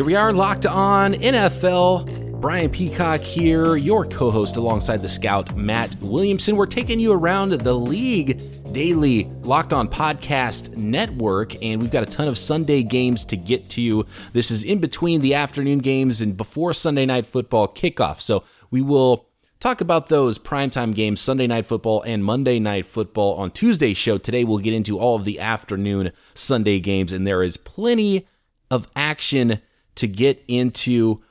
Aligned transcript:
Here 0.00 0.06
we 0.06 0.16
are, 0.16 0.32
locked 0.32 0.64
on 0.64 1.12
NFL. 1.12 2.40
Brian 2.40 2.70
Peacock 2.70 3.20
here, 3.20 3.76
your 3.76 4.06
co 4.06 4.30
host 4.30 4.56
alongside 4.56 5.02
the 5.02 5.08
scout 5.10 5.54
Matt 5.54 5.94
Williamson. 5.96 6.56
We're 6.56 6.64
taking 6.64 6.98
you 6.98 7.12
around 7.12 7.52
the 7.52 7.74
league 7.74 8.40
daily 8.72 9.24
Locked 9.42 9.74
On 9.74 9.86
Podcast 9.86 10.74
Network, 10.74 11.62
and 11.62 11.82
we've 11.82 11.90
got 11.90 12.02
a 12.02 12.10
ton 12.10 12.28
of 12.28 12.38
Sunday 12.38 12.82
games 12.82 13.26
to 13.26 13.36
get 13.36 13.68
to. 13.68 14.06
This 14.32 14.50
is 14.50 14.64
in 14.64 14.78
between 14.78 15.20
the 15.20 15.34
afternoon 15.34 15.80
games 15.80 16.22
and 16.22 16.34
before 16.34 16.72
Sunday 16.72 17.04
night 17.04 17.26
football 17.26 17.68
kickoff. 17.68 18.22
So 18.22 18.44
we 18.70 18.80
will 18.80 19.26
talk 19.58 19.82
about 19.82 20.08
those 20.08 20.38
primetime 20.38 20.94
games, 20.94 21.20
Sunday 21.20 21.46
night 21.46 21.66
football 21.66 22.00
and 22.06 22.24
Monday 22.24 22.58
night 22.58 22.86
football 22.86 23.34
on 23.34 23.50
Tuesday's 23.50 23.98
show. 23.98 24.16
Today 24.16 24.44
we'll 24.44 24.60
get 24.60 24.72
into 24.72 24.98
all 24.98 25.16
of 25.16 25.26
the 25.26 25.38
afternoon 25.40 26.12
Sunday 26.32 26.80
games, 26.80 27.12
and 27.12 27.26
there 27.26 27.42
is 27.42 27.58
plenty 27.58 28.26
of 28.70 28.88
action 28.96 29.60
to 30.00 30.08
get 30.08 30.44
into. 30.48 31.22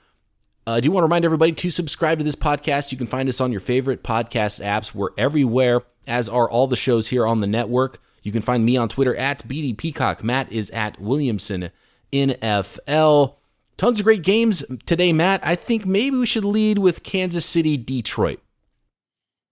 Uh, 0.66 0.73
I 0.73 0.80
do 0.80 0.91
want 0.91 1.02
to 1.02 1.05
remind 1.05 1.26
everybody 1.26 1.52
to 1.52 1.70
subscribe 1.70 2.18
to 2.20 2.23
this 2.23 2.36
podcast. 2.36 2.92
You 2.92 2.98
can 2.98 3.08
find 3.08 3.28
us 3.30 3.42
on 3.42 3.52
your 3.52 3.62
favorite 3.62 4.04
podcast 4.04 4.64
apps. 4.64 4.94
We're 4.94 5.09
everywhere, 5.18 5.82
as 6.08 6.30
are 6.30 6.50
all 6.50 6.68
the 6.68 6.76
shows 6.76 7.08
here 7.09 7.26
on 7.26 7.42
the 7.42 7.48
network. 7.48 8.02
You 8.23 8.32
can 8.32 8.42
find 8.42 8.66
me 8.66 8.78
on 8.78 8.90
Twitter 8.90 9.16
at 9.16 9.48
BD 9.48 9.76
Peacock. 9.76 10.23
Matt 10.23 10.52
is 10.52 10.70
at 10.72 11.00
Williamson 11.00 11.72
NFL. 12.12 13.36
Tons 13.78 14.00
of 14.00 14.04
great 14.04 14.23
games 14.23 14.64
today, 14.86 15.14
Matt. 15.14 15.40
I 15.44 15.56
think 15.56 15.86
maybe 15.86 16.17
we 16.17 16.26
should 16.26 16.45
lead 16.45 16.80
with 16.80 17.02
Kansas 17.04 17.45
City, 17.45 17.78
Detroit. 17.78 18.42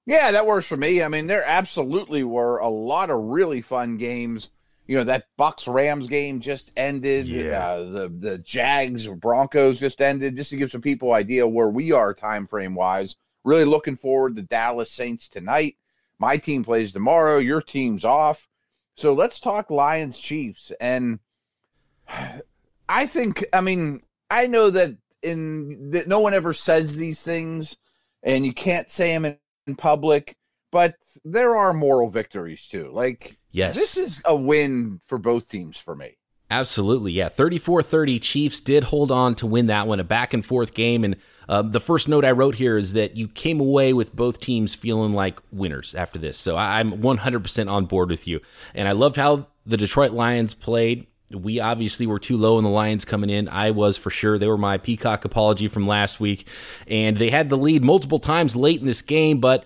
Yeah, 0.05 0.31
that 0.31 0.45
works 0.45 0.67
for 0.67 0.77
me. 0.77 1.01
I 1.01 1.07
mean, 1.07 1.27
there 1.27 1.43
absolutely 1.45 2.23
were 2.23 2.57
a 2.57 2.69
lot 2.69 3.09
of 3.09 3.17
really 3.19 3.61
fun 3.61 3.97
games 3.97 4.49
you 4.87 4.97
know 4.97 5.03
that 5.03 5.27
Bucks 5.37 5.67
Rams 5.67 6.07
game 6.07 6.39
just 6.39 6.71
ended. 6.77 7.27
Yeah. 7.27 7.67
Uh, 7.67 7.83
the 7.83 8.09
the 8.09 8.37
Jags 8.39 9.05
Broncos 9.07 9.79
just 9.79 10.01
ended. 10.01 10.37
Just 10.37 10.49
to 10.51 10.55
give 10.55 10.71
some 10.71 10.81
people 10.81 11.13
idea 11.13 11.47
where 11.47 11.69
we 11.69 11.91
are 11.91 12.13
time 12.13 12.47
frame 12.47 12.73
wise. 12.73 13.17
Really 13.43 13.65
looking 13.65 13.97
forward 13.97 14.35
to 14.35 14.41
Dallas 14.41 14.91
Saints 14.91 15.29
tonight. 15.29 15.75
My 16.19 16.37
team 16.37 16.63
plays 16.63 16.91
tomorrow. 16.91 17.37
Your 17.37 17.61
team's 17.61 18.03
off. 18.03 18.47
So 18.95 19.13
let's 19.13 19.39
talk 19.39 19.69
Lions 19.69 20.17
Chiefs. 20.17 20.71
And 20.79 21.19
I 22.89 23.05
think 23.05 23.45
I 23.51 23.61
mean 23.61 24.01
I 24.29 24.47
know 24.47 24.69
that 24.69 24.95
in 25.21 25.91
that 25.91 26.07
no 26.07 26.21
one 26.21 26.33
ever 26.33 26.53
says 26.53 26.95
these 26.95 27.21
things, 27.21 27.77
and 28.23 28.45
you 28.45 28.53
can't 28.53 28.89
say 28.89 29.09
them 29.09 29.25
in, 29.25 29.37
in 29.65 29.75
public. 29.75 30.37
But 30.71 30.95
there 31.23 31.55
are 31.55 31.73
moral 31.73 32.09
victories 32.09 32.65
too. 32.65 32.89
Like 32.93 33.37
Yes. 33.51 33.75
This 33.75 33.97
is 33.97 34.21
a 34.25 34.35
win 34.35 35.01
for 35.07 35.17
both 35.17 35.49
teams 35.49 35.77
for 35.77 35.95
me. 35.95 36.17
Absolutely. 36.49 37.11
Yeah. 37.11 37.29
34 37.29 37.83
30 37.83 38.19
Chiefs 38.19 38.59
did 38.61 38.85
hold 38.85 39.11
on 39.11 39.35
to 39.35 39.47
win 39.47 39.67
that 39.67 39.87
one, 39.87 39.99
a 39.99 40.03
back 40.03 40.33
and 40.33 40.45
forth 40.45 40.73
game. 40.73 41.03
And 41.03 41.17
uh, 41.49 41.61
the 41.61 41.79
first 41.79 42.07
note 42.07 42.23
I 42.23 42.31
wrote 42.31 42.55
here 42.55 42.77
is 42.77 42.93
that 42.93 43.17
you 43.17 43.27
came 43.27 43.59
away 43.59 43.93
with 43.93 44.15
both 44.15 44.39
teams 44.39 44.75
feeling 44.75 45.13
like 45.13 45.39
winners 45.51 45.93
after 45.95 46.19
this. 46.19 46.37
So 46.37 46.55
I'm 46.55 46.93
100% 47.01 47.71
on 47.71 47.85
board 47.85 48.09
with 48.09 48.27
you. 48.27 48.39
And 48.73 48.87
I 48.87 48.93
loved 48.93 49.17
how 49.17 49.47
the 49.65 49.77
Detroit 49.77 50.11
Lions 50.11 50.53
played. 50.53 51.07
We 51.29 51.59
obviously 51.59 52.07
were 52.07 52.19
too 52.19 52.37
low 52.37 52.57
in 52.57 52.63
the 52.63 52.69
Lions 52.69 53.03
coming 53.03 53.29
in. 53.29 53.49
I 53.49 53.71
was 53.71 53.97
for 53.97 54.09
sure. 54.09 54.37
They 54.37 54.47
were 54.47 54.57
my 54.57 54.77
peacock 54.77 55.25
apology 55.25 55.67
from 55.67 55.85
last 55.85 56.21
week. 56.21 56.47
And 56.87 57.17
they 57.17 57.29
had 57.29 57.49
the 57.49 57.57
lead 57.57 57.83
multiple 57.83 58.19
times 58.19 58.55
late 58.55 58.79
in 58.79 58.85
this 58.85 59.01
game, 59.01 59.39
but 59.39 59.65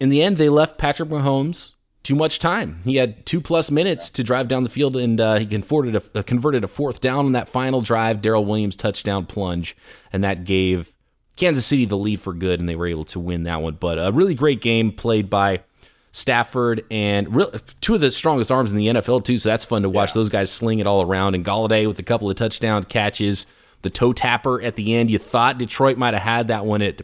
in 0.00 0.08
the 0.08 0.22
end, 0.22 0.38
they 0.38 0.48
left 0.48 0.78
Patrick 0.78 1.10
Mahomes 1.10 1.72
too 2.06 2.14
much 2.14 2.38
time. 2.38 2.80
He 2.84 2.94
had 2.94 3.26
two 3.26 3.40
plus 3.40 3.68
minutes 3.68 4.10
to 4.10 4.22
drive 4.22 4.46
down 4.46 4.62
the 4.62 4.70
field, 4.70 4.96
and 4.96 5.20
uh, 5.20 5.40
he 5.40 5.46
converted 5.46 5.96
a, 5.96 6.02
uh, 6.20 6.22
converted 6.22 6.62
a 6.62 6.68
fourth 6.68 7.00
down 7.00 7.26
on 7.26 7.32
that 7.32 7.48
final 7.48 7.80
drive. 7.80 8.22
Darrel 8.22 8.44
Williams 8.44 8.76
touchdown 8.76 9.26
plunge, 9.26 9.76
and 10.12 10.22
that 10.22 10.44
gave 10.44 10.92
Kansas 11.34 11.66
City 11.66 11.84
the 11.84 11.98
lead 11.98 12.20
for 12.20 12.32
good, 12.32 12.60
and 12.60 12.68
they 12.68 12.76
were 12.76 12.86
able 12.86 13.06
to 13.06 13.18
win 13.18 13.42
that 13.42 13.60
one. 13.60 13.74
But 13.80 13.98
a 13.98 14.12
really 14.12 14.36
great 14.36 14.60
game 14.60 14.92
played 14.92 15.28
by 15.28 15.64
Stafford 16.12 16.84
and 16.92 17.34
real, 17.34 17.50
two 17.80 17.96
of 17.96 18.00
the 18.00 18.12
strongest 18.12 18.52
arms 18.52 18.70
in 18.70 18.76
the 18.76 18.86
NFL 18.86 19.24
too. 19.24 19.40
So 19.40 19.48
that's 19.48 19.64
fun 19.64 19.82
to 19.82 19.88
watch. 19.88 20.10
Yeah. 20.10 20.14
Those 20.14 20.28
guys 20.28 20.52
sling 20.52 20.78
it 20.78 20.86
all 20.86 21.02
around, 21.02 21.34
and 21.34 21.44
Golladay 21.44 21.88
with 21.88 21.98
a 21.98 22.04
couple 22.04 22.30
of 22.30 22.36
touchdown 22.36 22.84
catches. 22.84 23.46
The 23.82 23.90
toe 23.90 24.12
tapper 24.12 24.62
at 24.62 24.76
the 24.76 24.94
end. 24.94 25.10
You 25.10 25.18
thought 25.18 25.58
Detroit 25.58 25.98
might 25.98 26.14
have 26.14 26.22
had 26.22 26.48
that 26.48 26.64
one 26.64 26.82
at 26.82 27.02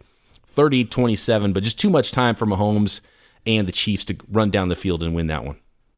30-27, 0.55 1.53
but 1.53 1.65
just 1.65 1.81
too 1.81 1.91
much 1.91 2.12
time 2.12 2.37
for 2.37 2.47
Mahomes 2.47 3.00
and 3.47 3.66
the 3.66 3.72
Chiefs 3.72 4.04
to 4.06 4.16
run 4.28 4.50
down 4.50 4.69
the 4.69 4.75
field 4.75 5.03
and 5.03 5.14
win 5.14 5.26
that 5.28 5.44
one. 5.44 5.56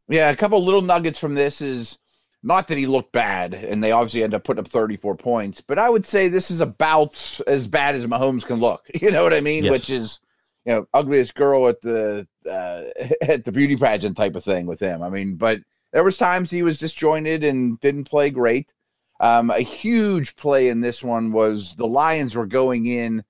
Yeah, 0.08 0.30
a 0.30 0.36
couple 0.36 0.62
little 0.62 0.82
nuggets 0.82 1.18
from 1.18 1.34
this 1.34 1.60
is 1.60 1.98
not 2.42 2.68
that 2.68 2.78
he 2.78 2.86
looked 2.86 3.12
bad, 3.12 3.54
and 3.54 3.82
they 3.82 3.90
obviously 3.90 4.22
end 4.22 4.34
up 4.34 4.44
putting 4.44 4.60
up 4.60 4.68
34 4.68 5.16
points, 5.16 5.62
but 5.62 5.78
I 5.78 5.88
would 5.88 6.04
say 6.04 6.28
this 6.28 6.50
is 6.50 6.60
about 6.60 7.40
as 7.46 7.66
bad 7.66 7.94
as 7.94 8.04
Mahomes 8.04 8.44
can 8.44 8.60
look. 8.60 8.86
You 9.00 9.10
know 9.10 9.22
what 9.22 9.34
I 9.34 9.40
mean? 9.40 9.64
Yes. 9.64 9.72
Which 9.72 9.90
is, 9.90 10.20
you 10.66 10.72
know, 10.72 10.86
ugliest 10.92 11.34
girl 11.34 11.68
at 11.68 11.80
the 11.80 12.26
uh, 12.46 12.82
at 13.22 13.44
the 13.44 13.52
beauty 13.52 13.76
pageant 13.76 14.16
type 14.16 14.36
of 14.36 14.44
thing 14.44 14.66
with 14.66 14.80
him. 14.80 15.02
I 15.02 15.08
mean, 15.08 15.36
but 15.36 15.60
there 15.92 16.04
was 16.04 16.18
times 16.18 16.50
he 16.50 16.62
was 16.62 16.78
disjointed 16.78 17.44
and 17.44 17.80
didn't 17.80 18.04
play 18.04 18.30
great. 18.30 18.72
Um, 19.20 19.50
a 19.50 19.60
huge 19.60 20.36
play 20.36 20.68
in 20.68 20.80
this 20.80 21.02
one 21.02 21.32
was 21.32 21.76
the 21.76 21.86
Lions 21.86 22.34
were 22.34 22.46
going 22.46 22.86
in, 22.86 23.24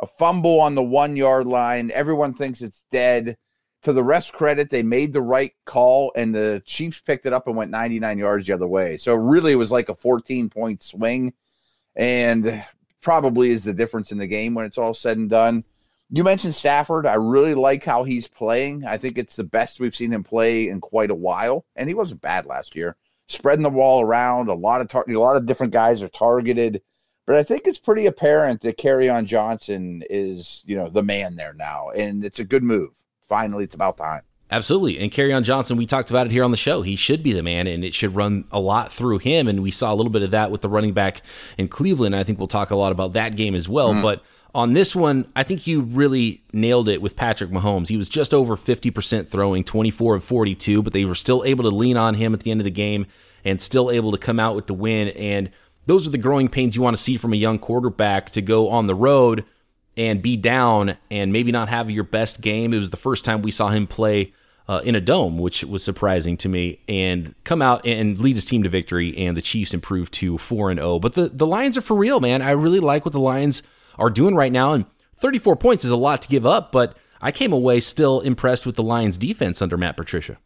a 0.00 0.06
fumble 0.06 0.60
on 0.60 0.74
the 0.74 0.82
one 0.82 1.16
yard 1.16 1.46
line. 1.46 1.90
Everyone 1.92 2.32
thinks 2.32 2.62
it's 2.62 2.84
dead 2.90 3.36
to 3.84 3.92
the 3.92 4.02
refs' 4.02 4.32
credit, 4.32 4.70
they 4.70 4.82
made 4.82 5.12
the 5.12 5.22
right 5.22 5.52
call, 5.66 6.12
and 6.16 6.34
the 6.34 6.62
Chiefs 6.66 7.00
picked 7.00 7.26
it 7.26 7.32
up 7.32 7.46
and 7.46 7.56
went 7.56 7.70
99 7.70 8.18
yards 8.18 8.46
the 8.46 8.54
other 8.54 8.66
way. 8.66 8.96
So 8.96 9.14
really, 9.14 9.52
it 9.52 9.56
was 9.56 9.72
like 9.72 9.88
a 9.88 9.94
14 9.94 10.48
point 10.50 10.82
swing, 10.82 11.34
and 11.94 12.64
probably 13.00 13.50
is 13.50 13.64
the 13.64 13.74
difference 13.74 14.10
in 14.10 14.18
the 14.18 14.26
game 14.26 14.54
when 14.54 14.64
it's 14.64 14.78
all 14.78 14.94
said 14.94 15.18
and 15.18 15.28
done. 15.28 15.64
You 16.10 16.24
mentioned 16.24 16.54
Stafford. 16.54 17.06
I 17.06 17.14
really 17.14 17.54
like 17.54 17.84
how 17.84 18.04
he's 18.04 18.26
playing. 18.26 18.84
I 18.86 18.96
think 18.96 19.18
it's 19.18 19.36
the 19.36 19.44
best 19.44 19.80
we've 19.80 19.96
seen 19.96 20.12
him 20.12 20.24
play 20.24 20.68
in 20.68 20.80
quite 20.80 21.10
a 21.10 21.14
while, 21.14 21.66
and 21.76 21.88
he 21.88 21.94
wasn't 21.94 22.22
bad 22.22 22.46
last 22.46 22.74
year. 22.74 22.96
Spreading 23.28 23.62
the 23.62 23.70
ball 23.70 24.00
around, 24.00 24.48
a 24.48 24.54
lot 24.54 24.80
of 24.80 24.88
tar- 24.88 25.04
a 25.08 25.12
lot 25.14 25.36
of 25.36 25.46
different 25.46 25.72
guys 25.72 26.02
are 26.02 26.08
targeted, 26.08 26.82
but 27.26 27.36
I 27.36 27.42
think 27.42 27.62
it's 27.64 27.78
pretty 27.78 28.06
apparent 28.06 28.62
that 28.62 28.78
Kerryon 28.78 29.26
Johnson 29.26 30.02
is, 30.08 30.62
you 30.66 30.76
know, 30.76 30.88
the 30.88 31.02
man 31.02 31.36
there 31.36 31.54
now, 31.54 31.90
and 31.90 32.24
it's 32.24 32.38
a 32.38 32.44
good 32.44 32.62
move 32.62 33.03
finally 33.28 33.64
it's 33.64 33.74
about 33.74 33.96
time. 33.96 34.22
Absolutely. 34.50 34.98
And 34.98 35.10
Kerryon 35.10 35.42
Johnson, 35.42 35.76
we 35.76 35.86
talked 35.86 36.10
about 36.10 36.26
it 36.26 36.32
here 36.32 36.44
on 36.44 36.50
the 36.50 36.56
show. 36.56 36.82
He 36.82 36.96
should 36.96 37.22
be 37.22 37.32
the 37.32 37.42
man, 37.42 37.66
and 37.66 37.84
it 37.84 37.94
should 37.94 38.14
run 38.14 38.44
a 38.52 38.60
lot 38.60 38.92
through 38.92 39.18
him. 39.18 39.48
And 39.48 39.62
we 39.62 39.70
saw 39.70 39.92
a 39.92 39.96
little 39.96 40.12
bit 40.12 40.22
of 40.22 40.30
that 40.32 40.50
with 40.50 40.60
the 40.60 40.68
running 40.68 40.92
back 40.92 41.22
in 41.58 41.66
Cleveland. 41.66 42.14
I 42.14 42.22
think 42.22 42.38
we'll 42.38 42.46
talk 42.46 42.70
a 42.70 42.76
lot 42.76 42.92
about 42.92 43.14
that 43.14 43.36
game 43.36 43.54
as 43.54 43.68
well. 43.68 43.94
Mm. 43.94 44.02
But 44.02 44.22
on 44.54 44.74
this 44.74 44.94
one, 44.94 45.26
I 45.34 45.42
think 45.42 45.66
you 45.66 45.80
really 45.80 46.44
nailed 46.52 46.88
it 46.88 47.02
with 47.02 47.16
Patrick 47.16 47.50
Mahomes. 47.50 47.88
He 47.88 47.96
was 47.96 48.08
just 48.08 48.32
over 48.32 48.56
50% 48.56 49.28
throwing, 49.28 49.64
24 49.64 50.16
of 50.16 50.24
42, 50.24 50.82
but 50.82 50.92
they 50.92 51.04
were 51.04 51.16
still 51.16 51.42
able 51.44 51.64
to 51.64 51.74
lean 51.74 51.96
on 51.96 52.14
him 52.14 52.32
at 52.34 52.40
the 52.40 52.52
end 52.52 52.60
of 52.60 52.64
the 52.64 52.70
game 52.70 53.06
and 53.44 53.60
still 53.60 53.90
able 53.90 54.12
to 54.12 54.18
come 54.18 54.38
out 54.38 54.54
with 54.54 54.68
the 54.68 54.74
win. 54.74 55.08
And 55.08 55.50
those 55.86 56.06
are 56.06 56.10
the 56.10 56.18
growing 56.18 56.48
pains 56.48 56.76
you 56.76 56.82
want 56.82 56.96
to 56.96 57.02
see 57.02 57.16
from 57.16 57.32
a 57.32 57.36
young 57.36 57.58
quarterback 57.58 58.30
to 58.30 58.42
go 58.42 58.68
on 58.68 58.86
the 58.86 58.94
road 58.94 59.44
and 59.96 60.22
be 60.22 60.36
down 60.36 60.96
and 61.10 61.32
maybe 61.32 61.52
not 61.52 61.68
have 61.68 61.90
your 61.90 62.04
best 62.04 62.40
game. 62.40 62.72
It 62.72 62.78
was 62.78 62.90
the 62.90 62.96
first 62.96 63.24
time 63.24 63.42
we 63.42 63.50
saw 63.50 63.68
him 63.68 63.86
play 63.86 64.32
uh, 64.66 64.80
in 64.84 64.94
a 64.94 65.00
dome, 65.00 65.38
which 65.38 65.62
was 65.64 65.84
surprising 65.84 66.36
to 66.38 66.48
me, 66.48 66.80
and 66.88 67.34
come 67.44 67.60
out 67.60 67.86
and 67.86 68.18
lead 68.18 68.36
his 68.36 68.46
team 68.46 68.62
to 68.62 68.68
victory. 68.68 69.16
And 69.16 69.36
the 69.36 69.42
Chiefs 69.42 69.74
improved 69.74 70.12
to 70.14 70.38
four 70.38 70.70
and 70.70 70.80
zero. 70.80 70.92
Oh. 70.92 70.98
But 70.98 71.14
the 71.14 71.28
the 71.28 71.46
Lions 71.46 71.76
are 71.76 71.82
for 71.82 71.96
real, 71.96 72.20
man. 72.20 72.42
I 72.42 72.52
really 72.52 72.80
like 72.80 73.04
what 73.04 73.12
the 73.12 73.20
Lions 73.20 73.62
are 73.98 74.10
doing 74.10 74.34
right 74.34 74.52
now, 74.52 74.72
and 74.72 74.86
34 75.16 75.56
points 75.56 75.84
is 75.84 75.90
a 75.90 75.96
lot 75.96 76.22
to 76.22 76.28
give 76.28 76.44
up, 76.44 76.72
but 76.72 76.96
I 77.20 77.30
came 77.30 77.52
away 77.52 77.80
still 77.80 78.20
impressed 78.20 78.66
with 78.66 78.76
the 78.76 78.82
Lions' 78.82 79.16
defense 79.16 79.62
under 79.62 79.76
Matt 79.76 79.96
Patricia. 79.96 80.38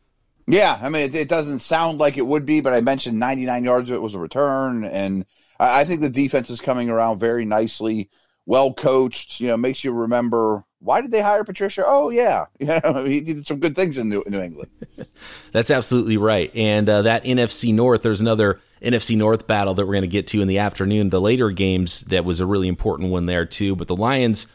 Yeah, 0.46 0.78
I 0.80 0.88
mean, 0.88 1.02
it, 1.02 1.14
it 1.14 1.28
doesn't 1.28 1.60
sound 1.60 1.98
like 1.98 2.16
it 2.16 2.26
would 2.26 2.46
be, 2.46 2.60
but 2.60 2.72
I 2.72 2.80
mentioned 2.80 3.18
99 3.18 3.64
yards 3.64 3.90
of 3.90 3.96
it 3.96 4.02
was 4.02 4.14
a 4.14 4.18
return, 4.18 4.84
and 4.84 5.26
I, 5.58 5.80
I 5.80 5.84
think 5.84 6.00
the 6.00 6.10
defense 6.10 6.50
is 6.50 6.60
coming 6.60 6.88
around 6.90 7.18
very 7.18 7.44
nicely 7.44 8.10
well 8.48 8.72
coached, 8.72 9.40
you 9.40 9.46
know, 9.46 9.58
makes 9.58 9.84
you 9.84 9.92
remember 9.92 10.64
why 10.80 11.00
did 11.02 11.10
they 11.10 11.20
hire 11.20 11.44
Patricia? 11.44 11.84
Oh 11.86 12.08
yeah, 12.08 12.46
you 12.58 12.66
know, 12.66 13.04
he 13.04 13.20
did 13.20 13.46
some 13.46 13.60
good 13.60 13.76
things 13.76 13.98
in 13.98 14.08
New, 14.08 14.24
New 14.26 14.40
England. 14.40 14.70
That's 15.52 15.70
absolutely 15.70 16.16
right. 16.16 16.50
And 16.54 16.88
uh, 16.88 17.02
that 17.02 17.24
NFC 17.24 17.74
North, 17.74 18.02
there's 18.02 18.22
another 18.22 18.60
NFC 18.82 19.16
North 19.16 19.46
battle 19.46 19.74
that 19.74 19.86
we're 19.86 19.92
going 19.92 20.02
to 20.02 20.08
get 20.08 20.28
to 20.28 20.40
in 20.40 20.48
the 20.48 20.58
afternoon. 20.58 21.10
The 21.10 21.20
later 21.20 21.50
games 21.50 22.02
that 22.02 22.24
was 22.24 22.40
a 22.40 22.46
really 22.46 22.68
important 22.68 23.10
one 23.10 23.26
there 23.26 23.44
too. 23.44 23.76
But 23.76 23.86
the 23.86 23.96
Lions 23.96 24.46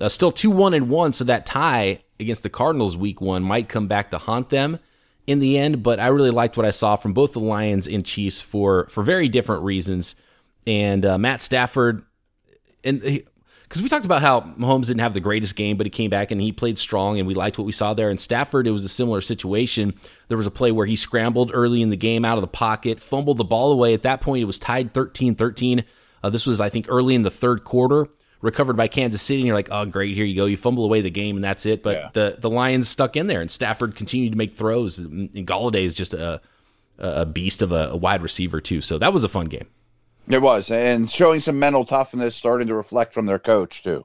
uh, 0.00 0.08
still 0.08 0.32
two 0.32 0.50
one 0.50 0.72
and 0.72 0.88
one, 0.88 1.12
so 1.12 1.24
that 1.24 1.44
tie 1.44 2.02
against 2.18 2.42
the 2.42 2.50
Cardinals 2.50 2.96
week 2.96 3.20
one 3.20 3.42
might 3.42 3.68
come 3.68 3.86
back 3.86 4.12
to 4.12 4.18
haunt 4.18 4.48
them 4.48 4.78
in 5.26 5.40
the 5.40 5.58
end. 5.58 5.82
But 5.82 6.00
I 6.00 6.06
really 6.06 6.30
liked 6.30 6.56
what 6.56 6.64
I 6.64 6.70
saw 6.70 6.96
from 6.96 7.12
both 7.12 7.34
the 7.34 7.40
Lions 7.40 7.86
and 7.86 8.02
Chiefs 8.02 8.40
for 8.40 8.86
for 8.88 9.02
very 9.02 9.28
different 9.28 9.62
reasons. 9.64 10.14
And 10.66 11.04
uh, 11.04 11.18
Matt 11.18 11.42
Stafford 11.42 12.06
and 12.84 13.02
he, 13.02 13.24
because 13.72 13.80
we 13.80 13.88
talked 13.88 14.04
about 14.04 14.20
how 14.20 14.42
Mahomes 14.42 14.88
didn't 14.88 15.00
have 15.00 15.14
the 15.14 15.20
greatest 15.20 15.56
game, 15.56 15.78
but 15.78 15.86
he 15.86 15.90
came 15.90 16.10
back 16.10 16.30
and 16.30 16.38
he 16.42 16.52
played 16.52 16.76
strong, 16.76 17.18
and 17.18 17.26
we 17.26 17.32
liked 17.32 17.56
what 17.56 17.64
we 17.64 17.72
saw 17.72 17.94
there. 17.94 18.10
In 18.10 18.18
Stafford, 18.18 18.66
it 18.66 18.70
was 18.70 18.84
a 18.84 18.88
similar 18.88 19.22
situation. 19.22 19.94
There 20.28 20.36
was 20.36 20.46
a 20.46 20.50
play 20.50 20.72
where 20.72 20.84
he 20.84 20.94
scrambled 20.94 21.50
early 21.54 21.80
in 21.80 21.88
the 21.88 21.96
game 21.96 22.22
out 22.22 22.36
of 22.36 22.42
the 22.42 22.48
pocket, 22.48 23.00
fumbled 23.00 23.38
the 23.38 23.44
ball 23.44 23.72
away. 23.72 23.94
At 23.94 24.02
that 24.02 24.20
point, 24.20 24.42
it 24.42 24.44
was 24.44 24.58
tied 24.58 24.92
13 24.92 25.36
13. 25.36 25.84
Uh, 26.22 26.28
this 26.28 26.44
was, 26.44 26.60
I 26.60 26.68
think, 26.68 26.84
early 26.90 27.14
in 27.14 27.22
the 27.22 27.30
third 27.30 27.64
quarter, 27.64 28.08
recovered 28.42 28.76
by 28.76 28.88
Kansas 28.88 29.22
City, 29.22 29.40
and 29.40 29.46
you're 29.46 29.56
like, 29.56 29.70
oh, 29.70 29.86
great, 29.86 30.14
here 30.14 30.26
you 30.26 30.36
go. 30.36 30.44
You 30.44 30.58
fumble 30.58 30.84
away 30.84 31.00
the 31.00 31.08
game, 31.08 31.36
and 31.36 31.44
that's 31.44 31.64
it. 31.64 31.82
But 31.82 31.96
yeah. 31.96 32.08
the, 32.12 32.36
the 32.38 32.50
Lions 32.50 32.90
stuck 32.90 33.16
in 33.16 33.26
there, 33.26 33.40
and 33.40 33.50
Stafford 33.50 33.96
continued 33.96 34.32
to 34.32 34.36
make 34.36 34.54
throws. 34.54 34.98
And 34.98 35.30
Golladay 35.46 35.86
is 35.86 35.94
just 35.94 36.12
a, 36.12 36.42
a 36.98 37.24
beast 37.24 37.62
of 37.62 37.72
a, 37.72 37.88
a 37.88 37.96
wide 37.96 38.20
receiver, 38.20 38.60
too. 38.60 38.82
So 38.82 38.98
that 38.98 39.14
was 39.14 39.24
a 39.24 39.30
fun 39.30 39.46
game. 39.46 39.68
It 40.28 40.40
was, 40.40 40.70
and 40.70 41.10
showing 41.10 41.40
some 41.40 41.58
mental 41.58 41.84
toughness, 41.84 42.36
starting 42.36 42.68
to 42.68 42.74
reflect 42.74 43.12
from 43.12 43.26
their 43.26 43.38
coach, 43.38 43.82
too. 43.82 44.04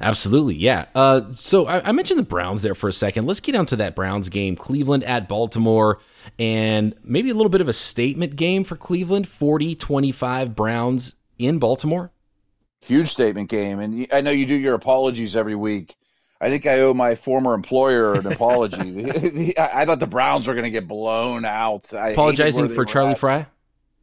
Absolutely, 0.00 0.54
yeah. 0.54 0.86
Uh, 0.94 1.22
so 1.34 1.66
I, 1.66 1.88
I, 1.88 1.92
mentioned 1.92 2.18
the 2.18 2.24
Browns 2.24 2.62
there 2.62 2.74
for 2.74 2.88
a 2.88 2.92
second. 2.92 3.26
Let's 3.26 3.40
get 3.40 3.54
on 3.54 3.66
to 3.66 3.76
that 3.76 3.94
Browns 3.96 4.28
game. 4.28 4.54
Cleveland 4.54 5.02
at 5.04 5.28
Baltimore, 5.28 5.98
and 6.38 6.94
maybe 7.02 7.30
a 7.30 7.34
little 7.34 7.50
bit 7.50 7.60
of 7.60 7.68
a 7.68 7.72
statement 7.72 8.36
game 8.36 8.64
for 8.64 8.76
Cleveland 8.76 9.26
40 9.28 9.74
25 9.74 10.54
Browns 10.54 11.14
in 11.38 11.58
Baltimore. 11.58 12.12
Huge 12.82 13.08
statement 13.08 13.48
game. 13.48 13.80
And 13.80 14.06
I 14.12 14.20
know 14.20 14.30
you 14.30 14.46
do 14.46 14.54
your 14.54 14.74
apologies 14.74 15.34
every 15.34 15.56
week. 15.56 15.96
I 16.40 16.48
think 16.48 16.66
I 16.66 16.80
owe 16.80 16.94
my 16.94 17.16
former 17.16 17.54
employer 17.54 18.14
an 18.14 18.26
apology. 18.32 19.54
I 19.58 19.84
thought 19.84 19.98
the 19.98 20.06
Browns 20.06 20.46
were 20.46 20.54
going 20.54 20.64
to 20.64 20.70
get 20.70 20.86
blown 20.86 21.44
out. 21.44 21.92
I 21.92 22.10
Apologizing 22.10 22.68
for 22.68 22.84
Charlie 22.84 23.12
at. 23.12 23.18
Frye? 23.18 23.46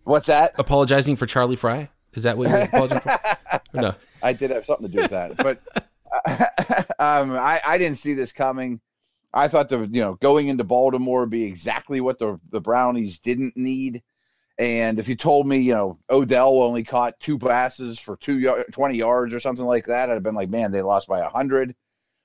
What's 0.06 0.28
that? 0.28 0.54
Apologizing 0.58 1.18
for 1.18 1.26
Charlie 1.26 1.56
Frye? 1.56 1.90
Is 2.14 2.24
that 2.24 2.38
what 2.38 2.50
you're 2.50 2.64
apologizing 2.64 3.02
for? 3.02 3.62
no. 3.74 3.96
I 4.24 4.34
did 4.34 4.52
have 4.52 4.66
something 4.66 4.88
to 4.88 4.92
do 4.92 5.02
with 5.02 5.12
that. 5.12 5.36
But 5.38 5.62
um, 7.00 7.32
I, 7.32 7.62
I 7.66 7.78
didn't 7.78 7.98
see 7.98 8.14
this 8.14 8.32
coming. 8.32 8.80
I 9.34 9.48
thought 9.50 9.68
the 9.68 9.82
you 9.82 10.02
know 10.02 10.16
going 10.16 10.48
into 10.48 10.64
Baltimore 10.64 11.22
would 11.22 11.30
be 11.30 11.44
exactly 11.44 12.00
what 12.00 12.20
the 12.20 12.40
the 12.52 12.62
Brownies 12.62 13.20
didn't 13.20 13.58
need. 13.58 14.02
And 14.58 15.00
if 15.00 15.10
you 15.10 15.16
told 15.16 15.48
me, 15.48 15.58
you 15.58 15.74
know, 15.74 16.00
Odell 16.10 16.62
only 16.62 16.84
caught 16.84 17.20
two 17.20 17.38
passes 17.38 18.00
for 18.00 18.16
two 18.16 18.64
20 18.72 18.96
yards 18.96 19.34
or 19.34 19.40
something 19.42 19.66
like 19.66 19.86
that, 19.86 20.10
I'd 20.10 20.14
have 20.14 20.24
been 20.24 20.36
like, 20.36 20.50
man, 20.50 20.72
they 20.72 20.82
lost 20.82 21.10
by 21.10 21.20
100. 21.20 21.76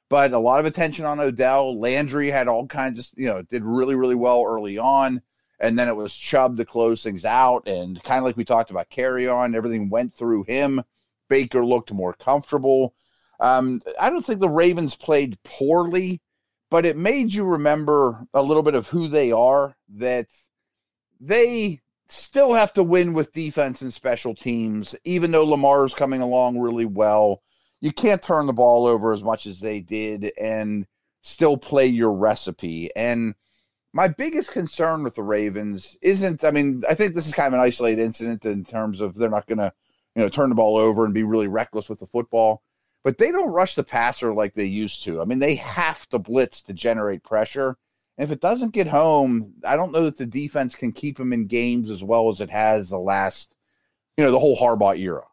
But 0.09 0.33
a 0.33 0.39
lot 0.39 0.61
of 0.61 0.67
attention 0.67 1.05
on 1.05 1.19
Odell. 1.19 1.79
Landry 1.81 2.31
had 2.31 2.47
all 2.47 2.69
kinds 2.69 3.01
of, 3.01 3.07
you 3.17 3.27
know, 3.27 3.43
did 3.43 3.65
really, 3.65 3.97
really 3.97 4.15
well 4.15 4.45
early 4.47 4.79
on. 4.79 5.23
And 5.61 5.79
then 5.79 5.89
it 5.89 5.97
was 5.97 6.15
Chubb 6.15 6.57
to 6.57 6.65
close 6.65 7.03
things 7.03 7.25
out. 7.25 7.69
And 7.69 8.03
kind 8.03 8.19
of 8.19 8.25
like 8.25 8.37
we 8.37 8.45
talked 8.45 8.71
about 8.71 8.91
Kerryon, 8.91 9.55
everything 9.55 9.91
went 9.91 10.15
through 10.15 10.45
him. 10.45 10.83
Baker 11.29 11.65
looked 11.65 11.93
more 11.93 12.15
comfortable. 12.15 12.95
Um, 13.39 13.81
I 13.99 14.11
don't 14.11 14.25
think 14.25 14.41
the 14.41 14.49
Ravens 14.49 14.97
played 14.97 15.39
poorly, 15.45 16.21
but 16.71 16.85
it 16.85 16.97
made 16.97 17.33
you 17.33 17.45
remember 17.45 18.27
a 18.35 18.43
little 18.43 18.63
bit 18.63 18.75
of 18.75 18.89
who 18.89 19.09
they 19.09 19.33
are, 19.33 19.77
that 19.97 20.27
they 21.21 21.81
still 22.09 22.55
have 22.55 22.73
to 22.75 22.83
win 22.83 23.13
with 23.13 23.33
defense 23.33 23.83
and 23.83 23.93
special 23.95 24.35
teams, 24.35 24.95
even 25.05 25.31
though 25.31 25.45
Lamar's 25.45 25.95
coming 25.95 26.21
along 26.21 26.59
really 26.59 26.85
well. 26.85 27.43
You 27.81 27.93
can't 27.93 28.23
turn 28.23 28.47
the 28.47 28.53
ball 28.53 28.87
over 28.87 29.13
as 29.13 29.25
much 29.25 29.47
as 29.47 29.61
they 29.61 29.81
did 29.81 30.33
and 30.39 30.87
still 31.23 31.57
play 31.57 31.87
your 31.87 32.13
recipe. 32.13 32.91
And 32.95 33.35
my 33.93 34.09
biggest 34.09 34.53
concern 34.53 35.03
with 35.03 35.17
the 35.17 35.23
Ravens 35.23 35.97
isn't, 36.01 36.45
I 36.45 36.51
mean, 36.51 36.83
I 36.89 36.95
think 36.95 37.15
this 37.15 37.27
is 37.27 37.35
kind 37.35 37.49
of 37.49 37.55
an 37.55 37.61
isolated 37.61 38.03
incident 38.03 38.45
in 38.45 38.65
terms 38.65 39.01
of 39.01 39.17
they're 39.17 39.29
not 39.29 39.47
going 39.47 39.59
to, 39.59 39.73
you 40.15 40.23
know, 40.23 40.29
turn 40.29 40.49
the 40.49 40.55
ball 40.55 40.77
over 40.77 41.05
and 41.05 41.15
be 41.15 41.23
really 41.23 41.49
reckless 41.49 41.89
with 41.89 41.99
the 41.99 42.07
football, 42.07 42.63
but 43.03 43.19
they 43.19 43.33
don't 43.33 43.51
rush 43.51 43.75
the 43.75 43.83
passer 43.83 44.33
like 44.33 44.55
they 44.55 44.65
used 44.65 45.03
to. 45.05 45.21
I 45.21 45.25
mean, 45.25 45.41
they 45.41 45.57
have 45.57 46.09
to 46.11 46.19
blitz 46.19 46.63
to 46.63 46.73
generate 46.73 47.25
pressure. 47.25 47.77
And 48.17 48.29
if 48.29 48.33
it 48.33 48.41
doesn't 48.41 48.75
get 48.75 48.87
home, 48.87 49.55
I 49.65 49.77
don't 49.77 49.93
know 49.93 50.05
that 50.05 50.19
the 50.19 50.27
defense 50.27 50.77
can 50.77 50.93
keep 50.93 51.17
them 51.17 51.33
in 51.33 51.47
games 51.47 51.91
as 51.91 52.05
well 52.05 52.29
as 52.29 52.41
it 52.41 52.51
has 52.51 52.91
the 52.91 52.99
last, 52.99 53.55
you 54.17 54.25
know, 54.25 54.31
the 54.31 54.39
whole 54.39 54.57
Harbaugh 54.57 54.99
era. 54.99 55.25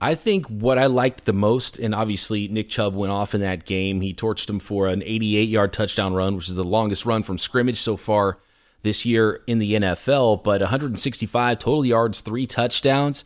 I 0.00 0.14
think 0.14 0.46
what 0.46 0.78
I 0.78 0.86
liked 0.86 1.26
the 1.26 1.32
most, 1.34 1.78
and 1.78 1.94
obviously 1.94 2.48
Nick 2.48 2.70
Chubb 2.70 2.94
went 2.94 3.12
off 3.12 3.34
in 3.34 3.42
that 3.42 3.66
game. 3.66 4.00
He 4.00 4.14
torched 4.14 4.48
him 4.48 4.58
for 4.58 4.86
an 4.86 5.02
88 5.02 5.48
yard 5.48 5.72
touchdown 5.72 6.14
run, 6.14 6.36
which 6.36 6.48
is 6.48 6.54
the 6.54 6.64
longest 6.64 7.04
run 7.04 7.22
from 7.22 7.36
scrimmage 7.36 7.80
so 7.80 7.96
far 7.96 8.38
this 8.82 9.04
year 9.04 9.42
in 9.46 9.58
the 9.58 9.74
NFL, 9.74 10.42
but 10.42 10.62
165 10.62 11.58
total 11.58 11.84
yards, 11.84 12.20
three 12.20 12.46
touchdowns. 12.46 13.24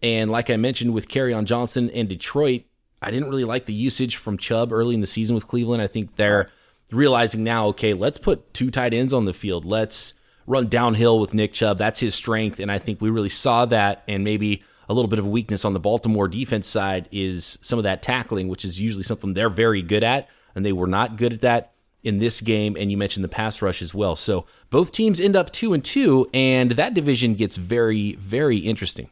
And 0.00 0.30
like 0.30 0.48
I 0.48 0.56
mentioned 0.56 0.94
with 0.94 1.08
Kerryon 1.08 1.44
Johnson 1.44 1.90
and 1.90 2.08
Detroit, 2.08 2.62
I 3.00 3.10
didn't 3.10 3.28
really 3.28 3.44
like 3.44 3.66
the 3.66 3.74
usage 3.74 4.16
from 4.16 4.38
Chubb 4.38 4.72
early 4.72 4.94
in 4.94 5.00
the 5.00 5.08
season 5.08 5.34
with 5.34 5.48
Cleveland. 5.48 5.82
I 5.82 5.88
think 5.88 6.14
they're 6.14 6.50
realizing 6.92 7.42
now, 7.42 7.66
okay, 7.68 7.94
let's 7.94 8.18
put 8.18 8.54
two 8.54 8.70
tight 8.70 8.94
ends 8.94 9.12
on 9.12 9.24
the 9.24 9.32
field. 9.32 9.64
Let's 9.64 10.14
run 10.46 10.68
downhill 10.68 11.18
with 11.18 11.34
Nick 11.34 11.52
Chubb. 11.52 11.78
That's 11.78 11.98
his 11.98 12.14
strength. 12.14 12.60
And 12.60 12.70
I 12.70 12.78
think 12.78 13.00
we 13.00 13.10
really 13.10 13.28
saw 13.28 13.66
that. 13.66 14.04
And 14.06 14.22
maybe 14.22 14.62
a 14.88 14.94
little 14.94 15.08
bit 15.08 15.18
of 15.18 15.26
a 15.26 15.28
weakness 15.28 15.64
on 15.64 15.72
the 15.72 15.80
Baltimore 15.80 16.28
defense 16.28 16.66
side 16.66 17.08
is 17.12 17.58
some 17.62 17.78
of 17.78 17.82
that 17.84 18.02
tackling, 18.02 18.48
which 18.48 18.64
is 18.64 18.80
usually 18.80 19.04
something 19.04 19.34
they're 19.34 19.50
very 19.50 19.82
good 19.82 20.04
at. 20.04 20.28
And 20.54 20.64
they 20.64 20.72
were 20.72 20.86
not 20.86 21.16
good 21.16 21.32
at 21.32 21.40
that 21.42 21.72
in 22.02 22.18
this 22.18 22.40
game. 22.40 22.76
And 22.78 22.90
you 22.90 22.96
mentioned 22.96 23.24
the 23.24 23.28
pass 23.28 23.62
rush 23.62 23.80
as 23.80 23.94
well. 23.94 24.16
So 24.16 24.46
both 24.70 24.92
teams 24.92 25.20
end 25.20 25.36
up 25.36 25.52
two 25.52 25.72
and 25.72 25.84
two, 25.84 26.28
and 26.34 26.72
that 26.72 26.94
division 26.94 27.34
gets 27.34 27.56
very, 27.56 28.16
very 28.16 28.58
interesting. 28.58 29.10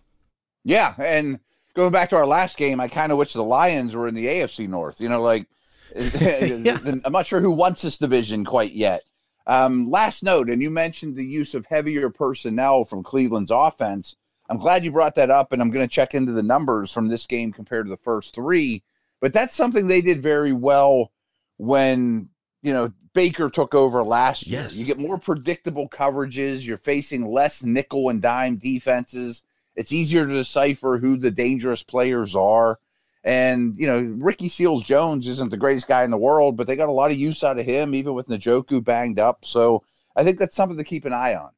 Yeah. 0.64 0.94
And 0.98 1.40
going 1.74 1.92
back 1.92 2.10
to 2.10 2.16
our 2.16 2.26
last 2.26 2.56
game, 2.56 2.80
I 2.80 2.88
kind 2.88 3.12
of 3.12 3.18
wish 3.18 3.32
the 3.32 3.42
Lions 3.42 3.94
were 3.94 4.08
in 4.08 4.14
the 4.14 4.26
AFC 4.26 4.68
North. 4.68 5.00
You 5.00 5.08
know, 5.08 5.22
like 5.22 5.46
yeah. 5.96 6.78
I'm 7.04 7.12
not 7.12 7.26
sure 7.26 7.40
who 7.40 7.52
wants 7.52 7.82
this 7.82 7.98
division 7.98 8.44
quite 8.44 8.72
yet. 8.72 9.02
Um, 9.46 9.90
last 9.90 10.22
note, 10.22 10.48
and 10.48 10.62
you 10.62 10.70
mentioned 10.70 11.16
the 11.16 11.24
use 11.24 11.54
of 11.54 11.66
heavier 11.66 12.10
personnel 12.10 12.84
from 12.84 13.02
Cleveland's 13.02 13.50
offense. 13.50 14.16
I'm 14.50 14.58
glad 14.58 14.84
you 14.84 14.90
brought 14.90 15.14
that 15.14 15.30
up, 15.30 15.52
and 15.52 15.62
I'm 15.62 15.70
going 15.70 15.86
to 15.88 15.94
check 15.94 16.12
into 16.12 16.32
the 16.32 16.42
numbers 16.42 16.90
from 16.90 17.06
this 17.06 17.26
game 17.26 17.52
compared 17.52 17.86
to 17.86 17.90
the 17.90 17.96
first 17.96 18.34
three. 18.34 18.82
But 19.20 19.32
that's 19.32 19.54
something 19.54 19.86
they 19.86 20.00
did 20.00 20.22
very 20.22 20.52
well 20.52 21.12
when 21.56 22.30
you 22.62 22.72
know 22.72 22.92
Baker 23.14 23.48
took 23.48 23.74
over 23.74 24.02
last 24.02 24.46
year. 24.46 24.62
Yes. 24.62 24.78
You 24.78 24.86
get 24.86 24.98
more 24.98 25.18
predictable 25.18 25.88
coverages. 25.88 26.66
You're 26.66 26.78
facing 26.78 27.30
less 27.30 27.62
nickel 27.62 28.08
and 28.08 28.20
dime 28.20 28.56
defenses. 28.56 29.42
It's 29.76 29.92
easier 29.92 30.26
to 30.26 30.32
decipher 30.32 30.98
who 30.98 31.16
the 31.16 31.30
dangerous 31.30 31.82
players 31.82 32.34
are. 32.34 32.78
And, 33.22 33.78
you 33.78 33.86
know, 33.86 34.00
Ricky 34.00 34.48
Seals 34.48 34.82
Jones 34.82 35.28
isn't 35.28 35.50
the 35.50 35.56
greatest 35.56 35.86
guy 35.86 36.04
in 36.04 36.10
the 36.10 36.16
world, 36.16 36.56
but 36.56 36.66
they 36.66 36.76
got 36.76 36.88
a 36.88 36.92
lot 36.92 37.10
of 37.10 37.18
use 37.18 37.44
out 37.44 37.58
of 37.58 37.66
him, 37.66 37.94
even 37.94 38.14
with 38.14 38.28
Njoku 38.28 38.82
banged 38.82 39.18
up. 39.18 39.44
So 39.44 39.84
I 40.16 40.24
think 40.24 40.38
that's 40.38 40.56
something 40.56 40.78
to 40.78 40.84
keep 40.84 41.04
an 41.04 41.12
eye 41.12 41.34
on. 41.34 41.50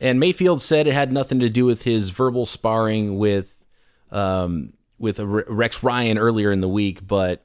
And 0.00 0.18
Mayfield 0.20 0.60
said 0.60 0.86
it 0.86 0.94
had 0.94 1.12
nothing 1.12 1.40
to 1.40 1.48
do 1.48 1.64
with 1.64 1.82
his 1.82 2.10
verbal 2.10 2.46
sparring 2.46 3.18
with 3.18 3.64
um, 4.10 4.72
with 4.98 5.18
Rex 5.18 5.82
Ryan 5.82 6.18
earlier 6.18 6.52
in 6.52 6.60
the 6.60 6.68
week, 6.68 7.06
but 7.06 7.44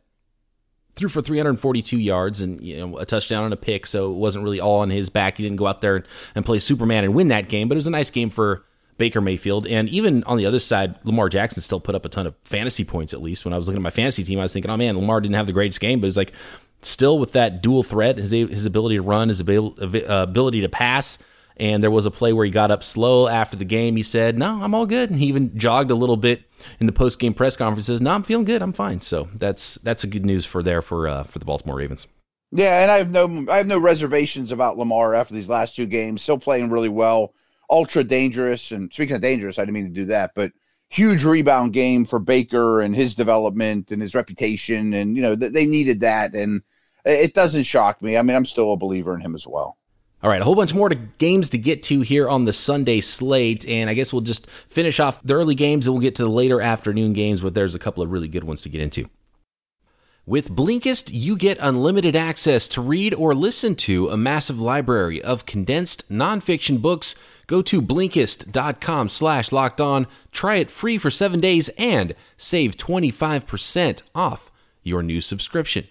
threw 0.95 1.09
for 1.09 1.21
342 1.21 1.97
yards 1.97 2.41
and 2.41 2.61
you 2.61 2.77
know 2.77 2.97
a 2.97 3.05
touchdown 3.05 3.45
and 3.45 3.53
a 3.53 3.57
pick, 3.57 3.85
so 3.85 4.11
it 4.11 4.15
wasn't 4.15 4.43
really 4.43 4.59
all 4.59 4.81
on 4.81 4.89
his 4.89 5.09
back. 5.09 5.37
He 5.37 5.43
didn't 5.43 5.57
go 5.57 5.67
out 5.67 5.81
there 5.81 6.03
and 6.35 6.45
play 6.45 6.59
Superman 6.59 7.03
and 7.03 7.13
win 7.13 7.29
that 7.29 7.49
game, 7.49 7.69
but 7.69 7.75
it 7.75 7.79
was 7.79 7.87
a 7.87 7.91
nice 7.91 8.09
game 8.09 8.29
for 8.29 8.65
Baker 8.97 9.21
Mayfield. 9.21 9.65
And 9.65 9.89
even 9.89 10.23
on 10.25 10.37
the 10.37 10.45
other 10.45 10.59
side, 10.59 10.95
Lamar 11.05 11.29
Jackson 11.29 11.61
still 11.63 11.79
put 11.79 11.95
up 11.95 12.05
a 12.05 12.09
ton 12.09 12.27
of 12.27 12.35
fantasy 12.43 12.83
points, 12.83 13.13
at 13.13 13.21
least. 13.21 13.45
When 13.45 13.53
I 13.53 13.57
was 13.57 13.67
looking 13.67 13.79
at 13.79 13.83
my 13.83 13.89
fantasy 13.89 14.23
team, 14.23 14.39
I 14.39 14.43
was 14.43 14.53
thinking, 14.53 14.69
oh 14.69 14.77
man, 14.77 14.95
Lamar 14.97 15.21
didn't 15.21 15.35
have 15.35 15.47
the 15.47 15.53
greatest 15.53 15.79
game, 15.79 16.01
but 16.01 16.07
it's 16.07 16.17
like 16.17 16.33
still 16.81 17.17
with 17.17 17.31
that 17.31 17.63
dual 17.63 17.81
threat, 17.81 18.17
his, 18.17 18.31
his 18.31 18.65
ability 18.65 18.97
to 18.97 19.01
run, 19.01 19.29
his 19.29 19.39
ability 19.39 20.61
to 20.61 20.69
pass. 20.69 21.17
And 21.59 21.83
there 21.83 21.91
was 21.91 22.05
a 22.05 22.11
play 22.11 22.31
where 22.31 22.45
he 22.45 22.51
got 22.51 22.71
up 22.71 22.83
slow 22.83 23.27
after 23.27 23.57
the 23.57 23.65
game. 23.65 23.95
He 23.95 24.03
said, 24.03 24.37
No, 24.37 24.61
I'm 24.61 24.73
all 24.73 24.85
good. 24.85 25.09
And 25.09 25.19
he 25.19 25.25
even 25.25 25.57
jogged 25.57 25.91
a 25.91 25.95
little 25.95 26.17
bit 26.17 26.43
in 26.79 26.85
the 26.85 26.93
post 26.93 27.19
game 27.19 27.33
press 27.33 27.57
conferences. 27.57 27.99
No, 27.99 28.11
I'm 28.11 28.23
feeling 28.23 28.45
good. 28.45 28.61
I'm 28.61 28.73
fine. 28.73 29.01
So 29.01 29.29
that's 29.35 29.75
that's 29.83 30.03
a 30.03 30.07
good 30.07 30.25
news 30.25 30.45
for 30.45 30.63
there 30.63 30.81
for 30.81 31.07
uh, 31.07 31.23
for 31.23 31.39
the 31.39 31.45
Baltimore 31.45 31.75
Ravens. 31.75 32.07
Yeah, 32.51 32.81
and 32.81 32.89
I 32.89 32.97
have 32.97 33.11
no 33.11 33.45
I 33.51 33.57
have 33.57 33.67
no 33.67 33.77
reservations 33.77 34.51
about 34.51 34.77
Lamar 34.77 35.15
after 35.15 35.33
these 35.33 35.49
last 35.49 35.75
two 35.75 35.85
games. 35.85 36.21
Still 36.21 36.39
playing 36.39 36.69
really 36.69 36.89
well 36.89 37.33
ultra 37.69 38.03
dangerous. 38.03 38.71
And 38.71 38.91
speaking 38.91 39.15
of 39.15 39.21
dangerous, 39.21 39.59
I 39.59 39.63
didn't 39.63 39.73
mean 39.75 39.85
to 39.85 39.91
do 39.91 40.05
that, 40.05 40.31
but 40.35 40.51
huge 40.89 41.23
rebound 41.23 41.73
game 41.73 42.05
for 42.05 42.19
Baker 42.19 42.81
and 42.81 42.95
his 42.95 43.13
development 43.15 43.91
and 43.91 44.01
his 44.01 44.15
reputation. 44.15 44.93
And, 44.93 45.15
you 45.15 45.21
know, 45.21 45.35
th- 45.35 45.53
they 45.53 45.65
needed 45.65 45.99
that. 45.99 46.33
And 46.33 46.63
it 47.05 47.33
doesn't 47.33 47.63
shock 47.63 48.01
me. 48.01 48.17
I 48.17 48.21
mean, 48.21 48.35
I'm 48.35 48.45
still 48.45 48.73
a 48.73 48.77
believer 48.77 49.15
in 49.15 49.21
him 49.21 49.35
as 49.35 49.47
well. 49.47 49.77
All 50.21 50.29
right, 50.29 50.41
a 50.41 50.43
whole 50.43 50.55
bunch 50.55 50.73
more 50.73 50.89
to 50.89 50.95
games 50.95 51.49
to 51.49 51.57
get 51.57 51.83
to 51.83 52.01
here 52.01 52.27
on 52.27 52.45
the 52.45 52.51
Sunday 52.51 52.99
slate, 52.99 53.65
and 53.67 53.89
I 53.89 53.93
guess 53.93 54.11
we'll 54.11 54.21
just 54.21 54.47
finish 54.67 54.99
off 54.99 55.23
the 55.23 55.33
early 55.33 55.55
games 55.55 55.87
and 55.87 55.93
we'll 55.93 56.01
get 56.01 56.15
to 56.15 56.23
the 56.23 56.29
later 56.29 56.61
afternoon 56.61 57.13
games, 57.13 57.39
but 57.39 57.53
there's 57.53 57.75
a 57.75 57.79
couple 57.79 58.03
of 58.03 58.11
really 58.11 58.27
good 58.27 58.43
ones 58.43 58.61
to 58.63 58.69
get 58.69 58.81
into. 58.81 59.09
With 60.25 60.51
Blinkist, 60.51 61.09
you 61.11 61.37
get 61.37 61.57
unlimited 61.59 62.15
access 62.15 62.67
to 62.69 62.81
read 62.81 63.13
or 63.15 63.33
listen 63.33 63.75
to 63.75 64.09
a 64.09 64.17
massive 64.17 64.59
library 64.59 65.21
of 65.21 65.45
condensed 65.45 66.07
nonfiction 66.09 66.81
books 66.81 67.15
Go 67.49 67.63
to 67.63 67.81
Blinkist.com 67.81 69.09
slash 69.09 69.51
locked 69.51 69.81
on, 69.81 70.05
try 70.31 70.57
it 70.57 70.69
free 70.69 70.99
for 70.99 71.09
seven 71.09 71.39
days, 71.39 71.69
and 71.79 72.13
save 72.37 72.77
25% 72.77 74.03
off 74.13 74.51
your 74.83 75.01
new 75.01 75.19
subscription. 75.19 75.87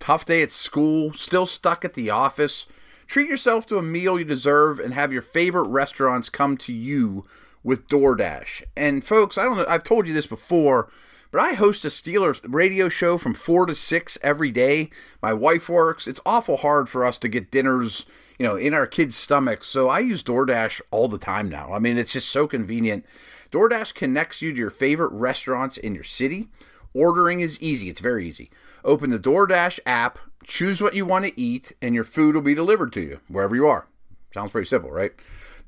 Tough 0.00 0.24
day 0.24 0.40
at 0.40 0.50
school, 0.50 1.12
still 1.12 1.44
stuck 1.44 1.84
at 1.84 1.92
the 1.92 2.08
office. 2.08 2.64
Treat 3.08 3.30
yourself 3.30 3.66
to 3.66 3.78
a 3.78 3.82
meal 3.82 4.18
you 4.18 4.24
deserve 4.26 4.78
and 4.78 4.92
have 4.92 5.14
your 5.14 5.22
favorite 5.22 5.68
restaurants 5.68 6.28
come 6.28 6.58
to 6.58 6.74
you 6.74 7.24
with 7.64 7.88
DoorDash. 7.88 8.62
And 8.76 9.02
folks, 9.02 9.38
I 9.38 9.44
don't 9.44 9.56
know, 9.56 9.64
I've 9.66 9.82
told 9.82 10.06
you 10.06 10.12
this 10.12 10.26
before, 10.26 10.90
but 11.30 11.40
I 11.40 11.54
host 11.54 11.86
a 11.86 11.88
Steelers 11.88 12.40
radio 12.42 12.90
show 12.90 13.16
from 13.16 13.32
4 13.32 13.64
to 13.64 13.74
6 13.74 14.18
every 14.22 14.50
day. 14.50 14.90
My 15.22 15.32
wife 15.32 15.70
works. 15.70 16.06
It's 16.06 16.20
awful 16.26 16.58
hard 16.58 16.90
for 16.90 17.02
us 17.02 17.16
to 17.18 17.28
get 17.28 17.50
dinners, 17.50 18.04
you 18.38 18.46
know, 18.46 18.56
in 18.56 18.74
our 18.74 18.86
kids' 18.86 19.16
stomachs. 19.16 19.68
So 19.68 19.88
I 19.88 20.00
use 20.00 20.22
DoorDash 20.22 20.82
all 20.90 21.08
the 21.08 21.16
time 21.16 21.48
now. 21.48 21.72
I 21.72 21.78
mean, 21.78 21.96
it's 21.96 22.12
just 22.12 22.28
so 22.28 22.46
convenient. 22.46 23.06
DoorDash 23.50 23.94
connects 23.94 24.42
you 24.42 24.52
to 24.52 24.58
your 24.58 24.68
favorite 24.68 25.12
restaurants 25.12 25.78
in 25.78 25.94
your 25.94 26.04
city. 26.04 26.48
Ordering 26.92 27.40
is 27.40 27.58
easy. 27.62 27.88
It's 27.88 28.00
very 28.00 28.28
easy. 28.28 28.50
Open 28.84 29.08
the 29.08 29.18
DoorDash 29.18 29.80
app, 29.86 30.18
choose 30.48 30.82
what 30.82 30.94
you 30.94 31.06
want 31.06 31.26
to 31.26 31.40
eat, 31.40 31.72
and 31.80 31.94
your 31.94 32.02
food 32.02 32.34
will 32.34 32.42
be 32.42 32.54
delivered 32.54 32.92
to 32.94 33.00
you 33.00 33.20
wherever 33.28 33.54
you 33.54 33.68
are. 33.68 33.86
Sounds 34.34 34.50
pretty 34.50 34.66
simple, 34.66 34.90
right? 34.90 35.12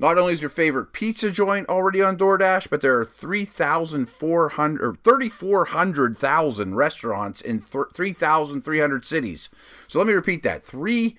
Not 0.00 0.18
only 0.18 0.32
is 0.32 0.40
your 0.40 0.49
favorite 0.50 0.92
pizza 0.94 1.30
joint 1.30 1.68
already 1.68 2.02
on 2.02 2.16
DoorDash, 2.16 2.70
but 2.70 2.80
there 2.80 2.99
are 2.99 3.04
3,400 3.04 4.82
or 4.82 4.94
3,400,000 4.94 6.75
restaurants 6.75 7.42
in 7.42 7.60
3,300 7.60 9.06
cities. 9.06 9.50
So 9.87 9.99
let 9.99 10.08
me 10.08 10.14
repeat 10.14 10.42
that. 10.42 10.64
3 10.64 11.16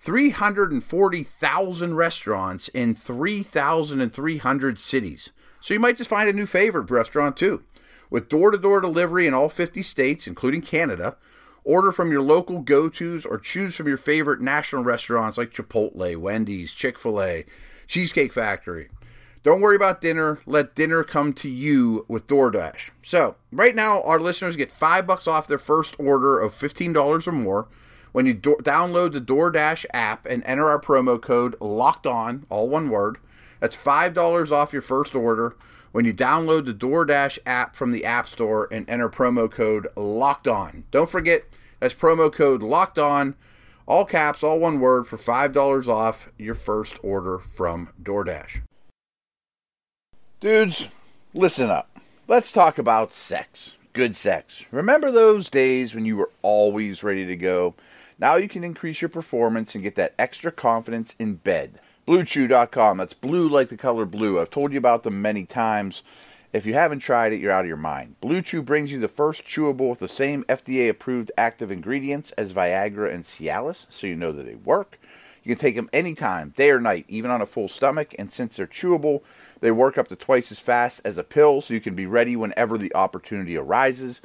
340,000 0.00 1.94
restaurants 1.94 2.68
in 2.68 2.94
3,300 2.94 4.80
cities. 4.80 5.30
So 5.60 5.74
you 5.74 5.80
might 5.80 5.96
just 5.96 6.10
find 6.10 6.28
a 6.28 6.32
new 6.32 6.46
favorite 6.46 6.90
restaurant 6.90 7.36
too. 7.36 7.62
With 8.10 8.28
door-to-door 8.28 8.80
delivery 8.80 9.28
in 9.28 9.34
all 9.34 9.48
50 9.48 9.80
states, 9.82 10.26
including 10.26 10.60
Canada, 10.62 11.16
Order 11.64 11.92
from 11.92 12.10
your 12.10 12.22
local 12.22 12.60
go 12.60 12.88
tos 12.88 13.24
or 13.24 13.38
choose 13.38 13.76
from 13.76 13.86
your 13.86 13.96
favorite 13.96 14.40
national 14.40 14.82
restaurants 14.82 15.38
like 15.38 15.52
Chipotle, 15.52 16.16
Wendy's, 16.16 16.72
Chick 16.72 16.98
fil 16.98 17.22
A, 17.22 17.44
Cheesecake 17.86 18.32
Factory. 18.32 18.88
Don't 19.42 19.60
worry 19.60 19.76
about 19.76 20.00
dinner. 20.00 20.40
Let 20.46 20.74
dinner 20.74 21.02
come 21.02 21.32
to 21.34 21.48
you 21.48 22.04
with 22.08 22.28
DoorDash. 22.28 22.90
So, 23.02 23.36
right 23.50 23.74
now, 23.74 24.02
our 24.02 24.20
listeners 24.20 24.56
get 24.56 24.70
five 24.70 25.06
bucks 25.06 25.26
off 25.26 25.48
their 25.48 25.58
first 25.58 25.96
order 25.98 26.38
of 26.38 26.54
$15 26.54 27.26
or 27.26 27.32
more 27.32 27.66
when 28.12 28.26
you 28.26 28.34
do- 28.34 28.58
download 28.62 29.12
the 29.12 29.20
DoorDash 29.20 29.84
app 29.92 30.26
and 30.26 30.44
enter 30.44 30.68
our 30.68 30.80
promo 30.80 31.20
code 31.20 31.56
LOCKED 31.60 32.06
ON, 32.06 32.46
all 32.50 32.68
one 32.68 32.88
word. 32.88 33.18
That's 33.58 33.76
$5 33.76 34.52
off 34.52 34.72
your 34.72 34.82
first 34.82 35.14
order 35.14 35.56
when 35.92 36.04
you 36.04 36.12
download 36.12 36.64
the 36.64 36.74
DoorDash 36.74 37.38
app 37.46 37.76
from 37.76 37.92
the 37.92 38.04
App 38.04 38.26
Store 38.26 38.68
and 38.72 38.88
enter 38.88 39.08
promo 39.08 39.50
code 39.50 39.86
LOCKED 39.94 40.48
ON. 40.48 40.84
Don't 40.90 41.10
forget, 41.10 41.44
that's 41.78 41.94
promo 41.94 42.32
code 42.32 42.62
LOCKED 42.62 42.98
ON, 42.98 43.34
all 43.86 44.04
caps, 44.04 44.42
all 44.42 44.58
one 44.58 44.80
word, 44.80 45.06
for 45.06 45.18
$5 45.18 45.88
off 45.88 46.28
your 46.38 46.54
first 46.54 46.96
order 47.02 47.38
from 47.38 47.90
DoorDash. 48.02 48.62
Dudes, 50.40 50.88
listen 51.34 51.70
up. 51.70 51.88
Let's 52.26 52.50
talk 52.50 52.78
about 52.78 53.14
sex. 53.14 53.76
Good 53.92 54.16
sex. 54.16 54.64
Remember 54.70 55.10
those 55.10 55.50
days 55.50 55.94
when 55.94 56.06
you 56.06 56.16
were 56.16 56.30
always 56.40 57.02
ready 57.02 57.26
to 57.26 57.36
go? 57.36 57.74
Now 58.18 58.36
you 58.36 58.48
can 58.48 58.64
increase 58.64 59.02
your 59.02 59.08
performance 59.08 59.74
and 59.74 59.84
get 59.84 59.96
that 59.96 60.14
extra 60.18 60.50
confidence 60.50 61.14
in 61.18 61.34
bed. 61.34 61.78
BlueChew.com. 62.06 62.98
That's 62.98 63.14
blue 63.14 63.48
like 63.48 63.68
the 63.68 63.76
color 63.76 64.04
blue. 64.04 64.40
I've 64.40 64.50
told 64.50 64.72
you 64.72 64.78
about 64.78 65.04
them 65.04 65.22
many 65.22 65.44
times. 65.44 66.02
If 66.52 66.66
you 66.66 66.74
haven't 66.74 66.98
tried 66.98 67.32
it, 67.32 67.40
you're 67.40 67.52
out 67.52 67.64
of 67.64 67.68
your 67.68 67.76
mind. 67.76 68.20
Blue 68.20 68.42
Chew 68.42 68.60
brings 68.60 68.90
you 68.90 68.98
the 68.98 69.08
first 69.08 69.44
chewable 69.44 69.88
with 69.88 70.00
the 70.00 70.08
same 70.08 70.44
FDA 70.44 70.90
approved 70.90 71.30
active 71.38 71.70
ingredients 71.70 72.32
as 72.32 72.52
Viagra 72.52 73.12
and 73.12 73.24
Cialis, 73.24 73.86
so 73.88 74.06
you 74.06 74.16
know 74.16 74.32
that 74.32 74.44
they 74.44 74.56
work. 74.56 74.98
You 75.44 75.54
can 75.54 75.60
take 75.60 75.76
them 75.76 75.88
anytime, 75.92 76.50
day 76.56 76.70
or 76.70 76.80
night, 76.80 77.06
even 77.08 77.30
on 77.30 77.40
a 77.40 77.46
full 77.46 77.68
stomach, 77.68 78.14
and 78.18 78.32
since 78.32 78.56
they're 78.56 78.66
chewable, 78.66 79.22
they 79.60 79.70
work 79.70 79.96
up 79.96 80.08
to 80.08 80.16
twice 80.16 80.52
as 80.52 80.58
fast 80.58 81.00
as 81.04 81.18
a 81.18 81.24
pill, 81.24 81.60
so 81.60 81.72
you 81.72 81.80
can 81.80 81.94
be 81.94 82.06
ready 82.06 82.36
whenever 82.36 82.76
the 82.76 82.94
opportunity 82.94 83.56
arises 83.56 84.20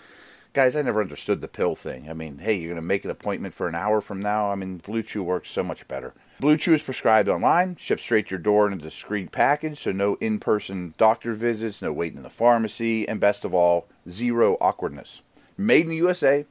guys, 0.58 0.76
I 0.76 0.82
never 0.82 1.02
understood 1.02 1.40
the 1.40 1.48
pill 1.48 1.76
thing. 1.76 2.10
I 2.10 2.14
mean, 2.14 2.40
hey, 2.40 2.56
you're 2.56 2.70
going 2.70 2.78
to 2.78 2.82
make 2.82 3.06
an 3.06 3.12
appointment 3.12 3.54
for 3.54 3.68
an 3.68 3.76
hour 3.76 4.02
from 4.02 4.24
now. 4.24 4.52
I 4.52 4.56
mean, 4.56 4.78
Blue 4.78 5.04
Chew 5.04 5.22
works 5.22 5.52
so 5.52 5.62
much 5.62 5.88
better. 5.88 6.16
Blue 6.40 6.56
Chew 6.56 6.76
is 6.76 6.84
prescribed 6.84 7.30
online, 7.30 7.78
shipped 7.78 8.02
straight 8.02 8.28
to 8.28 8.36
your 8.36 8.40
door 8.40 8.68
in 8.68 8.74
a 8.74 8.78
discreet 8.78 9.32
package, 9.32 9.80
so 9.80 9.92
no 9.92 10.16
in 10.22 10.40
person 10.40 10.94
doctor 10.96 11.34
visits, 11.34 11.82
no 11.82 11.92
waiting 11.92 12.18
in 12.18 12.24
the 12.24 12.30
pharmacy, 12.30 13.08
and 13.08 13.20
best 13.20 13.44
of 13.44 13.56
all, 13.56 13.88
zero 14.08 14.56
awkwardness. 14.62 15.22
Made 15.58 15.86
in 15.86 15.90
the 15.90 15.96
USA, 15.96 16.46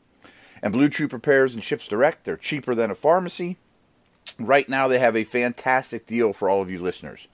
and 0.60 0.72
Blue 0.72 0.88
Chew 0.88 1.06
prepares 1.06 1.54
and 1.54 1.62
ships 1.62 1.86
direct. 1.86 2.24
They're 2.24 2.36
cheaper 2.36 2.74
than 2.74 2.90
a 2.90 2.96
pharmacy. 2.96 3.58
Right 4.40 4.68
now, 4.68 4.88
they 4.88 4.98
have 4.98 5.14
a 5.14 5.22
fantastic 5.22 6.04
deal 6.04 6.32
for 6.32 6.48
all 6.48 6.60
of 6.60 6.70
you 6.70 6.80
listeners. 6.80 7.28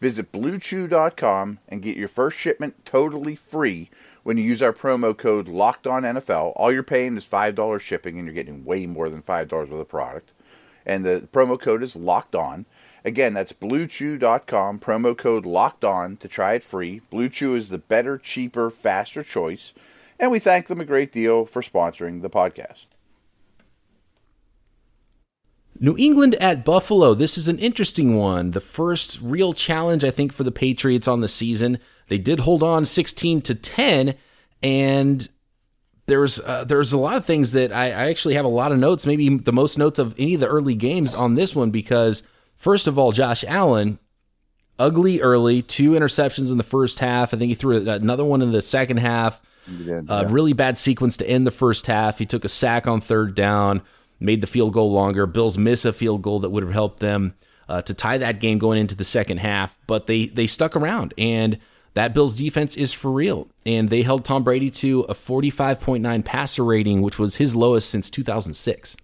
Visit 0.00 0.32
bluechew.com 0.32 1.58
and 1.68 1.82
get 1.82 1.96
your 1.96 2.08
first 2.08 2.38
shipment 2.38 2.86
totally 2.86 3.36
free 3.36 3.90
when 4.22 4.38
you 4.38 4.44
use 4.44 4.62
our 4.62 4.72
promo 4.72 5.14
code 5.14 5.46
Locked 5.46 5.86
On 5.86 6.04
NFL. 6.04 6.54
All 6.56 6.72
you're 6.72 6.82
paying 6.82 7.18
is 7.18 7.26
five 7.26 7.54
dollars 7.54 7.82
shipping, 7.82 8.16
and 8.16 8.26
you're 8.26 8.34
getting 8.34 8.64
way 8.64 8.86
more 8.86 9.10
than 9.10 9.20
five 9.20 9.48
dollars 9.48 9.68
worth 9.68 9.80
of 9.82 9.88
product. 9.88 10.30
And 10.88 11.04
the 11.04 11.28
promo 11.30 11.60
code 11.60 11.82
is 11.82 11.94
Locked 11.94 12.34
On. 12.34 12.64
Again, 13.04 13.34
that's 13.34 13.52
BlueChew.com. 13.52 14.78
Promo 14.80 15.16
code 15.16 15.44
Locked 15.44 15.84
On 15.84 16.16
to 16.16 16.26
try 16.26 16.54
it 16.54 16.64
free. 16.64 17.02
Blue 17.10 17.28
Chew 17.28 17.54
is 17.54 17.68
the 17.68 17.78
better, 17.78 18.16
cheaper, 18.16 18.70
faster 18.70 19.22
choice, 19.22 19.74
and 20.18 20.30
we 20.30 20.38
thank 20.38 20.66
them 20.66 20.80
a 20.80 20.86
great 20.86 21.12
deal 21.12 21.44
for 21.44 21.62
sponsoring 21.62 22.22
the 22.22 22.30
podcast. 22.30 22.86
New 25.80 25.96
England 25.96 26.34
at 26.36 26.64
Buffalo. 26.64 27.14
This 27.14 27.38
is 27.38 27.46
an 27.46 27.58
interesting 27.58 28.16
one. 28.16 28.50
The 28.50 28.60
first 28.60 29.20
real 29.22 29.52
challenge, 29.52 30.02
I 30.02 30.10
think, 30.10 30.32
for 30.32 30.42
the 30.42 30.50
Patriots 30.50 31.06
on 31.06 31.20
the 31.20 31.28
season. 31.28 31.78
They 32.08 32.18
did 32.18 32.40
hold 32.40 32.64
on 32.64 32.84
16 32.84 33.42
to 33.42 33.54
10, 33.54 34.14
and 34.60 35.28
there's 36.08 36.40
uh, 36.40 36.64
there's 36.64 36.92
a 36.92 36.98
lot 36.98 37.16
of 37.16 37.24
things 37.24 37.52
that 37.52 37.72
I, 37.72 37.86
I, 37.86 38.10
actually 38.10 38.34
have 38.34 38.44
a 38.44 38.48
lot 38.48 38.72
of 38.72 38.78
notes, 38.78 39.06
maybe 39.06 39.28
the 39.36 39.52
most 39.52 39.78
notes 39.78 39.98
of 39.98 40.18
any 40.18 40.34
of 40.34 40.40
the 40.40 40.48
early 40.48 40.74
games 40.74 41.14
on 41.14 41.34
this 41.34 41.54
one 41.54 41.70
because 41.70 42.22
first 42.56 42.86
of 42.86 42.98
all, 42.98 43.12
Josh 43.12 43.44
Allen, 43.46 43.98
ugly 44.78 45.20
early, 45.20 45.62
two 45.62 45.92
interceptions 45.92 46.50
in 46.50 46.56
the 46.56 46.64
first 46.64 46.98
half. 46.98 47.32
I 47.32 47.36
think 47.36 47.50
he 47.50 47.54
threw 47.54 47.88
another 47.88 48.24
one 48.24 48.42
in 48.42 48.52
the 48.52 48.62
second 48.62 48.96
half. 48.96 49.40
Yeah. 49.68 50.00
uh, 50.08 50.26
really 50.30 50.54
bad 50.54 50.78
sequence 50.78 51.18
to 51.18 51.28
end 51.28 51.46
the 51.46 51.50
first 51.50 51.86
half. 51.86 52.18
He 52.18 52.24
took 52.24 52.46
a 52.46 52.48
sack 52.48 52.86
on 52.86 53.02
third 53.02 53.34
down, 53.34 53.82
made 54.18 54.40
the 54.40 54.46
field 54.46 54.72
goal 54.72 54.90
longer. 54.90 55.26
Bills 55.26 55.58
miss 55.58 55.84
a 55.84 55.92
field 55.92 56.22
goal 56.22 56.40
that 56.40 56.48
would 56.48 56.62
have 56.62 56.72
helped 56.72 57.00
them 57.00 57.34
uh, 57.68 57.82
to 57.82 57.92
tie 57.92 58.16
that 58.16 58.40
game 58.40 58.56
going 58.56 58.80
into 58.80 58.94
the 58.94 59.04
second 59.04 59.38
half, 59.38 59.76
but 59.86 60.06
they 60.06 60.24
they 60.26 60.46
stuck 60.46 60.74
around 60.74 61.12
and 61.18 61.58
that 61.98 62.14
Bills 62.14 62.36
defense 62.36 62.76
is 62.76 62.92
for 62.92 63.10
real. 63.10 63.48
And 63.66 63.90
they 63.90 64.02
held 64.02 64.24
Tom 64.24 64.44
Brady 64.44 64.70
to 64.70 65.00
a 65.00 65.14
45.9 65.14 66.24
passer 66.24 66.62
rating, 66.62 67.02
which 67.02 67.18
was 67.18 67.36
his 67.36 67.56
lowest 67.56 67.90
since 67.90 68.08
2006. 68.08 68.96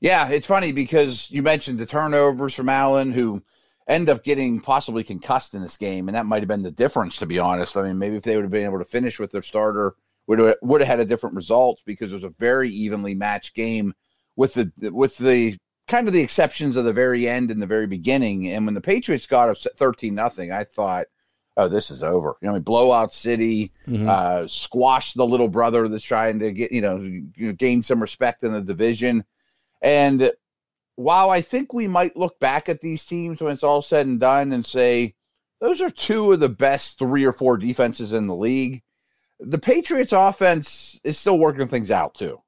Yeah, 0.00 0.30
it's 0.30 0.46
funny 0.46 0.72
because 0.72 1.30
you 1.30 1.42
mentioned 1.42 1.78
the 1.78 1.84
turnovers 1.84 2.54
from 2.54 2.70
Allen, 2.70 3.12
who 3.12 3.42
end 3.86 4.08
up 4.08 4.24
getting 4.24 4.60
possibly 4.60 5.04
concussed 5.04 5.52
in 5.52 5.60
this 5.60 5.76
game, 5.76 6.08
and 6.08 6.16
that 6.16 6.24
might 6.24 6.40
have 6.40 6.48
been 6.48 6.62
the 6.62 6.70
difference, 6.70 7.18
to 7.18 7.26
be 7.26 7.38
honest. 7.38 7.76
I 7.76 7.82
mean, 7.82 7.98
maybe 7.98 8.16
if 8.16 8.22
they 8.22 8.34
would 8.34 8.44
have 8.44 8.50
been 8.50 8.64
able 8.64 8.78
to 8.78 8.84
finish 8.86 9.18
with 9.18 9.30
their 9.30 9.42
starter, 9.42 9.94
would 10.26 10.38
have, 10.38 10.56
would 10.62 10.80
have 10.80 10.88
had 10.88 11.00
a 11.00 11.04
different 11.04 11.36
result 11.36 11.82
because 11.84 12.12
it 12.12 12.14
was 12.14 12.24
a 12.24 12.30
very 12.30 12.70
evenly 12.70 13.14
matched 13.14 13.54
game 13.54 13.92
with 14.36 14.54
the 14.54 14.72
with 14.90 15.18
the 15.18 15.58
kind 15.86 16.06
of 16.06 16.14
the 16.14 16.22
exceptions 16.22 16.76
of 16.76 16.86
the 16.86 16.94
very 16.94 17.28
end 17.28 17.50
and 17.50 17.60
the 17.60 17.66
very 17.66 17.86
beginning. 17.86 18.48
And 18.48 18.64
when 18.64 18.74
the 18.74 18.80
Patriots 18.80 19.26
got 19.26 19.50
up 19.50 19.58
thirteen 19.76 20.14
nothing, 20.14 20.50
I 20.50 20.64
thought– 20.64 21.04
oh, 21.60 21.68
this 21.68 21.90
is 21.90 22.02
over. 22.02 22.36
You 22.40 22.46
know, 22.46 22.52
I 22.52 22.54
mean, 22.54 22.62
blowout 22.62 23.14
city, 23.14 23.72
mm-hmm. 23.86 24.08
uh, 24.08 24.48
squash 24.48 25.12
the 25.12 25.26
little 25.26 25.48
brother 25.48 25.88
that's 25.88 26.04
trying 26.04 26.38
to 26.40 26.52
get, 26.52 26.72
you 26.72 26.80
know, 26.80 27.52
gain 27.52 27.82
some 27.82 28.00
respect 28.00 28.42
in 28.42 28.52
the 28.52 28.62
division. 28.62 29.24
And 29.82 30.32
while 30.96 31.30
I 31.30 31.40
think 31.40 31.72
we 31.72 31.88
might 31.88 32.16
look 32.16 32.38
back 32.38 32.68
at 32.68 32.80
these 32.80 33.04
teams 33.04 33.40
when 33.40 33.52
it's 33.52 33.62
all 33.64 33.82
said 33.82 34.06
and 34.06 34.20
done 34.20 34.52
and 34.52 34.64
say, 34.64 35.14
those 35.60 35.80
are 35.80 35.90
two 35.90 36.32
of 36.32 36.40
the 36.40 36.48
best 36.48 36.98
three 36.98 37.24
or 37.24 37.32
four 37.32 37.56
defenses 37.56 38.12
in 38.12 38.26
the 38.26 38.34
league, 38.34 38.82
the 39.38 39.58
Patriots 39.58 40.12
offense 40.12 41.00
is 41.04 41.18
still 41.18 41.38
working 41.38 41.68
things 41.68 41.90
out 41.90 42.14
too. 42.14 42.40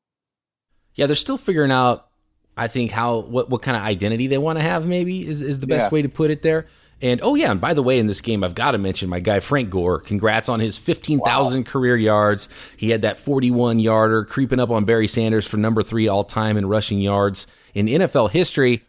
Yeah, 0.95 1.07
they're 1.07 1.17
still 1.17 1.39
figuring 1.39 1.71
out, 1.71 2.09
I 2.57 2.69
think, 2.69 2.91
how 2.91 3.21
what, 3.21 3.49
what 3.49 3.63
kind 3.63 3.77
of 3.77 3.83
identity 3.83 4.27
they 4.27 4.37
want 4.37 4.59
to 4.59 4.63
have, 4.63 4.87
maybe 4.87 5.27
is, 5.27 5.41
is 5.41 5.59
the 5.59 5.67
best 5.67 5.87
yeah. 5.87 5.91
way 5.91 6.03
to 6.03 6.09
put 6.09 6.31
it 6.31 6.43
there. 6.43 6.69
And 7.03 7.21
oh 7.23 7.35
yeah, 7.35 7.51
and 7.51 7.61
by 7.61 7.75
the 7.75 7.83
way, 7.83 7.99
in 7.99 8.07
this 8.07 8.21
game, 8.21 8.45
I've 8.45 8.55
got 8.55 8.71
to 8.71 8.79
mention 8.79 9.09
my 9.09 9.19
guy 9.19 9.41
Frank 9.41 9.71
Gore. 9.71 10.01
Congrats 10.01 10.49
on 10.49 10.61
his 10.61 10.79
fifteen 10.79 11.19
thousand 11.19 11.67
wow. 11.67 11.73
career 11.73 11.97
yards. 11.97 12.49
He 12.77 12.91
had 12.91 13.03
that 13.03 13.19
forty-one 13.19 13.81
yarder, 13.81 14.25
creeping 14.25 14.61
up 14.61 14.71
on 14.71 14.85
Barry 14.85 15.09
Sanders 15.09 15.45
for 15.45 15.57
number 15.57 15.83
three 15.83 16.07
all 16.07 16.23
time 16.23 16.57
in 16.57 16.67
rushing 16.67 17.01
yards 17.01 17.49
in 17.75 17.87
NFL 17.87 18.31
history. 18.31 18.85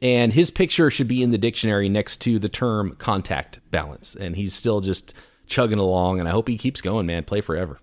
And 0.00 0.32
his 0.32 0.50
picture 0.50 0.90
should 0.90 1.06
be 1.06 1.22
in 1.22 1.30
the 1.30 1.38
dictionary 1.38 1.88
next 1.88 2.20
to 2.22 2.40
the 2.40 2.48
term 2.48 2.96
contact 2.96 3.60
balance. 3.70 4.16
And 4.16 4.34
he's 4.34 4.52
still 4.52 4.80
just 4.80 5.14
chugging 5.46 5.78
along. 5.78 6.18
And 6.18 6.28
I 6.28 6.32
hope 6.32 6.48
he 6.48 6.58
keeps 6.58 6.80
going, 6.80 7.06
man. 7.06 7.22
Play 7.22 7.40
forever. 7.40 7.78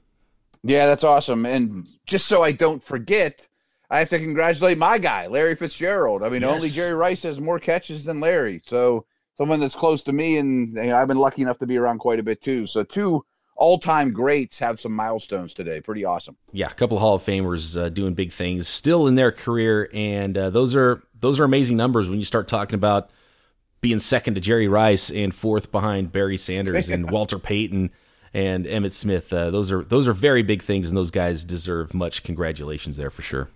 Yeah, 0.61 0.87
that's 0.87 1.05
awesome. 1.05 1.45
And 1.45 1.87
just 2.05 2.27
so 2.27 2.43
I 2.43 2.51
don't 2.51 2.83
forget, 2.83 3.47
I 3.89 3.99
have 3.99 4.09
to 4.09 4.19
congratulate 4.19 4.77
my 4.77 4.97
guy, 4.97 5.27
Larry 5.27 5.55
Fitzgerald. 5.55 6.21
I 6.21 6.27
mean, 6.27 6.41
yes. 6.41 6.51
only 6.51 6.67
Jerry 6.67 6.93
Rice 6.93 7.23
has 7.23 7.39
more 7.39 7.57
catches 7.59 8.03
than 8.03 8.19
Larry. 8.19 8.61
So 8.65 9.05
someone 9.39 9.61
that's 9.61 9.75
close 9.75 10.03
to 10.03 10.11
me, 10.11 10.37
and 10.37 10.75
you 10.75 10.87
know, 10.87 10.97
I've 10.97 11.07
been 11.07 11.17
lucky 11.17 11.41
enough 11.41 11.57
to 11.59 11.65
be 11.65 11.77
around 11.77 11.99
quite 11.99 12.19
a 12.19 12.23
bit 12.23 12.41
too. 12.41 12.67
So 12.67 12.83
two 12.83 13.25
all-time 13.55 14.11
greats 14.11 14.59
have 14.59 14.81
some 14.81 14.91
milestones 14.91 15.53
today. 15.53 15.79
Pretty 15.79 16.03
awesome. 16.03 16.35
Yeah, 16.51 16.67
a 16.67 16.73
couple 16.73 16.97
of 16.97 17.01
Hall 17.01 17.15
of 17.15 17.23
Famers 17.23 17.79
uh, 17.81 17.87
doing 17.87 18.13
big 18.13 18.33
things 18.33 18.67
still 18.67 19.07
in 19.07 19.15
their 19.15 19.31
career, 19.31 19.89
and 19.93 20.37
uh, 20.37 20.49
those 20.49 20.75
are 20.75 21.01
those 21.17 21.39
are 21.39 21.45
amazing 21.45 21.77
numbers 21.77 22.09
when 22.09 22.19
you 22.19 22.25
start 22.25 22.49
talking 22.49 22.75
about 22.75 23.09
being 23.81 23.99
second 23.99 24.35
to 24.35 24.41
Jerry 24.41 24.67
Rice 24.67 25.09
and 25.09 25.33
fourth 25.33 25.71
behind 25.71 26.11
Barry 26.11 26.37
Sanders 26.37 26.89
and 26.89 27.09
Walter 27.11 27.39
Payton 27.39 27.91
and 28.33 28.65
Emmitt 28.65 28.93
Smith. 28.93 29.31
Uh, 29.31 29.51
those 29.51 29.71
are 29.71 29.83
those 29.85 30.05
are 30.05 30.13
very 30.13 30.43
big 30.43 30.61
things, 30.61 30.89
and 30.89 30.97
those 30.97 31.11
guys 31.11 31.45
deserve 31.45 31.93
much 31.93 32.23
congratulations 32.23 32.97
there 32.97 33.09
for 33.09 33.21
sure. 33.21 33.47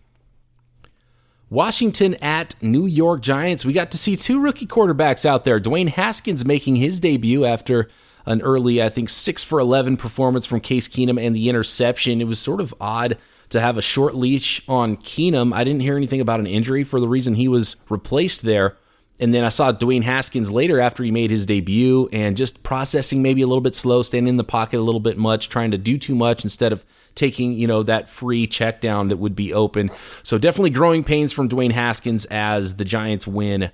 Washington 1.49 2.15
at 2.15 2.55
New 2.61 2.85
York 2.85 3.21
Giants. 3.21 3.63
We 3.65 3.73
got 3.73 3.91
to 3.91 3.97
see 3.97 4.15
two 4.15 4.39
rookie 4.39 4.65
quarterbacks 4.65 5.25
out 5.25 5.45
there. 5.45 5.59
Dwayne 5.59 5.89
Haskins 5.89 6.45
making 6.45 6.77
his 6.77 6.99
debut 6.99 7.45
after 7.45 7.89
an 8.25 8.41
early, 8.41 8.81
I 8.81 8.89
think, 8.89 9.09
six 9.09 9.43
for 9.43 9.59
11 9.59 9.97
performance 9.97 10.45
from 10.45 10.61
Case 10.61 10.87
Keenum 10.87 11.21
and 11.21 11.35
the 11.35 11.49
interception. 11.49 12.21
It 12.21 12.27
was 12.27 12.39
sort 12.39 12.61
of 12.61 12.73
odd 12.79 13.17
to 13.49 13.61
have 13.61 13.77
a 13.77 13.81
short 13.81 14.15
leash 14.15 14.61
on 14.67 14.97
Keenum. 14.97 15.53
I 15.53 15.63
didn't 15.63 15.81
hear 15.81 15.95
anything 15.97 16.21
about 16.21 16.39
an 16.39 16.47
injury 16.47 16.83
for 16.83 16.99
the 16.99 17.07
reason 17.07 17.35
he 17.35 17.47
was 17.47 17.75
replaced 17.89 18.41
there. 18.41 18.77
And 19.19 19.33
then 19.33 19.43
I 19.43 19.49
saw 19.49 19.71
Dwayne 19.71 20.03
Haskins 20.03 20.49
later 20.49 20.79
after 20.79 21.03
he 21.03 21.11
made 21.11 21.29
his 21.29 21.45
debut 21.45 22.09
and 22.11 22.35
just 22.35 22.63
processing 22.63 23.21
maybe 23.21 23.41
a 23.41 23.47
little 23.47 23.61
bit 23.61 23.75
slow, 23.75 24.01
standing 24.01 24.29
in 24.29 24.37
the 24.37 24.43
pocket 24.43 24.79
a 24.79 24.81
little 24.81 24.99
bit 24.99 25.17
much, 25.17 25.49
trying 25.49 25.71
to 25.71 25.77
do 25.77 25.97
too 25.97 26.15
much 26.15 26.43
instead 26.43 26.73
of 26.73 26.83
taking, 27.15 27.53
you 27.53 27.67
know, 27.67 27.83
that 27.83 28.09
free 28.09 28.47
check 28.47 28.81
down 28.81 29.09
that 29.09 29.17
would 29.17 29.35
be 29.35 29.53
open. 29.53 29.89
So 30.23 30.37
definitely 30.37 30.71
growing 30.71 31.03
pains 31.03 31.33
from 31.33 31.49
Dwayne 31.49 31.71
Haskins 31.71 32.25
as 32.25 32.75
the 32.75 32.85
Giants 32.85 33.27
win 33.27 33.71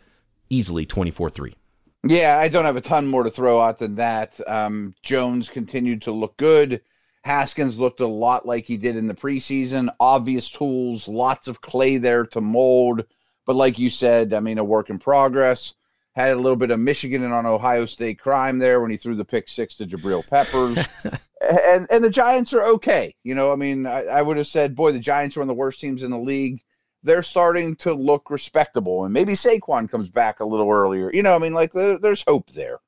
easily 0.49 0.85
24 0.85 1.29
3. 1.29 1.55
Yeah, 2.03 2.37
I 2.37 2.47
don't 2.47 2.65
have 2.65 2.77
a 2.77 2.81
ton 2.81 3.07
more 3.07 3.23
to 3.23 3.29
throw 3.29 3.59
out 3.59 3.79
than 3.79 3.95
that. 3.95 4.39
Um, 4.47 4.95
Jones 5.03 5.49
continued 5.49 6.03
to 6.03 6.11
look 6.11 6.37
good. 6.37 6.81
Haskins 7.23 7.77
looked 7.77 7.99
a 7.99 8.07
lot 8.07 8.45
like 8.45 8.65
he 8.65 8.77
did 8.77 8.95
in 8.95 9.07
the 9.07 9.13
preseason. 9.13 9.89
Obvious 9.99 10.49
tools, 10.49 11.07
lots 11.07 11.47
of 11.49 11.61
clay 11.61 11.97
there 11.97 12.25
to 12.27 12.39
mold. 12.39 13.03
But 13.45 13.57
like 13.57 13.77
you 13.77 13.89
said, 13.89 14.33
I 14.33 14.39
mean, 14.39 14.57
a 14.57 14.63
work 14.63 14.89
in 14.89 14.99
progress. 14.99 15.73
Had 16.19 16.35
a 16.35 16.39
little 16.39 16.57
bit 16.57 16.69
of 16.71 16.79
Michigan 16.81 17.23
and 17.23 17.33
on 17.33 17.45
Ohio 17.45 17.85
State 17.85 18.19
crime 18.19 18.59
there 18.59 18.81
when 18.81 18.91
he 18.91 18.97
threw 18.97 19.15
the 19.15 19.23
pick 19.23 19.47
six 19.47 19.75
to 19.75 19.85
Jabril 19.85 20.27
Peppers. 20.27 20.77
and 21.41 21.87
and 21.89 22.03
the 22.03 22.09
Giants 22.09 22.53
are 22.53 22.65
okay. 22.65 23.15
You 23.23 23.35
know, 23.35 23.53
I 23.53 23.55
mean, 23.55 23.85
I, 23.85 24.03
I 24.05 24.21
would 24.21 24.35
have 24.35 24.47
said, 24.47 24.75
boy, 24.75 24.91
the 24.91 24.99
Giants 24.99 25.37
are 25.37 25.39
one 25.39 25.45
of 25.45 25.55
the 25.55 25.59
worst 25.59 25.79
teams 25.79 26.03
in 26.03 26.11
the 26.11 26.19
league. 26.19 26.61
They're 27.03 27.23
starting 27.23 27.77
to 27.77 27.93
look 27.93 28.29
respectable, 28.29 29.05
and 29.05 29.13
maybe 29.13 29.31
Saquon 29.31 29.89
comes 29.89 30.09
back 30.09 30.41
a 30.41 30.45
little 30.45 30.69
earlier. 30.69 31.09
You 31.13 31.23
know, 31.23 31.35
I 31.35 31.39
mean, 31.39 31.53
like 31.53 31.71
there, 31.71 31.97
there's 31.97 32.25
hope 32.27 32.51
there. 32.51 32.79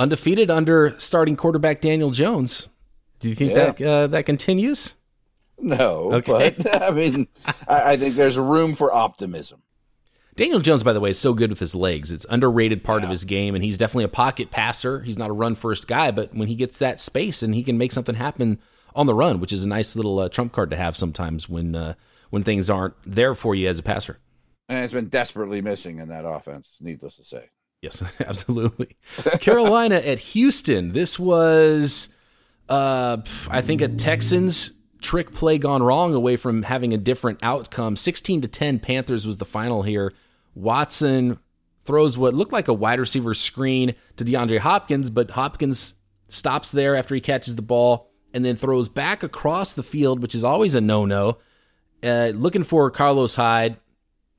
Undefeated 0.00 0.50
under 0.50 0.98
starting 0.98 1.36
quarterback 1.36 1.80
Daniel 1.80 2.10
Jones. 2.10 2.68
Do 3.20 3.28
you 3.28 3.36
think 3.36 3.52
yeah. 3.52 3.70
that 3.70 3.80
uh, 3.80 4.06
that 4.08 4.26
continues? 4.26 4.94
No, 5.58 6.12
okay. 6.14 6.54
but 6.58 6.82
I 6.82 6.90
mean, 6.90 7.28
I, 7.68 7.92
I, 7.92 7.96
think 7.96 8.14
there's 8.14 8.36
room 8.36 8.74
for 8.74 8.92
optimism. 8.92 9.62
Daniel 10.36 10.60
Jones, 10.60 10.82
by 10.82 10.92
the 10.92 11.00
way, 11.00 11.10
is 11.10 11.18
so 11.18 11.32
good 11.32 11.50
with 11.50 11.60
his 11.60 11.74
legs. 11.74 12.12
It's 12.12 12.26
underrated 12.28 12.84
part 12.84 13.00
yeah. 13.00 13.06
of 13.06 13.10
his 13.10 13.24
game, 13.24 13.54
and 13.54 13.64
he's 13.64 13.78
definitely 13.78 14.04
a 14.04 14.08
pocket 14.08 14.50
passer. 14.50 15.00
He's 15.00 15.16
not 15.16 15.30
a 15.30 15.34
run 15.34 15.54
first 15.54 15.88
guy, 15.88 16.10
but 16.10 16.34
when 16.34 16.48
he 16.48 16.54
gets 16.54 16.78
that 16.78 17.00
space 17.00 17.42
and 17.42 17.54
he 17.54 17.62
can 17.62 17.78
make 17.78 17.92
something 17.92 18.14
happen 18.14 18.58
on 18.94 19.06
the 19.06 19.14
run, 19.14 19.40
which 19.40 19.52
is 19.52 19.64
a 19.64 19.68
nice 19.68 19.96
little 19.96 20.18
uh, 20.18 20.28
trump 20.28 20.52
card 20.52 20.70
to 20.70 20.76
have 20.76 20.96
sometimes 20.96 21.48
when 21.48 21.74
uh, 21.74 21.94
when 22.30 22.42
things 22.42 22.68
aren't 22.68 22.94
there 23.04 23.34
for 23.34 23.54
you 23.54 23.68
as 23.68 23.78
a 23.78 23.82
passer. 23.82 24.18
And 24.68 24.84
it's 24.84 24.92
been 24.92 25.08
desperately 25.08 25.62
missing 25.62 26.00
in 26.00 26.08
that 26.08 26.26
offense, 26.26 26.76
needless 26.80 27.16
to 27.16 27.24
say. 27.24 27.50
Yes, 27.82 28.02
absolutely. 28.20 28.96
Carolina 29.40 29.96
at 29.96 30.18
Houston. 30.18 30.92
This 30.92 31.18
was 31.18 32.10
uh, 32.68 33.18
I 33.48 33.62
think 33.62 33.80
a 33.80 33.88
Texans 33.88 34.72
trick 35.00 35.32
play 35.32 35.56
gone 35.56 35.82
wrong 35.82 36.14
away 36.14 36.36
from 36.36 36.62
having 36.62 36.92
a 36.92 36.98
different 36.98 37.38
outcome. 37.42 37.96
16 37.96 38.42
to 38.42 38.48
10 38.48 38.80
Panthers 38.80 39.26
was 39.26 39.36
the 39.36 39.44
final 39.44 39.82
here. 39.82 40.12
Watson 40.56 41.38
throws 41.84 42.18
what 42.18 42.34
looked 42.34 42.52
like 42.52 42.66
a 42.66 42.74
wide 42.74 42.98
receiver 42.98 43.34
screen 43.34 43.94
to 44.16 44.24
DeAndre 44.24 44.58
Hopkins, 44.58 45.10
but 45.10 45.30
Hopkins 45.30 45.94
stops 46.28 46.72
there 46.72 46.96
after 46.96 47.14
he 47.14 47.20
catches 47.20 47.54
the 47.54 47.62
ball 47.62 48.10
and 48.34 48.44
then 48.44 48.56
throws 48.56 48.88
back 48.88 49.22
across 49.22 49.74
the 49.74 49.84
field, 49.84 50.20
which 50.20 50.34
is 50.34 50.42
always 50.42 50.74
a 50.74 50.80
no-no. 50.80 51.38
Uh, 52.02 52.32
looking 52.34 52.64
for 52.64 52.90
Carlos 52.90 53.36
Hyde, 53.36 53.76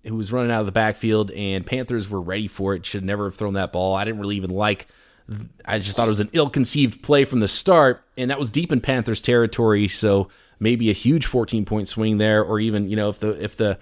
who 0.03 0.15
was 0.15 0.31
running 0.31 0.51
out 0.51 0.59
of 0.59 0.65
the 0.65 0.71
backfield, 0.71 1.31
and 1.31 1.65
Panthers 1.65 2.09
were 2.09 2.21
ready 2.21 2.47
for 2.47 2.75
it. 2.75 2.85
Should 2.85 3.05
never 3.05 3.25
have 3.25 3.35
thrown 3.35 3.53
that 3.53 3.71
ball. 3.71 3.95
I 3.95 4.03
didn't 4.03 4.19
really 4.19 4.35
even 4.35 4.51
like 4.51 4.87
I 5.65 5.79
just 5.79 5.97
thought 5.97 6.07
it 6.07 6.11
was 6.11 6.19
an 6.19 6.29
ill-conceived 6.33 7.03
play 7.03 7.25
from 7.25 7.41
the 7.41 7.47
start, 7.47 8.03
and 8.17 8.31
that 8.31 8.39
was 8.39 8.49
deep 8.49 8.71
in 8.71 8.79
Panthers 8.79 9.21
territory. 9.21 9.87
So 9.87 10.29
maybe 10.59 10.89
a 10.89 10.93
huge 10.93 11.27
14-point 11.27 11.87
swing 11.87 12.17
there, 12.17 12.43
or 12.43 12.59
even 12.59 12.89
you 12.89 12.95
know 12.95 13.09
if 13.09 13.19
the 13.19 13.43
if 13.43 13.57
the 13.57 13.77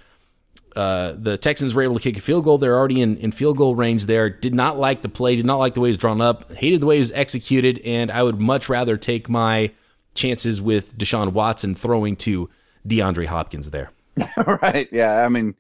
uh, 0.75 1.13
the 1.17 1.37
Texans 1.37 1.73
were 1.73 1.81
able 1.81 1.95
to 1.95 2.01
kick 2.01 2.17
a 2.17 2.21
field 2.21 2.43
goal, 2.43 2.57
they're 2.57 2.77
already 2.77 3.01
in, 3.01 3.17
in 3.17 3.31
field 3.31 3.57
goal 3.57 3.75
range 3.75 4.05
there. 4.05 4.29
Did 4.29 4.53
not 4.53 4.77
like 4.77 5.01
the 5.01 5.09
play, 5.09 5.35
did 5.35 5.45
not 5.45 5.57
like 5.57 5.73
the 5.73 5.81
way 5.81 5.89
it 5.89 5.91
was 5.91 5.97
drawn 5.97 6.21
up, 6.21 6.51
hated 6.53 6.81
the 6.81 6.85
way 6.85 6.97
it 6.97 6.99
was 6.99 7.11
executed, 7.11 7.79
and 7.85 8.11
I 8.11 8.23
would 8.23 8.39
much 8.39 8.69
rather 8.69 8.97
take 8.97 9.29
my 9.29 9.71
chances 10.15 10.61
with 10.61 10.97
Deshaun 10.97 11.33
Watson 11.33 11.75
throwing 11.75 12.15
to 12.17 12.49
DeAndre 12.87 13.25
Hopkins 13.25 13.69
there. 13.69 13.91
right. 14.61 14.87
Yeah. 14.91 15.25
I 15.25 15.29
mean, 15.29 15.55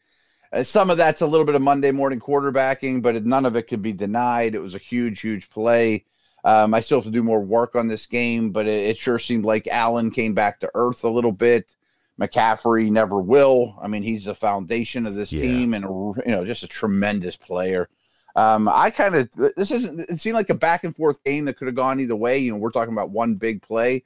uh, 0.51 0.63
some 0.63 0.89
of 0.89 0.97
that's 0.97 1.21
a 1.21 1.27
little 1.27 1.45
bit 1.45 1.55
of 1.55 1.61
Monday 1.61 1.91
morning 1.91 2.19
quarterbacking, 2.19 3.01
but 3.01 3.25
none 3.25 3.45
of 3.45 3.55
it 3.55 3.63
could 3.63 3.81
be 3.81 3.93
denied. 3.93 4.55
It 4.55 4.59
was 4.59 4.75
a 4.75 4.79
huge, 4.79 5.21
huge 5.21 5.49
play. 5.49 6.05
Um, 6.45 6.73
I 6.73 6.81
still 6.81 6.99
have 6.99 7.05
to 7.05 7.11
do 7.11 7.23
more 7.23 7.41
work 7.41 7.75
on 7.75 7.87
this 7.87 8.05
game, 8.05 8.51
but 8.51 8.67
it, 8.67 8.89
it, 8.89 8.97
sure 8.97 9.17
seemed 9.17 9.45
like 9.45 9.67
Allen 9.67 10.11
came 10.11 10.33
back 10.33 10.59
to 10.59 10.69
earth 10.75 11.03
a 11.03 11.09
little 11.09 11.31
bit. 11.31 11.75
McCaffrey 12.19 12.89
never 12.89 13.21
will. 13.21 13.77
I 13.81 13.87
mean, 13.87 14.03
he's 14.03 14.25
the 14.25 14.35
foundation 14.35 15.05
of 15.05 15.15
this 15.15 15.31
yeah. 15.31 15.41
team, 15.41 15.73
and 15.73 15.83
you 15.83 16.31
know, 16.31 16.45
just 16.45 16.63
a 16.63 16.67
tremendous 16.67 17.35
player. 17.35 17.89
Um, 18.35 18.67
I 18.67 18.89
kind 18.89 19.15
of 19.15 19.29
this 19.55 19.71
isn't. 19.71 19.99
It 19.99 20.19
seemed 20.19 20.35
like 20.35 20.49
a 20.49 20.55
back 20.55 20.83
and 20.83 20.95
forth 20.95 21.23
game 21.23 21.45
that 21.45 21.57
could 21.57 21.67
have 21.67 21.75
gone 21.75 21.99
either 21.99 22.15
way. 22.15 22.37
You 22.37 22.51
know, 22.51 22.57
we're 22.57 22.71
talking 22.71 22.93
about 22.93 23.09
one 23.09 23.35
big 23.35 23.61
play. 23.61 24.03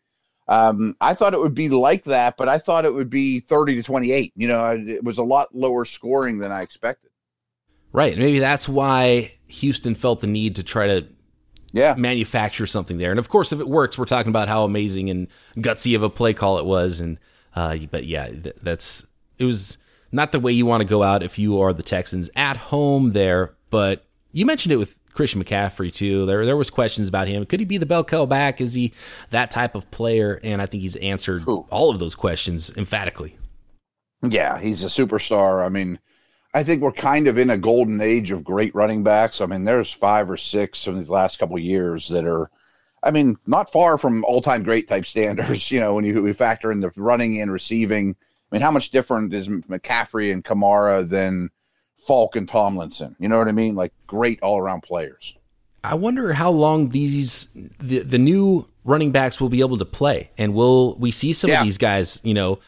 Um, 0.48 0.95
I 1.00 1.13
thought 1.13 1.36
it 1.36 1.39
would 1.39 1.54
be 1.54 1.69
like 1.69 2.04
that, 2.06 2.36
but 2.36 2.50
I 2.50 2.58
thought 2.58 2.86
it 2.86 2.93
would 2.93 3.10
be 3.10 3.39
30 3.39 3.76
to 3.76 3.84
28. 3.84 4.34
You 4.36 4.48
know, 4.48 4.72
it 4.72 5.04
was 5.04 5.19
a 5.19 5.24
lot 5.24 5.54
lower 5.54 5.86
scoring 5.86 6.39
than 6.39 6.52
I 6.52 6.63
expected. 6.63 7.12
Right. 7.91 8.17
Maybe 8.17 8.39
that's 8.39 8.67
why 8.67 9.36
Houston 9.48 9.93
felt 9.93 10.22
the 10.22 10.28
need 10.28 10.56
to 10.56 10.63
try 10.63 10.88
to 10.88 11.08
yeah. 11.72 11.93
manufacture 11.95 12.65
something 12.65 12.98
there. 12.98 13.12
And 13.12 13.19
of 13.19 13.30
course, 13.30 13.52
if 13.52 13.60
it 13.60 13.67
works, 13.67 13.95
we're 13.95 14.06
talking 14.06 14.32
about 14.32 14.48
how 14.48 14.63
amazing 14.63 15.12
and 15.12 15.28
gutsy 15.58 15.95
of 15.95 16.02
a 16.02 16.10
play 16.10 16.34
call 16.34 16.58
it 16.58 16.65
was. 16.65 17.00
And, 17.00 17.19
uh, 17.55 17.77
but 17.89 18.05
yeah, 18.05 18.29
that's, 18.62 19.05
it 19.38 19.45
was 19.45 19.77
not 20.12 20.31
the 20.31 20.39
way 20.39 20.51
you 20.51 20.65
want 20.65 20.81
to 20.81 20.88
go 20.88 21.03
out 21.03 21.23
if 21.23 21.38
you 21.39 21.59
are 21.62 21.73
the 21.73 21.83
Texans 21.83 22.29
at 22.35 22.57
home 22.57 23.13
there. 23.13 23.53
But 23.69 24.05
you 24.31 24.45
mentioned 24.45 24.71
it 24.71 24.77
with 24.77 24.97
Christian 25.13 25.43
McCaffrey 25.43 25.93
too. 25.93 26.25
There 26.25 26.45
there 26.45 26.55
was 26.55 26.69
questions 26.69 27.09
about 27.09 27.27
him. 27.27 27.45
Could 27.45 27.59
he 27.59 27.65
be 27.65 27.77
the 27.77 27.85
bell 27.85 28.03
cow 28.03 28.25
back? 28.25 28.62
Is 28.62 28.73
he 28.73 28.93
that 29.31 29.51
type 29.51 29.75
of 29.75 29.89
player? 29.91 30.39
And 30.43 30.62
I 30.62 30.65
think 30.65 30.81
he's 30.81 30.95
answered 30.97 31.47
Ooh. 31.47 31.65
all 31.69 31.89
of 31.89 31.99
those 31.99 32.15
questions 32.15 32.71
emphatically. 32.77 33.38
Yeah, 34.21 34.59
he's 34.59 34.83
a 34.83 34.88
superstar. 34.88 35.65
I 35.65 35.69
mean, 35.69 35.99
I 36.53 36.63
think 36.63 36.81
we're 36.81 36.91
kind 36.91 37.27
of 37.27 37.38
in 37.38 37.49
a 37.49 37.57
golden 37.57 38.01
age 38.01 38.31
of 38.31 38.43
great 38.43 38.73
running 38.73 39.03
backs. 39.03 39.41
I 39.41 39.45
mean, 39.45 39.65
there's 39.65 39.91
five 39.91 40.29
or 40.29 40.38
six 40.38 40.88
in 40.88 40.97
these 40.97 41.09
last 41.09 41.38
couple 41.38 41.57
years 41.59 42.07
that 42.09 42.25
are, 42.25 42.49
I 43.01 43.12
mean, 43.12 43.38
not 43.45 43.71
far 43.71 43.97
from 43.97 44.25
all 44.25 44.41
time 44.41 44.63
great 44.63 44.88
type 44.88 45.05
standards. 45.05 45.71
You 45.71 45.79
know, 45.79 45.93
when 45.93 46.05
you 46.05 46.21
we 46.21 46.33
factor 46.33 46.71
in 46.71 46.79
the 46.79 46.91
running 46.95 47.41
and 47.41 47.51
receiving. 47.51 48.15
I 48.51 48.55
mean, 48.55 48.62
how 48.62 48.71
much 48.71 48.89
different 48.89 49.33
is 49.33 49.47
McCaffrey 49.47 50.33
and 50.33 50.43
Kamara 50.43 51.07
than 51.07 51.51
Faulk 51.99 52.35
and 52.35 52.49
Tomlinson. 52.49 53.15
You 53.19 53.29
know 53.29 53.38
what 53.38 53.47
I 53.47 53.51
mean? 53.51 53.75
Like 53.75 53.93
great 54.07 54.41
all 54.41 54.57
around 54.57 54.81
players. 54.81 55.35
I 55.83 55.95
wonder 55.95 56.33
how 56.33 56.49
long 56.49 56.89
these 56.89 57.47
the 57.79 57.99
the 57.99 58.17
new 58.17 58.67
running 58.83 59.12
backs 59.12 59.39
will 59.39 59.49
be 59.49 59.62
able 59.62 59.77
to 59.77 59.85
play, 59.85 60.31
and 60.38 60.53
will 60.53 60.95
we 60.95 61.12
see 61.12 61.33
some 61.33 61.49
yeah. 61.49 61.59
of 61.59 61.65
these 61.65 61.77
guys? 61.77 62.19
You 62.23 62.33
know, 62.33 62.59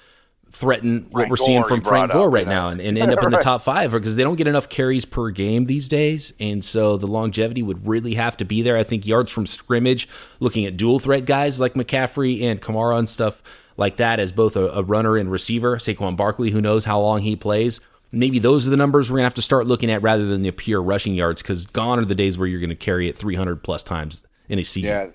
threaten 0.51 1.07
what 1.09 1.29
we're 1.29 1.35
Gore, 1.35 1.45
seeing 1.45 1.63
from 1.63 1.81
Frank 1.81 2.11
Gore 2.11 2.27
up, 2.27 2.33
right 2.33 2.41
you 2.41 2.45
know? 2.45 2.51
now, 2.51 2.69
and, 2.69 2.81
and 2.81 2.97
end 2.97 3.11
up 3.11 3.23
in 3.23 3.31
the 3.31 3.37
top 3.41 3.63
five 3.63 3.91
because 3.91 4.15
they 4.15 4.23
don't 4.23 4.35
get 4.35 4.47
enough 4.47 4.69
carries 4.69 5.05
per 5.05 5.29
game 5.29 5.65
these 5.65 5.87
days, 5.89 6.33
and 6.39 6.63
so 6.63 6.97
the 6.97 7.07
longevity 7.07 7.63
would 7.63 7.87
really 7.87 8.15
have 8.15 8.37
to 8.37 8.45
be 8.45 8.61
there. 8.61 8.77
I 8.77 8.83
think 8.83 9.05
yards 9.05 9.31
from 9.31 9.45
scrimmage, 9.45 10.07
looking 10.39 10.65
at 10.65 10.77
dual 10.77 10.99
threat 10.99 11.25
guys 11.25 11.59
like 11.59 11.73
McCaffrey 11.73 12.43
and 12.43 12.61
Kamara 12.61 12.99
and 12.99 13.09
stuff 13.09 13.41
like 13.77 13.97
that 13.97 14.19
as 14.19 14.31
both 14.31 14.55
a, 14.55 14.67
a 14.67 14.83
runner 14.83 15.17
and 15.17 15.31
receiver. 15.31 15.77
Saquon 15.77 16.15
Barkley, 16.15 16.51
who 16.51 16.61
knows 16.61 16.85
how 16.85 16.99
long 16.99 17.21
he 17.21 17.35
plays 17.35 17.79
maybe 18.11 18.39
those 18.39 18.67
are 18.67 18.69
the 18.69 18.77
numbers 18.77 19.09
we're 19.09 19.15
going 19.15 19.23
to 19.23 19.27
have 19.27 19.33
to 19.35 19.41
start 19.41 19.67
looking 19.67 19.89
at 19.89 20.01
rather 20.01 20.25
than 20.25 20.41
the 20.41 20.51
pure 20.51 20.81
rushing 20.81 21.15
yards 21.15 21.41
because 21.41 21.65
gone 21.67 21.99
are 21.99 22.05
the 22.05 22.15
days 22.15 22.37
where 22.37 22.47
you're 22.47 22.59
going 22.59 22.69
to 22.69 22.75
carry 22.75 23.07
it 23.07 23.17
300 23.17 23.63
plus 23.63 23.83
times 23.83 24.23
in 24.49 24.59
a 24.59 24.63
season. 24.63 24.91
Yeah, 24.91 25.07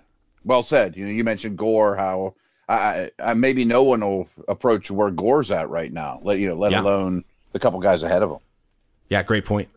well 0.45 0.63
said. 0.63 0.97
You 0.97 1.05
know, 1.05 1.13
you 1.13 1.25
mentioned 1.25 1.59
Gore, 1.59 1.97
how 1.97 2.35
I, 2.69 3.11
I 3.19 3.35
maybe 3.35 3.65
no 3.65 3.85
one 3.85 4.01
will 4.01 4.29
approach 4.49 4.91
where 4.91 5.11
Gore's 5.11 5.51
at 5.51 5.69
right 5.71 5.93
now. 5.93 6.21
Let 6.23 6.39
you 6.39 6.49
know, 6.49 6.57
let 6.57 6.73
yeah. 6.73 6.81
alone 6.81 7.25
the 7.53 7.59
couple 7.59 7.79
guys 7.81 8.03
ahead 8.03 8.23
of 8.23 8.31
him. 8.31 8.39
Yeah, 9.09 9.23
great 9.23 9.45
point. 9.45 9.69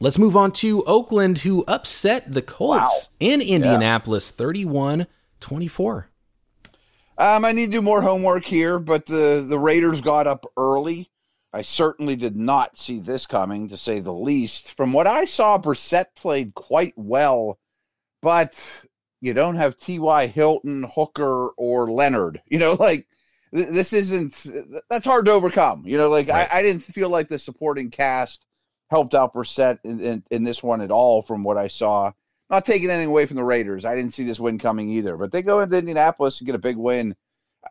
Let's 0.00 0.18
move 0.18 0.36
on 0.36 0.50
to 0.52 0.82
Oakland, 0.82 1.38
who 1.38 1.64
upset 1.68 2.32
the 2.32 2.42
Colts 2.42 2.80
wow. 2.80 3.16
in 3.20 3.40
Indianapolis 3.40 4.30
31 4.30 5.06
24. 5.38 6.08
Um, 7.18 7.44
I 7.44 7.52
need 7.52 7.66
to 7.66 7.72
do 7.72 7.82
more 7.82 8.02
homework 8.02 8.44
here, 8.44 8.80
but 8.80 9.06
the, 9.06 9.46
the 9.48 9.58
Raiders 9.58 10.00
got 10.00 10.26
up 10.26 10.44
early. 10.56 11.08
I 11.52 11.62
certainly 11.62 12.16
did 12.16 12.36
not 12.36 12.78
see 12.78 12.98
this 12.98 13.26
coming, 13.26 13.68
to 13.68 13.76
say 13.76 14.00
the 14.00 14.12
least. 14.12 14.72
From 14.76 14.92
what 14.92 15.06
I 15.06 15.24
saw, 15.26 15.58
Brissett 15.58 16.06
played 16.16 16.54
quite 16.54 16.94
well, 16.96 17.58
but 18.22 18.58
you 19.22 19.32
don't 19.32 19.56
have 19.56 19.78
T.Y. 19.78 20.26
Hilton, 20.26 20.84
Hooker, 20.94 21.50
or 21.50 21.90
Leonard. 21.90 22.42
You 22.46 22.58
know, 22.58 22.72
like 22.78 23.06
th- 23.54 23.68
this 23.68 23.94
isn't, 23.94 24.46
that's 24.90 25.06
hard 25.06 25.24
to 25.26 25.32
overcome. 25.32 25.84
You 25.86 25.96
know, 25.96 26.10
like 26.10 26.28
right. 26.28 26.48
I, 26.52 26.58
I 26.58 26.62
didn't 26.62 26.82
feel 26.82 27.08
like 27.08 27.28
the 27.28 27.38
supporting 27.38 27.90
cast 27.90 28.44
helped 28.90 29.14
out 29.14 29.32
Brissett 29.32 29.78
in, 29.84 30.00
in, 30.00 30.24
in, 30.30 30.44
this 30.44 30.62
one 30.62 30.82
at 30.82 30.90
all 30.90 31.22
from 31.22 31.44
what 31.44 31.56
I 31.56 31.68
saw. 31.68 32.12
Not 32.50 32.66
taking 32.66 32.90
anything 32.90 33.08
away 33.08 33.24
from 33.24 33.36
the 33.36 33.44
Raiders. 33.44 33.86
I 33.86 33.96
didn't 33.96 34.12
see 34.12 34.24
this 34.24 34.40
win 34.40 34.58
coming 34.58 34.90
either, 34.90 35.16
but 35.16 35.32
they 35.32 35.40
go 35.40 35.60
into 35.60 35.78
Indianapolis 35.78 36.40
and 36.40 36.46
get 36.46 36.54
a 36.54 36.58
big 36.58 36.76
win. 36.76 37.14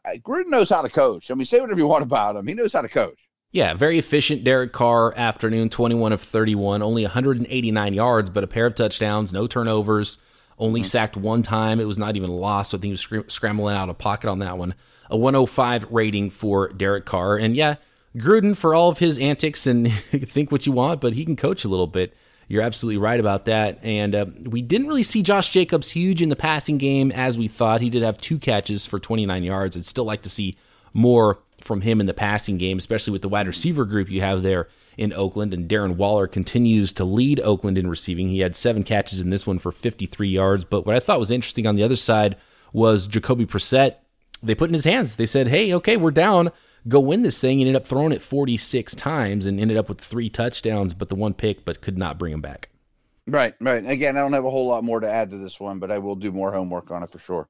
Gruden 0.08 0.48
knows 0.48 0.70
how 0.70 0.82
to 0.82 0.90
coach. 0.90 1.30
I 1.30 1.36
mean, 1.36 1.46
say 1.46 1.60
whatever 1.60 1.80
you 1.80 1.86
want 1.86 2.02
about 2.02 2.38
him. 2.38 2.48
He 2.48 2.56
knows 2.56 2.74
how 2.74 2.82
to 2.82 2.90
coach. 2.90 3.20
Yeah, 3.52 3.74
very 3.74 4.00
efficient 4.00 4.46
Derek 4.46 4.72
Carr 4.72 5.14
afternoon, 5.18 5.70
21 5.70 6.14
of 6.14 6.22
31, 6.22 6.82
only 6.82 7.04
189 7.04 7.94
yards, 7.94 8.30
but 8.30 8.46
a 8.46 8.48
pair 8.48 8.66
of 8.66 8.76
touchdowns, 8.76 9.34
no 9.34 9.46
turnovers, 9.46 10.18
only 10.62 10.82
mm-hmm. 10.82 10.88
sacked 10.88 11.18
one 11.18 11.42
time. 11.42 11.82
It 11.82 11.88
was 11.88 11.98
not 11.98 12.16
even 12.16 12.30
a 12.30 12.36
loss, 12.36 12.70
so 12.70 12.78
I 12.78 12.80
think 12.80 12.90
he 12.90 12.92
was 12.92 13.02
scr- 13.02 13.28
scrambling 13.28 13.76
out 13.76 13.90
of 13.90 13.98
pocket 13.98 14.30
on 14.30 14.40
that 14.40 14.58
one. 14.58 14.76
A 15.10 15.18
105 15.18 15.92
rating 15.92 16.30
for 16.30 16.70
Derek 16.70 17.04
Carr. 17.06 17.36
And 17.36 17.56
yeah, 17.56 17.76
Gruden, 18.16 18.56
for 18.56 18.74
all 18.74 18.90
of 18.90 19.00
his 19.00 19.18
antics 19.18 19.68
and 19.68 19.92
think 19.94 20.52
what 20.52 20.66
you 20.66 20.72
want, 20.72 21.02
but 21.02 21.14
he 21.14 21.26
can 21.26 21.36
coach 21.36 21.66
a 21.66 21.68
little 21.68 21.88
bit. 21.88 22.16
You're 22.48 22.62
absolutely 22.62 22.98
right 22.98 23.20
about 23.20 23.46
that. 23.46 23.84
And 23.84 24.16
uh, 24.16 24.26
we 24.44 24.62
didn't 24.62 24.88
really 24.88 25.04
see 25.04 25.22
Josh 25.22 25.50
Jacobs 25.50 25.92
huge 25.92 26.22
in 26.22 26.30
the 26.30 26.36
passing 26.36 26.78
game 26.78 27.12
as 27.12 27.38
we 27.38 27.48
thought. 27.48 27.82
He 27.82 27.90
did 27.90 28.04
have 28.04 28.18
two 28.18 28.38
catches 28.38 28.86
for 28.86 29.00
29 29.00 29.44
yards. 29.44 29.76
I'd 29.76 29.86
still 29.86 30.06
like 30.06 30.22
to 30.24 30.30
see 30.30 30.56
more 30.94 31.40
from 31.62 31.82
him 31.82 32.00
in 32.00 32.08
the 32.08 32.14
passing 32.14 32.58
game, 32.58 32.78
especially 32.78 33.12
with 33.12 33.22
the 33.22 33.30
wide 33.30 33.48
receiver 33.48 33.86
group 33.86 34.10
you 34.10 34.22
have 34.22 34.44
there 34.44 34.68
in 35.02 35.14
Oakland. 35.14 35.54
And 35.54 35.68
Darren 35.68 35.96
Waller 35.96 36.28
continues 36.28 36.94
to 36.94 37.04
lead 37.04 37.40
Oakland 37.40 37.78
in 37.78 37.90
receiving. 37.90 38.30
He 38.30 38.40
had 38.40 38.56
seven 38.56 38.84
catches 38.84 39.20
in 39.20 39.30
this 39.30 39.48
one 39.48 39.60
for 39.60 39.72
53 39.72 40.30
yards. 40.30 40.64
But 40.64 40.86
what 40.86 40.96
I 40.96 41.00
thought 41.00 41.20
was 41.20 41.32
interesting 41.32 41.68
on 41.68 41.76
the 41.76 41.84
other 41.84 41.96
side 41.96 42.38
was 42.72 43.08
Jacoby 43.08 43.46
Brissett. 43.46 43.96
They 44.44 44.56
put 44.56 44.70
in 44.70 44.74
his 44.74 44.86
hands. 44.86 45.18
They 45.18 45.26
said, 45.26 45.48
hey, 45.48 45.74
okay, 45.74 45.98
we're 45.98 46.12
down 46.12 46.52
go 46.88 47.00
win 47.00 47.22
this 47.22 47.40
thing. 47.40 47.60
He 47.60 47.64
ended 47.64 47.76
up 47.76 47.88
throwing 47.88 48.12
it 48.12 48.22
46 48.22 48.96
times 48.96 49.46
and 49.46 49.60
ended 49.60 49.78
up 49.78 49.90
with 49.90 50.00
three 50.00 50.30
touchdowns, 50.30 50.94
but 50.94 51.10
the 51.10 51.16
one 51.16 51.34
pick, 51.34 51.66
but 51.66 51.82
could 51.82 51.98
not 51.98 52.18
bring 52.18 52.34
him 52.34 52.42
back. 52.42 52.70
Right, 53.28 53.54
right. 53.62 53.88
Again, 53.88 54.18
I 54.18 54.22
don't 54.22 54.34
have 54.34 54.46
a 54.46 54.50
whole 54.50 54.68
lot 54.68 54.84
more 54.84 55.00
to 55.00 55.10
add 55.10 55.32
to 55.32 55.38
this 55.38 55.60
one, 55.60 55.80
but 55.80 55.92
I 55.92 56.00
will 56.00 56.16
do 56.16 56.32
more 56.32 56.52
homework 56.52 56.92
on 56.92 57.04
it 57.04 57.12
for 57.12 57.20
sure. 57.20 57.48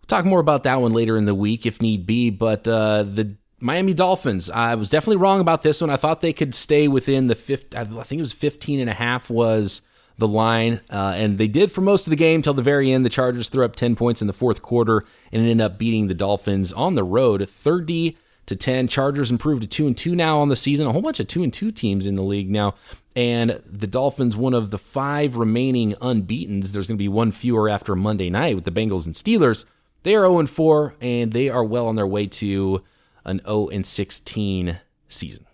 We'll 0.00 0.06
talk 0.08 0.24
more 0.24 0.40
about 0.40 0.64
that 0.64 0.80
one 0.80 0.92
later 0.92 1.16
in 1.16 1.24
the 1.24 1.34
week 1.34 1.66
if 1.66 1.80
need 1.80 2.06
be, 2.06 2.30
but 2.30 2.68
uh, 2.68 3.04
the 3.04 3.36
Miami 3.58 3.94
Dolphins, 3.94 4.50
I 4.50 4.74
was 4.74 4.90
definitely 4.90 5.16
wrong 5.16 5.40
about 5.40 5.62
this 5.62 5.80
one. 5.80 5.88
I 5.90 5.96
thought 5.96 6.20
they 6.20 6.32
could 6.32 6.54
stay 6.54 6.88
within 6.88 7.26
the 7.26 7.34
fifth, 7.34 7.74
I 7.74 7.84
think 7.84 8.18
it 8.18 8.22
was 8.22 8.32
15 8.32 8.80
and 8.80 8.90
a 8.90 8.94
half 8.94 9.30
was 9.30 9.82
the 10.18 10.28
line, 10.28 10.80
uh, 10.90 11.14
and 11.16 11.38
they 11.38 11.48
did 11.48 11.70
for 11.70 11.80
most 11.80 12.06
of 12.06 12.10
the 12.10 12.16
game 12.16 12.42
till 12.42 12.54
the 12.54 12.62
very 12.62 12.92
end. 12.92 13.04
The 13.04 13.10
Chargers 13.10 13.48
threw 13.48 13.64
up 13.64 13.76
10 13.76 13.96
points 13.96 14.20
in 14.20 14.26
the 14.26 14.32
fourth 14.32 14.62
quarter 14.62 15.04
and 15.32 15.42
ended 15.42 15.60
up 15.60 15.78
beating 15.78 16.06
the 16.06 16.14
Dolphins 16.14 16.72
on 16.72 16.94
the 16.94 17.04
road 17.04 17.48
30 17.48 18.16
to 18.46 18.56
10. 18.56 18.88
Chargers 18.88 19.30
improved 19.30 19.62
to 19.62 19.68
2 19.68 19.86
and 19.86 19.96
2 19.96 20.14
now 20.14 20.38
on 20.38 20.48
the 20.48 20.56
season. 20.56 20.86
A 20.86 20.92
whole 20.92 21.02
bunch 21.02 21.20
of 21.20 21.28
2 21.28 21.42
and 21.42 21.52
2 21.52 21.70
teams 21.70 22.06
in 22.06 22.16
the 22.16 22.22
league 22.22 22.50
now. 22.50 22.74
And 23.14 23.62
the 23.66 23.86
Dolphins, 23.86 24.36
one 24.36 24.54
of 24.54 24.70
the 24.70 24.78
five 24.78 25.36
remaining 25.36 25.94
unbeatens. 26.00 26.72
There's 26.72 26.88
going 26.88 26.96
to 26.96 27.02
be 27.02 27.08
one 27.08 27.32
fewer 27.32 27.68
after 27.68 27.96
Monday 27.96 28.30
night 28.30 28.54
with 28.54 28.64
the 28.64 28.70
Bengals 28.70 29.06
and 29.06 29.14
Steelers. 29.14 29.64
They 30.02 30.14
are 30.14 30.22
0 30.22 30.38
and 30.38 30.50
4, 30.50 30.94
and 31.00 31.32
they 31.32 31.48
are 31.48 31.64
well 31.64 31.88
on 31.88 31.96
their 31.96 32.06
way 32.06 32.26
to 32.26 32.82
an 33.26 33.42
0 33.44 33.68
and 33.68 33.86
16 33.86 34.80
season. 35.08 35.46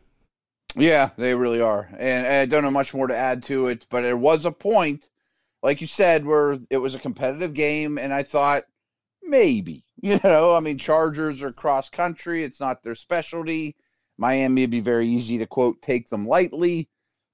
Yeah, 0.76 1.10
they 1.18 1.34
really 1.34 1.60
are. 1.60 1.88
And, 1.92 2.26
and 2.26 2.34
I 2.34 2.46
don't 2.46 2.62
know 2.62 2.70
much 2.70 2.94
more 2.94 3.08
to 3.08 3.16
add 3.16 3.42
to 3.44 3.66
it, 3.66 3.86
but 3.90 4.02
there 4.02 4.16
was 4.16 4.44
a 4.44 4.52
point, 4.52 5.08
like 5.62 5.80
you 5.80 5.88
said, 5.88 6.24
where 6.24 6.58
it 6.70 6.78
was 6.78 6.94
a 6.94 7.00
competitive 7.00 7.52
game, 7.52 7.98
and 7.98 8.14
I 8.14 8.22
thought 8.22 8.62
maybe 9.22 9.84
You 10.04 10.18
know, 10.24 10.52
I 10.52 10.58
mean, 10.58 10.78
Chargers 10.78 11.44
are 11.44 11.52
cross 11.52 11.88
country. 11.88 12.42
It's 12.42 12.58
not 12.58 12.82
their 12.82 12.96
specialty. 12.96 13.76
Miami 14.18 14.62
would 14.62 14.70
be 14.70 14.80
very 14.80 15.08
easy 15.08 15.38
to 15.38 15.46
quote, 15.46 15.80
take 15.80 16.10
them 16.10 16.26
lightly. 16.26 16.88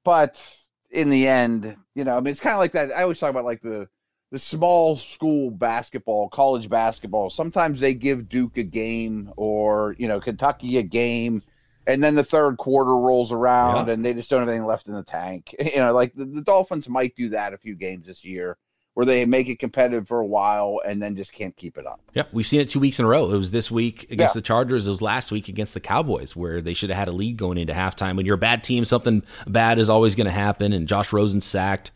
But 0.05 0.55
in 0.90 1.09
the 1.09 1.27
end, 1.27 1.77
you 1.94 2.05
know, 2.05 2.14
I 2.14 2.20
mean, 2.20 2.33
it's 2.33 2.40
kind 2.40 2.53
of 2.53 2.59
like 2.59 2.72
that. 2.72 2.92
I 2.92 3.05
always 3.05 3.18
talk 3.18 3.31
about 3.31 3.46
like 3.46 3.62
the, 3.62 3.88
the 4.30 4.38
small 4.38 4.96
school 4.96 5.50
basketball, 5.50 6.28
college 6.28 6.68
basketball. 6.68 7.30
Sometimes 7.30 7.80
they 7.80 7.94
give 7.94 8.28
Duke 8.28 8.58
a 8.58 8.62
game 8.62 9.32
or, 9.36 9.96
you 9.98 10.06
know, 10.06 10.20
Kentucky 10.20 10.78
a 10.78 10.82
game. 10.82 11.42
And 11.86 12.04
then 12.04 12.14
the 12.14 12.24
third 12.24 12.58
quarter 12.58 12.98
rolls 12.98 13.32
around 13.32 13.86
yeah. 13.86 13.94
and 13.94 14.04
they 14.04 14.12
just 14.12 14.28
don't 14.28 14.40
have 14.40 14.48
anything 14.48 14.66
left 14.66 14.88
in 14.88 14.94
the 14.94 15.02
tank. 15.02 15.54
You 15.74 15.78
know, 15.78 15.92
like 15.92 16.14
the, 16.14 16.26
the 16.26 16.42
Dolphins 16.42 16.88
might 16.88 17.16
do 17.16 17.30
that 17.30 17.54
a 17.54 17.58
few 17.58 17.74
games 17.74 18.06
this 18.06 18.24
year 18.24 18.58
where 18.98 19.06
they 19.06 19.24
make 19.24 19.48
it 19.48 19.60
competitive 19.60 20.08
for 20.08 20.18
a 20.18 20.26
while 20.26 20.80
and 20.84 21.00
then 21.00 21.14
just 21.14 21.32
can't 21.32 21.56
keep 21.56 21.78
it 21.78 21.86
up. 21.86 22.00
Yeah, 22.14 22.24
we've 22.32 22.46
seen 22.46 22.60
it 22.60 22.68
two 22.68 22.80
weeks 22.80 22.98
in 22.98 23.04
a 23.04 23.08
row. 23.08 23.30
It 23.30 23.36
was 23.36 23.52
this 23.52 23.70
week 23.70 24.10
against 24.10 24.34
yeah. 24.34 24.40
the 24.40 24.42
Chargers. 24.42 24.88
It 24.88 24.90
was 24.90 25.00
last 25.00 25.30
week 25.30 25.48
against 25.48 25.72
the 25.72 25.80
Cowboys, 25.80 26.34
where 26.34 26.60
they 26.60 26.74
should 26.74 26.90
have 26.90 26.98
had 26.98 27.06
a 27.06 27.12
lead 27.12 27.36
going 27.36 27.58
into 27.58 27.72
halftime. 27.72 28.16
When 28.16 28.26
you're 28.26 28.34
a 28.34 28.38
bad 28.38 28.64
team, 28.64 28.84
something 28.84 29.22
bad 29.46 29.78
is 29.78 29.88
always 29.88 30.16
going 30.16 30.26
to 30.26 30.32
happen. 30.32 30.72
And 30.72 30.88
Josh 30.88 31.12
Rosen 31.12 31.40
sacked 31.40 31.92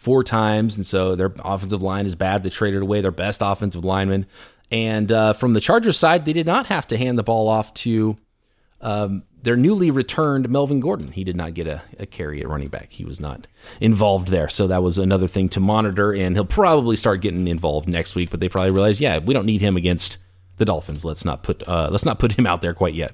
four 0.00 0.24
times, 0.24 0.76
and 0.76 0.86
so 0.86 1.14
their 1.14 1.30
offensive 1.40 1.82
line 1.82 2.06
is 2.06 2.14
bad. 2.14 2.42
They 2.42 2.48
traded 2.48 2.80
away 2.80 3.02
their 3.02 3.10
best 3.10 3.42
offensive 3.44 3.84
lineman. 3.84 4.24
And 4.70 5.12
uh, 5.12 5.34
from 5.34 5.52
the 5.52 5.60
Chargers 5.60 5.98
side, 5.98 6.24
they 6.24 6.32
did 6.32 6.46
not 6.46 6.66
have 6.66 6.86
to 6.88 6.96
hand 6.96 7.18
the 7.18 7.22
ball 7.22 7.48
off 7.48 7.74
to 7.74 8.16
um, 8.80 9.24
their 9.42 9.56
newly 9.56 9.90
returned 9.90 10.48
Melvin 10.48 10.80
Gordon. 10.80 11.12
He 11.12 11.22
did 11.22 11.36
not 11.36 11.52
get 11.52 11.66
a, 11.66 11.82
a, 11.98 12.06
carry 12.06 12.40
at 12.40 12.48
running 12.48 12.68
back. 12.68 12.92
He 12.92 13.04
was 13.04 13.20
not 13.20 13.46
involved 13.78 14.28
there. 14.28 14.48
So 14.48 14.66
that 14.68 14.82
was 14.82 14.96
another 14.96 15.26
thing 15.26 15.50
to 15.50 15.60
monitor. 15.60 16.14
And 16.14 16.34
he'll 16.34 16.46
probably 16.46 16.96
start 16.96 17.20
getting 17.20 17.46
involved 17.46 17.86
next 17.86 18.14
week. 18.14 18.30
But 18.30 18.40
they 18.40 18.48
probably 18.48 18.70
realize, 18.70 19.02
yeah, 19.02 19.18
we 19.18 19.34
don't 19.34 19.44
need 19.44 19.60
him 19.60 19.76
against 19.76 20.16
the 20.56 20.64
Dolphins. 20.64 21.04
Let's 21.04 21.26
not 21.26 21.42
put 21.42 21.66
uh, 21.68 21.88
let's 21.90 22.06
not 22.06 22.18
put 22.18 22.32
him 22.32 22.46
out 22.46 22.62
there 22.62 22.72
quite 22.72 22.94
yet. 22.94 23.12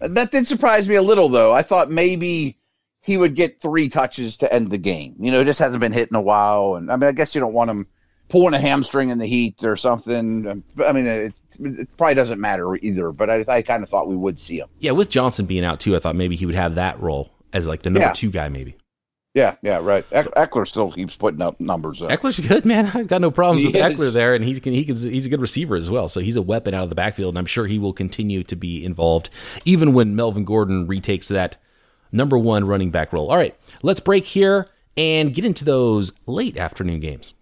That 0.00 0.32
did 0.32 0.48
surprise 0.48 0.88
me 0.88 0.96
a 0.96 1.02
little, 1.02 1.28
though. 1.28 1.52
I 1.52 1.62
thought 1.62 1.92
maybe 1.92 2.58
he 3.04 3.18
would 3.18 3.34
get 3.34 3.60
three 3.60 3.90
touches 3.90 4.38
to 4.38 4.50
end 4.50 4.70
the 4.70 4.78
game. 4.78 5.14
You 5.18 5.30
know, 5.30 5.42
it 5.42 5.44
just 5.44 5.58
hasn't 5.58 5.80
been 5.80 5.92
hit 5.92 6.08
in 6.08 6.16
a 6.16 6.22
while. 6.22 6.76
And 6.76 6.90
I 6.90 6.96
mean, 6.96 7.06
I 7.06 7.12
guess 7.12 7.34
you 7.34 7.40
don't 7.40 7.52
want 7.52 7.68
him 7.68 7.86
pulling 8.30 8.54
a 8.54 8.58
hamstring 8.58 9.10
in 9.10 9.18
the 9.18 9.26
heat 9.26 9.62
or 9.62 9.76
something. 9.76 10.46
Um, 10.48 10.64
I 10.82 10.92
mean, 10.92 11.06
it, 11.06 11.34
it 11.60 11.96
probably 11.98 12.14
doesn't 12.14 12.40
matter 12.40 12.76
either, 12.76 13.12
but 13.12 13.28
I, 13.28 13.44
I 13.46 13.60
kind 13.60 13.82
of 13.82 13.90
thought 13.90 14.08
we 14.08 14.16
would 14.16 14.40
see 14.40 14.58
him. 14.58 14.68
Yeah, 14.78 14.92
with 14.92 15.10
Johnson 15.10 15.44
being 15.44 15.66
out 15.66 15.80
too, 15.80 15.94
I 15.94 15.98
thought 15.98 16.16
maybe 16.16 16.34
he 16.34 16.46
would 16.46 16.54
have 16.54 16.76
that 16.76 16.98
role 16.98 17.30
as 17.52 17.66
like 17.66 17.82
the 17.82 17.90
number 17.90 18.06
yeah. 18.06 18.12
two 18.14 18.30
guy, 18.30 18.48
maybe. 18.48 18.74
Yeah, 19.34 19.56
yeah, 19.60 19.80
right. 19.82 20.08
Ekeler 20.10 20.66
still 20.66 20.90
keeps 20.90 21.14
putting 21.14 21.42
up 21.42 21.60
numbers. 21.60 21.98
Though. 21.98 22.08
Ekeler's 22.08 22.40
good, 22.40 22.64
man. 22.64 22.90
I've 22.94 23.08
got 23.08 23.20
no 23.20 23.30
problems 23.30 23.62
he 23.62 23.66
with 23.66 23.76
is. 23.76 23.82
Ekeler 23.82 24.12
there, 24.14 24.34
and 24.34 24.42
he's 24.42 24.58
he 24.58 24.84
can, 24.84 24.96
he's 24.96 25.26
a 25.26 25.28
good 25.28 25.42
receiver 25.42 25.76
as 25.76 25.90
well. 25.90 26.08
So 26.08 26.20
he's 26.20 26.36
a 26.36 26.42
weapon 26.42 26.72
out 26.72 26.84
of 26.84 26.88
the 26.88 26.94
backfield, 26.94 27.32
and 27.32 27.38
I'm 27.38 27.46
sure 27.46 27.66
he 27.66 27.78
will 27.78 27.92
continue 27.92 28.44
to 28.44 28.56
be 28.56 28.82
involved, 28.82 29.28
even 29.66 29.92
when 29.92 30.16
Melvin 30.16 30.44
Gordon 30.44 30.86
retakes 30.86 31.28
that 31.28 31.58
number 32.14 32.38
one 32.38 32.64
running 32.64 32.90
back 32.90 33.12
role. 33.12 33.30
All 33.30 33.36
right, 33.36 33.54
let's 33.82 34.00
break 34.00 34.24
here 34.24 34.68
and 34.96 35.34
get 35.34 35.44
into 35.44 35.64
those 35.64 36.12
late 36.26 36.56
afternoon 36.56 37.00
games. 37.00 37.34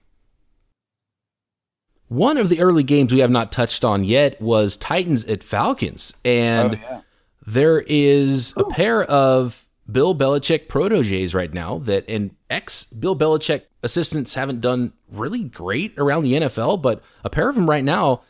One 2.08 2.37
of 2.37 2.48
the 2.48 2.61
early 2.61 2.82
games 2.82 3.12
we 3.12 3.20
have 3.20 3.30
not 3.30 3.52
touched 3.52 3.85
on 3.85 4.04
yet 4.04 4.40
was 4.40 4.76
Titans 4.76 5.24
at 5.26 5.42
Falcons. 5.42 6.14
And 6.24 6.74
oh, 6.74 6.78
yeah. 6.82 7.00
there 7.46 7.80
is 7.80 8.54
Ooh. 8.56 8.62
a 8.62 8.70
pair 8.70 9.04
of 9.04 9.66
Bill 9.90 10.14
Belichick 10.14 10.68
proteges 10.68 11.35
right 11.35 11.52
now 11.52 11.78
that 11.80 12.04
and 12.08 12.35
ex 12.50 12.85
Bill 12.85 13.16
Belichick 13.16 13.62
assistants 13.82 14.35
haven't 14.35 14.61
done 14.61 14.92
really 15.11 15.44
great 15.44 15.94
around 15.98 16.22
the 16.22 16.35
NFL, 16.35 16.82
but 16.82 17.02
a 17.24 17.30
pair 17.30 17.48
of 17.48 17.54
them 17.54 17.68
right 17.68 17.85
now 17.85 18.22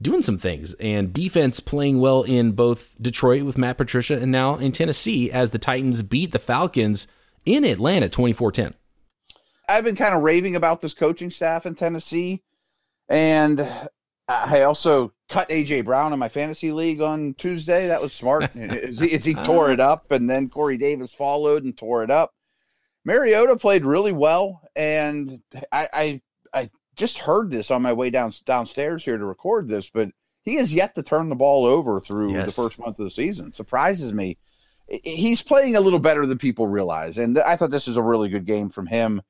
doing 0.00 0.22
some 0.22 0.38
things 0.38 0.74
and 0.74 1.12
defense 1.12 1.60
playing 1.60 2.00
well 2.00 2.22
in 2.22 2.52
both 2.52 2.94
Detroit 3.00 3.42
with 3.42 3.58
Matt 3.58 3.78
Patricia 3.78 4.18
and 4.18 4.30
now 4.30 4.56
in 4.56 4.72
Tennessee 4.72 5.30
as 5.30 5.50
the 5.50 5.58
Titans 5.58 6.02
beat 6.02 6.32
the 6.32 6.38
Falcons 6.38 7.06
in 7.44 7.64
Atlanta 7.64 8.08
24-10. 8.08 8.74
I've 9.68 9.84
been 9.84 9.96
kind 9.96 10.14
of 10.14 10.22
raving 10.22 10.56
about 10.56 10.80
this 10.80 10.94
coaching 10.94 11.30
staff 11.30 11.66
in 11.66 11.74
Tennessee 11.74 12.42
and 13.08 13.66
I 14.28 14.62
also 14.62 15.14
cut 15.30 15.48
AJ 15.48 15.86
Brown 15.86 16.12
in 16.12 16.18
my 16.18 16.28
fantasy 16.28 16.70
league 16.70 17.00
on 17.00 17.34
Tuesday. 17.38 17.88
That 17.88 18.02
was 18.02 18.12
smart. 18.12 18.54
As 18.56 19.24
he 19.24 19.34
tore 19.34 19.72
it 19.72 19.80
up, 19.80 20.10
and 20.10 20.28
then 20.28 20.50
Corey 20.50 20.76
Davis 20.76 21.14
followed 21.14 21.64
and 21.64 21.76
tore 21.76 22.04
it 22.04 22.10
up. 22.10 22.34
Mariota 23.06 23.56
played 23.56 23.86
really 23.86 24.12
well, 24.12 24.60
and 24.76 25.40
I, 25.72 25.88
I, 25.92 26.20
I 26.52 26.68
just 26.98 27.18
heard 27.18 27.50
this 27.50 27.70
on 27.70 27.80
my 27.80 27.92
way 27.92 28.10
down 28.10 28.32
downstairs 28.44 29.04
here 29.04 29.16
to 29.16 29.24
record 29.24 29.68
this, 29.68 29.88
but 29.88 30.10
he 30.42 30.56
has 30.56 30.74
yet 30.74 30.94
to 30.96 31.02
turn 31.02 31.28
the 31.28 31.36
ball 31.36 31.64
over 31.64 32.00
through 32.00 32.32
yes. 32.32 32.46
the 32.46 32.62
first 32.62 32.78
month 32.78 32.98
of 32.98 33.04
the 33.04 33.10
season. 33.10 33.52
Surprises 33.52 34.12
me. 34.12 34.36
he's 34.88 35.42
playing 35.42 35.76
a 35.76 35.80
little 35.80 35.98
better 35.98 36.26
than 36.26 36.38
people 36.38 36.66
realize. 36.66 37.18
And 37.18 37.38
I 37.38 37.56
thought 37.56 37.70
this 37.70 37.86
was 37.86 37.96
a 37.96 38.02
really 38.02 38.28
good 38.28 38.46
game 38.46 38.68
from 38.68 38.86
him. 38.86 39.22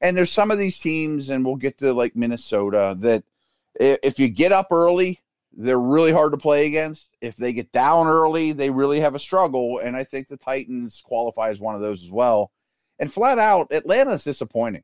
And 0.00 0.16
there's 0.16 0.30
some 0.30 0.50
of 0.50 0.58
these 0.58 0.78
teams, 0.78 1.30
and 1.30 1.44
we'll 1.44 1.56
get 1.56 1.78
to 1.78 1.92
like 1.94 2.14
Minnesota, 2.14 2.96
that 3.00 3.24
if 3.80 4.18
you 4.18 4.28
get 4.28 4.52
up 4.52 4.68
early, 4.70 5.20
they're 5.52 5.80
really 5.80 6.12
hard 6.12 6.32
to 6.32 6.38
play 6.38 6.66
against. 6.66 7.08
If 7.20 7.36
they 7.36 7.52
get 7.52 7.72
down 7.72 8.06
early, 8.06 8.52
they 8.52 8.70
really 8.70 9.00
have 9.00 9.14
a 9.14 9.20
struggle. 9.20 9.78
And 9.78 9.96
I 9.96 10.04
think 10.04 10.28
the 10.28 10.36
Titans 10.36 11.00
qualify 11.02 11.50
as 11.50 11.60
one 11.60 11.74
of 11.74 11.80
those 11.80 12.02
as 12.02 12.10
well. 12.10 12.50
And 12.98 13.12
flat 13.12 13.38
out, 13.38 13.72
Atlanta's 13.72 14.24
disappointing. 14.24 14.82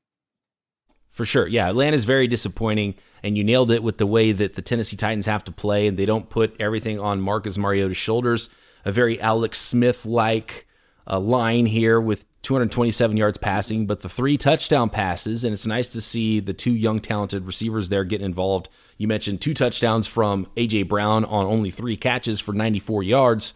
For 1.11 1.25
sure. 1.25 1.47
Yeah, 1.47 1.69
Atlanta's 1.69 2.05
very 2.05 2.27
disappointing. 2.27 2.95
And 3.23 3.37
you 3.37 3.45
nailed 3.45 3.71
it 3.71 3.83
with 3.83 3.99
the 3.99 4.07
way 4.07 4.33
that 4.33 4.55
the 4.55 4.63
Tennessee 4.63 4.97
Titans 4.97 5.27
have 5.27 5.45
to 5.45 5.53
play, 5.53 5.87
and 5.87 5.99
they 5.99 6.07
don't 6.07 6.31
put 6.31 6.57
everything 6.59 6.99
on 6.99 7.21
Marcus 7.21 7.59
Mariota's 7.59 7.97
shoulders. 7.97 8.49
A 8.85 8.93
very 8.93 9.21
Alex 9.21 9.59
Smith 9.59 10.07
like 10.07 10.67
uh, 11.07 11.21
line 11.21 11.67
here 11.67 12.01
with 12.01 12.25
227 12.43 13.17
yards 13.17 13.37
passing, 13.37 13.87
but 13.87 14.01
the 14.01 14.09
three 14.09 14.39
touchdown 14.39 14.89
passes, 14.89 15.45
and 15.45 15.53
it's 15.53 15.67
nice 15.67 15.93
to 15.93 16.01
see 16.01 16.41
the 16.41 16.55
two 16.55 16.73
young 16.73 17.01
talented 17.01 17.45
receivers 17.45 17.91
there 17.91 18.05
getting 18.05 18.25
involved. 18.25 18.71
You 18.97 19.07
mentioned 19.07 19.41
two 19.41 19.53
touchdowns 19.53 20.07
from 20.07 20.47
A.J. 20.57 20.85
Brown 20.85 21.27
on 21.27 21.45
only 21.45 21.71
three 21.71 21.97
catches 21.97 22.41
for 22.41 22.55
94 22.55 23.03
yards, 23.03 23.53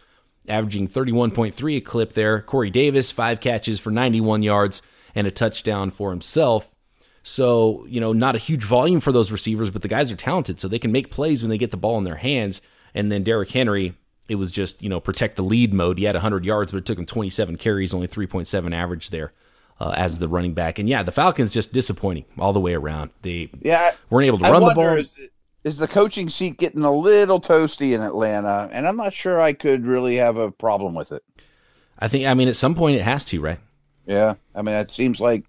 averaging 0.47 0.87
31.3 0.87 1.77
a 1.77 1.81
clip 1.81 2.13
there. 2.13 2.41
Corey 2.41 2.69
Davis, 2.69 3.11
five 3.11 3.39
catches 3.39 3.79
for 3.79 3.89
91 3.89 4.43
yards 4.43 4.83
and 5.15 5.25
a 5.25 5.31
touchdown 5.31 5.89
for 5.89 6.11
himself. 6.11 6.69
So, 7.27 7.87
you 7.89 7.99
know, 7.99 8.13
not 8.13 8.35
a 8.35 8.37
huge 8.37 8.63
volume 8.63 8.99
for 8.99 9.11
those 9.11 9.31
receivers, 9.31 9.71
but 9.71 9.81
the 9.81 9.87
guys 9.87 10.11
are 10.11 10.15
talented, 10.15 10.59
so 10.59 10.67
they 10.67 10.77
can 10.77 10.91
make 10.91 11.09
plays 11.09 11.41
when 11.41 11.49
they 11.49 11.57
get 11.57 11.71
the 11.71 11.77
ball 11.77 11.97
in 11.97 12.03
their 12.03 12.17
hands. 12.17 12.61
And 12.93 13.11
then 13.11 13.23
Derrick 13.23 13.49
Henry, 13.49 13.95
it 14.29 14.35
was 14.35 14.51
just, 14.51 14.83
you 14.83 14.89
know, 14.89 14.99
protect 14.99 15.35
the 15.35 15.41
lead 15.41 15.73
mode. 15.73 15.97
He 15.97 16.03
had 16.03 16.13
100 16.13 16.45
yards, 16.45 16.71
but 16.71 16.77
it 16.77 16.85
took 16.85 16.99
him 16.99 17.07
27 17.07 17.57
carries, 17.57 17.95
only 17.95 18.07
3.7 18.07 18.75
average 18.75 19.09
there 19.09 19.33
uh, 19.79 19.95
as 19.97 20.19
the 20.19 20.29
running 20.29 20.53
back. 20.53 20.77
And 20.77 20.87
yeah, 20.87 21.01
the 21.01 21.11
Falcons 21.11 21.49
just 21.49 21.73
disappointing 21.73 22.25
all 22.37 22.53
the 22.53 22.59
way 22.59 22.75
around. 22.75 23.09
They 23.23 23.49
yeah, 23.59 23.93
weren't 24.11 24.27
able 24.27 24.37
to 24.37 24.43
run 24.43 24.61
the 24.61 24.75
ball. 24.75 24.97
Is, 24.97 25.09
is 25.63 25.77
the 25.77 25.87
coaching 25.87 26.29
seat 26.29 26.59
getting 26.59 26.83
a 26.83 26.91
little 26.91 27.41
toasty 27.41 27.93
in 27.93 28.01
Atlanta? 28.01 28.69
And 28.71 28.87
I'm 28.87 28.97
not 28.97 29.13
sure 29.13 29.41
I 29.41 29.53
could 29.53 29.87
really 29.87 30.17
have 30.17 30.37
a 30.37 30.51
problem 30.51 30.93
with 30.93 31.11
it. 31.11 31.23
I 31.97 32.07
think, 32.07 32.27
I 32.27 32.35
mean, 32.35 32.49
at 32.49 32.55
some 32.55 32.75
point 32.75 32.97
it 32.97 33.01
has 33.01 33.25
to, 33.25 33.41
right? 33.41 33.59
Yeah. 34.05 34.35
I 34.53 34.61
mean, 34.61 34.75
it 34.75 34.91
seems 34.91 35.19
like 35.19 35.43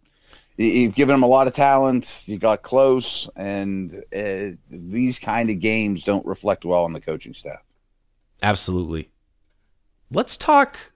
you've 0.57 0.95
given 0.95 1.15
them 1.15 1.23
a 1.23 1.29
lot 1.29 1.47
of 1.47 1.55
talent. 1.55 2.23
You 2.27 2.39
got 2.39 2.63
close, 2.63 3.29
and 3.37 4.03
uh, 4.17 4.57
these 4.71 5.19
kind 5.19 5.51
of 5.51 5.61
games 5.61 6.05
don't 6.05 6.27
reflect 6.27 6.65
well 6.65 6.85
on 6.85 6.93
the 6.93 7.01
coaching 7.01 7.35
staff. 7.35 7.63
Absolutely. 8.43 9.11
Let's 10.11 10.37
talk 10.37 10.93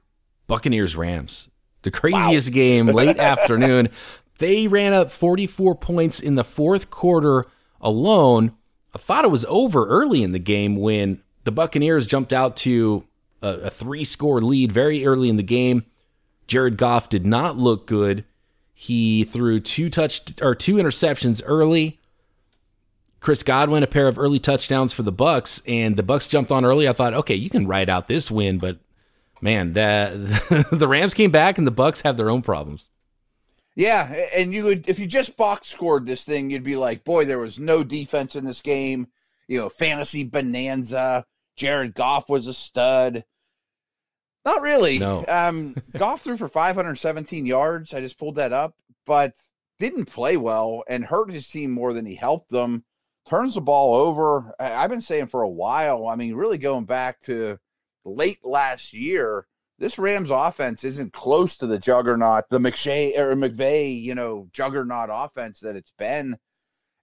Buccaneers 0.46 0.96
Rams. 0.96 1.49
The 1.83 1.90
craziest 1.90 2.51
wow. 2.51 2.55
game 2.55 2.87
late 2.88 3.18
afternoon. 3.18 3.88
They 4.38 4.66
ran 4.68 4.94
up 4.94 5.11
44 5.11 5.75
points 5.75 6.20
in 6.20 6.35
the 6.35 6.44
fourth 6.44 6.90
quarter 6.90 7.46
alone. 7.81 8.53
I 8.94 8.99
thought 8.99 9.25
it 9.25 9.31
was 9.31 9.44
over 9.46 9.87
early 9.87 10.23
in 10.23 10.33
the 10.33 10.38
game 10.38 10.77
when 10.77 11.23
the 11.44 11.53
Buccaneers 11.53 12.07
jumped 12.07 12.33
out 12.33 12.57
to 12.59 13.05
a, 13.42 13.49
a 13.49 13.70
three 13.70 14.05
score 14.05 14.40
lead 14.40 14.73
very 14.73 15.05
early 15.05 15.29
in 15.29 15.37
the 15.37 15.42
game. 15.42 15.85
Jared 16.46 16.77
Goff 16.77 17.09
did 17.09 17.27
not 17.27 17.57
look 17.57 17.87
good. 17.87 18.25
He 18.82 19.24
threw 19.24 19.60
two 19.60 19.90
touch 19.90 20.22
or 20.40 20.54
two 20.54 20.76
interceptions 20.76 21.42
early. 21.44 22.00
Chris 23.20 23.42
Godwin 23.42 23.82
a 23.82 23.86
pair 23.86 24.08
of 24.08 24.18
early 24.18 24.38
touchdowns 24.38 24.94
for 24.94 25.02
the 25.02 25.12
Bucks, 25.12 25.60
and 25.66 25.98
the 25.98 26.02
Bucks 26.02 26.26
jumped 26.26 26.50
on 26.50 26.64
early. 26.64 26.88
I 26.88 26.94
thought, 26.94 27.12
okay, 27.12 27.34
you 27.34 27.50
can 27.50 27.66
ride 27.66 27.90
out 27.90 28.08
this 28.08 28.30
win, 28.30 28.56
but 28.58 28.78
man, 29.42 29.74
the 29.74 30.66
the 30.72 30.88
Rams 30.88 31.12
came 31.12 31.30
back, 31.30 31.58
and 31.58 31.66
the 31.66 31.70
Bucks 31.70 32.00
have 32.00 32.16
their 32.16 32.30
own 32.30 32.40
problems. 32.40 32.88
Yeah, 33.74 34.10
and 34.34 34.54
you 34.54 34.64
would 34.64 34.88
if 34.88 34.98
you 34.98 35.06
just 35.06 35.36
box 35.36 35.68
scored 35.68 36.06
this 36.06 36.24
thing, 36.24 36.48
you'd 36.48 36.64
be 36.64 36.76
like, 36.76 37.04
boy, 37.04 37.26
there 37.26 37.38
was 37.38 37.58
no 37.58 37.84
defense 37.84 38.34
in 38.34 38.46
this 38.46 38.62
game. 38.62 39.08
You 39.46 39.58
know, 39.58 39.68
fantasy 39.68 40.24
bonanza. 40.24 41.26
Jared 41.54 41.94
Goff 41.94 42.30
was 42.30 42.46
a 42.46 42.54
stud. 42.54 43.24
Not 44.44 44.62
really. 44.62 44.98
No. 44.98 45.24
um, 45.29 45.76
Goff 45.96 46.22
threw 46.22 46.37
for 46.37 46.48
517 46.48 47.46
yards. 47.46 47.92
I 47.92 48.00
just 48.00 48.18
pulled 48.18 48.37
that 48.37 48.53
up, 48.53 48.74
but 49.07 49.35
didn't 49.79 50.07
play 50.07 50.37
well 50.37 50.85
and 50.88 51.05
hurt 51.05 51.33
his 51.33 51.48
team 51.48 51.70
more 51.70 51.92
than 51.92 52.07
he 52.07 52.14
helped 52.14 52.50
them. 52.50 52.85
Turns 53.29 53.55
the 53.55 53.61
ball 53.61 53.94
over. 53.94 54.55
I've 54.59 54.90
been 54.90 55.03
saying 55.03 55.29
for 55.29 55.42
a 55.42 55.48
while. 55.48 56.09
I 56.09 56.16
mean, 56.16 56.35
really 56.35 56.59
going 56.59 56.85
back 56.85 57.20
to 57.22 57.59
late 58.05 58.38
last 58.44 58.92
year, 58.92 59.46
this 59.79 59.98
Rams 59.98 60.31
offense 60.31 60.85
isn't 60.85 61.12
close 61.12 61.57
to 61.59 61.66
the 61.66 61.79
juggernaut, 61.79 62.44
the 62.50 62.59
McShay 62.59 63.16
or 63.18 63.35
McVay, 63.35 64.00
you 64.00 64.14
know, 64.14 64.48
juggernaut 64.53 65.09
offense 65.12 65.61
that 65.61 65.76
it's 65.76 65.92
been. 65.98 66.38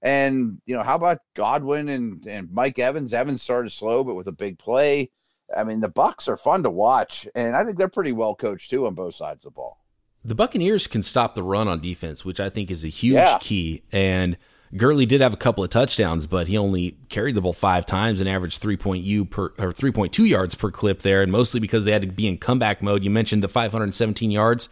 And 0.01 0.61
you 0.65 0.75
know, 0.75 0.83
how 0.83 0.95
about 0.95 1.19
Godwin 1.35 1.89
and 1.89 2.25
and 2.27 2.51
Mike 2.51 2.77
Evans? 2.77 3.13
Evans 3.13 3.41
started 3.41 3.71
slow, 3.71 4.03
but 4.03 4.15
with 4.15 4.27
a 4.27 4.31
big 4.31 4.59
play. 4.59 5.09
I 5.55 5.63
mean, 5.63 5.79
the 5.79 5.89
Bucks 5.89 6.27
are 6.27 6.37
fun 6.37 6.63
to 6.63 6.69
watch, 6.69 7.27
and 7.35 7.55
I 7.55 7.63
think 7.63 7.77
they're 7.77 7.87
pretty 7.87 8.11
well 8.11 8.35
coached 8.35 8.69
too 8.69 8.85
on 8.85 8.95
both 8.95 9.15
sides 9.15 9.39
of 9.39 9.53
the 9.53 9.55
ball. 9.55 9.79
The 10.25 10.35
Buccaneers 10.35 10.87
can 10.87 11.03
stop 11.03 11.35
the 11.35 11.43
run 11.43 11.67
on 11.67 11.79
defense, 11.79 12.25
which 12.25 12.39
I 12.39 12.49
think 12.49 12.69
is 12.69 12.83
a 12.83 12.89
huge 12.89 13.15
yeah. 13.15 13.37
key. 13.39 13.83
And 13.91 14.35
Gurley 14.75 15.05
did 15.05 15.21
have 15.21 15.33
a 15.33 15.37
couple 15.37 15.63
of 15.63 15.69
touchdowns, 15.69 16.27
but 16.27 16.47
he 16.47 16.57
only 16.57 16.97
carried 17.07 17.35
the 17.35 17.41
ball 17.41 17.53
five 17.53 17.85
times 17.85 18.19
and 18.19 18.29
averaged 18.29 18.59
three 18.59 18.75
point 18.75 19.03
u 19.03 19.23
per 19.23 19.53
or 19.57 19.71
three 19.71 19.91
point 19.91 20.11
two 20.11 20.25
yards 20.25 20.55
per 20.55 20.69
clip 20.69 21.01
there, 21.01 21.21
and 21.21 21.31
mostly 21.31 21.59
because 21.59 21.85
they 21.85 21.91
had 21.91 22.01
to 22.01 22.07
be 22.07 22.27
in 22.27 22.37
comeback 22.37 22.81
mode. 22.81 23.03
You 23.03 23.09
mentioned 23.09 23.43
the 23.43 23.47
517 23.47 24.31
yards 24.31 24.67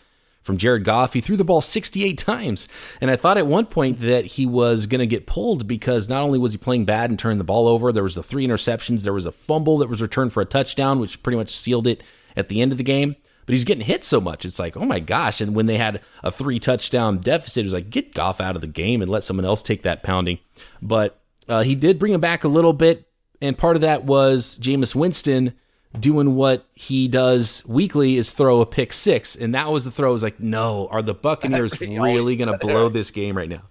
from 0.45 0.58
Jared 0.58 0.84
Goff. 0.84 1.13
He 1.13 1.21
threw 1.21 1.36
the 1.36 1.43
ball 1.43 1.60
68 1.60 2.17
times. 2.17 2.67
And 3.01 3.10
I 3.10 3.15
thought 3.15 3.38
at 3.38 3.47
one 3.47 3.65
point 3.65 3.99
that 3.99 4.25
he 4.25 4.45
was 4.45 4.86
going 4.86 4.99
to 4.99 5.08
get 5.08 5.25
pulled 5.25 5.67
because 5.67 6.08
not 6.08 6.23
only 6.23 6.38
was 6.38 6.51
he 6.51 6.58
playing 6.58 6.86
bad 6.86 7.10
and 7.10 7.17
turned 7.17 7.39
the 7.39 7.43
ball 7.43 7.67
over, 7.67 7.91
there 7.91 8.03
was 8.03 8.15
the 8.15 8.23
three 8.23 8.47
interceptions, 8.47 9.01
there 9.01 9.12
was 9.12 9.25
a 9.25 9.31
fumble 9.31 9.79
that 9.79 9.89
was 9.89 10.01
returned 10.01 10.31
for 10.31 10.41
a 10.41 10.45
touchdown, 10.45 10.99
which 10.99 11.21
pretty 11.23 11.38
much 11.38 11.49
sealed 11.49 11.88
it 11.88 12.03
at 12.38 12.47
the 12.47 12.62
end 12.62 12.71
of 12.71 12.77
the 12.77 12.84
game. 12.84 13.15
But 13.45 13.53
he's 13.53 13.65
getting 13.65 13.86
hit 13.86 14.03
so 14.03 14.21
much. 14.21 14.45
It's 14.45 14.60
like, 14.60 14.77
oh 14.77 14.86
my 14.86 14.99
gosh. 14.99 15.41
And 15.41 15.55
when 15.55 15.65
they 15.65 15.77
had 15.77 16.01
a 16.23 16.31
three 16.31 16.60
touchdown 16.60 17.19
deficit, 17.19 17.62
it 17.62 17.65
was 17.65 17.73
like, 17.73 17.89
get 17.89 18.13
Goff 18.13 18.39
out 18.39 18.55
of 18.55 18.62
the 18.62 18.67
game 18.67 19.01
and 19.01 19.12
let 19.12 19.23
someone 19.23 19.45
else 19.45 19.62
take 19.62 19.84
that 19.84 20.03
pounding. 20.03 20.39
But 20.81 21.19
uh, 21.47 21.62
he 21.62 21.75
did 21.75 21.99
bring 21.99 22.13
him 22.13 22.21
back 22.21 22.43
a 22.43 22.47
little 22.47 22.73
bit. 22.73 23.08
And 23.41 23.58
part 23.58 23.75
of 23.75 23.81
that 23.81 24.05
was 24.05 24.58
Jameis 24.60 24.95
Winston 24.95 25.53
doing 25.99 26.36
what 26.36 26.65
he 26.73 27.08
does 27.08 27.63
weekly 27.67 28.17
is 28.17 28.31
throw 28.31 28.62
a 28.62 28.65
pick 28.65 28.93
six. 28.93 29.36
And 29.36 29.53
that 29.55 29.71
was 29.71 29.86
the 29.86 29.91
throw. 29.91 30.10
I 30.10 30.12
was 30.12 30.23
like, 30.23 30.39
no, 30.39 30.88
are 30.88 31.01
the 31.01 31.13
Buccaneers 31.13 31.79
really 31.81 32.36
going 32.36 32.51
to 32.51 32.58
blow 32.58 32.89
this 32.89 33.12
game 33.12 33.38
right 33.38 33.49
now? 33.49 33.63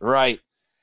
Right. 0.00 0.40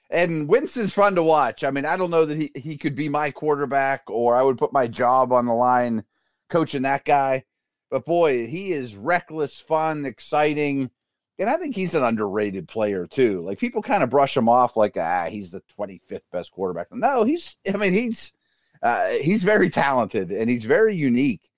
And 0.09 0.47
Winston's 0.47 0.93
fun 0.93 1.15
to 1.15 1.23
watch. 1.23 1.63
I 1.63 1.71
mean, 1.71 1.85
I 1.85 1.97
don't 1.97 2.11
know 2.11 2.25
that 2.25 2.37
he, 2.37 2.51
he 2.55 2.77
could 2.77 2.95
be 2.95 3.09
my 3.09 3.31
quarterback 3.31 4.03
or 4.07 4.35
I 4.35 4.43
would 4.43 4.57
put 4.57 4.73
my 4.73 4.87
job 4.87 5.31
on 5.33 5.45
the 5.45 5.53
line 5.53 6.03
coaching 6.49 6.83
that 6.83 7.05
guy. 7.05 7.43
But 7.89 8.05
boy, 8.05 8.47
he 8.47 8.71
is 8.71 8.95
reckless, 8.95 9.59
fun, 9.59 10.05
exciting. 10.05 10.91
And 11.37 11.49
I 11.49 11.57
think 11.57 11.75
he's 11.75 11.95
an 11.95 12.03
underrated 12.03 12.67
player 12.67 13.07
too. 13.07 13.41
Like 13.41 13.59
people 13.59 13.81
kind 13.81 14.03
of 14.03 14.09
brush 14.09 14.37
him 14.37 14.47
off 14.47 14.77
like, 14.77 14.95
ah, 14.97 15.27
he's 15.29 15.51
the 15.51 15.61
25th 15.77 16.21
best 16.31 16.51
quarterback. 16.51 16.87
No, 16.91 17.23
he's, 17.23 17.57
I 17.71 17.77
mean, 17.77 17.93
he's, 17.93 18.31
uh, 18.85 19.09
he's 19.09 19.43
very 19.43 19.67
talented 19.69 20.31
and 20.31 20.47
he's 20.47 20.63
very 20.63 20.95
unique. 20.95 21.49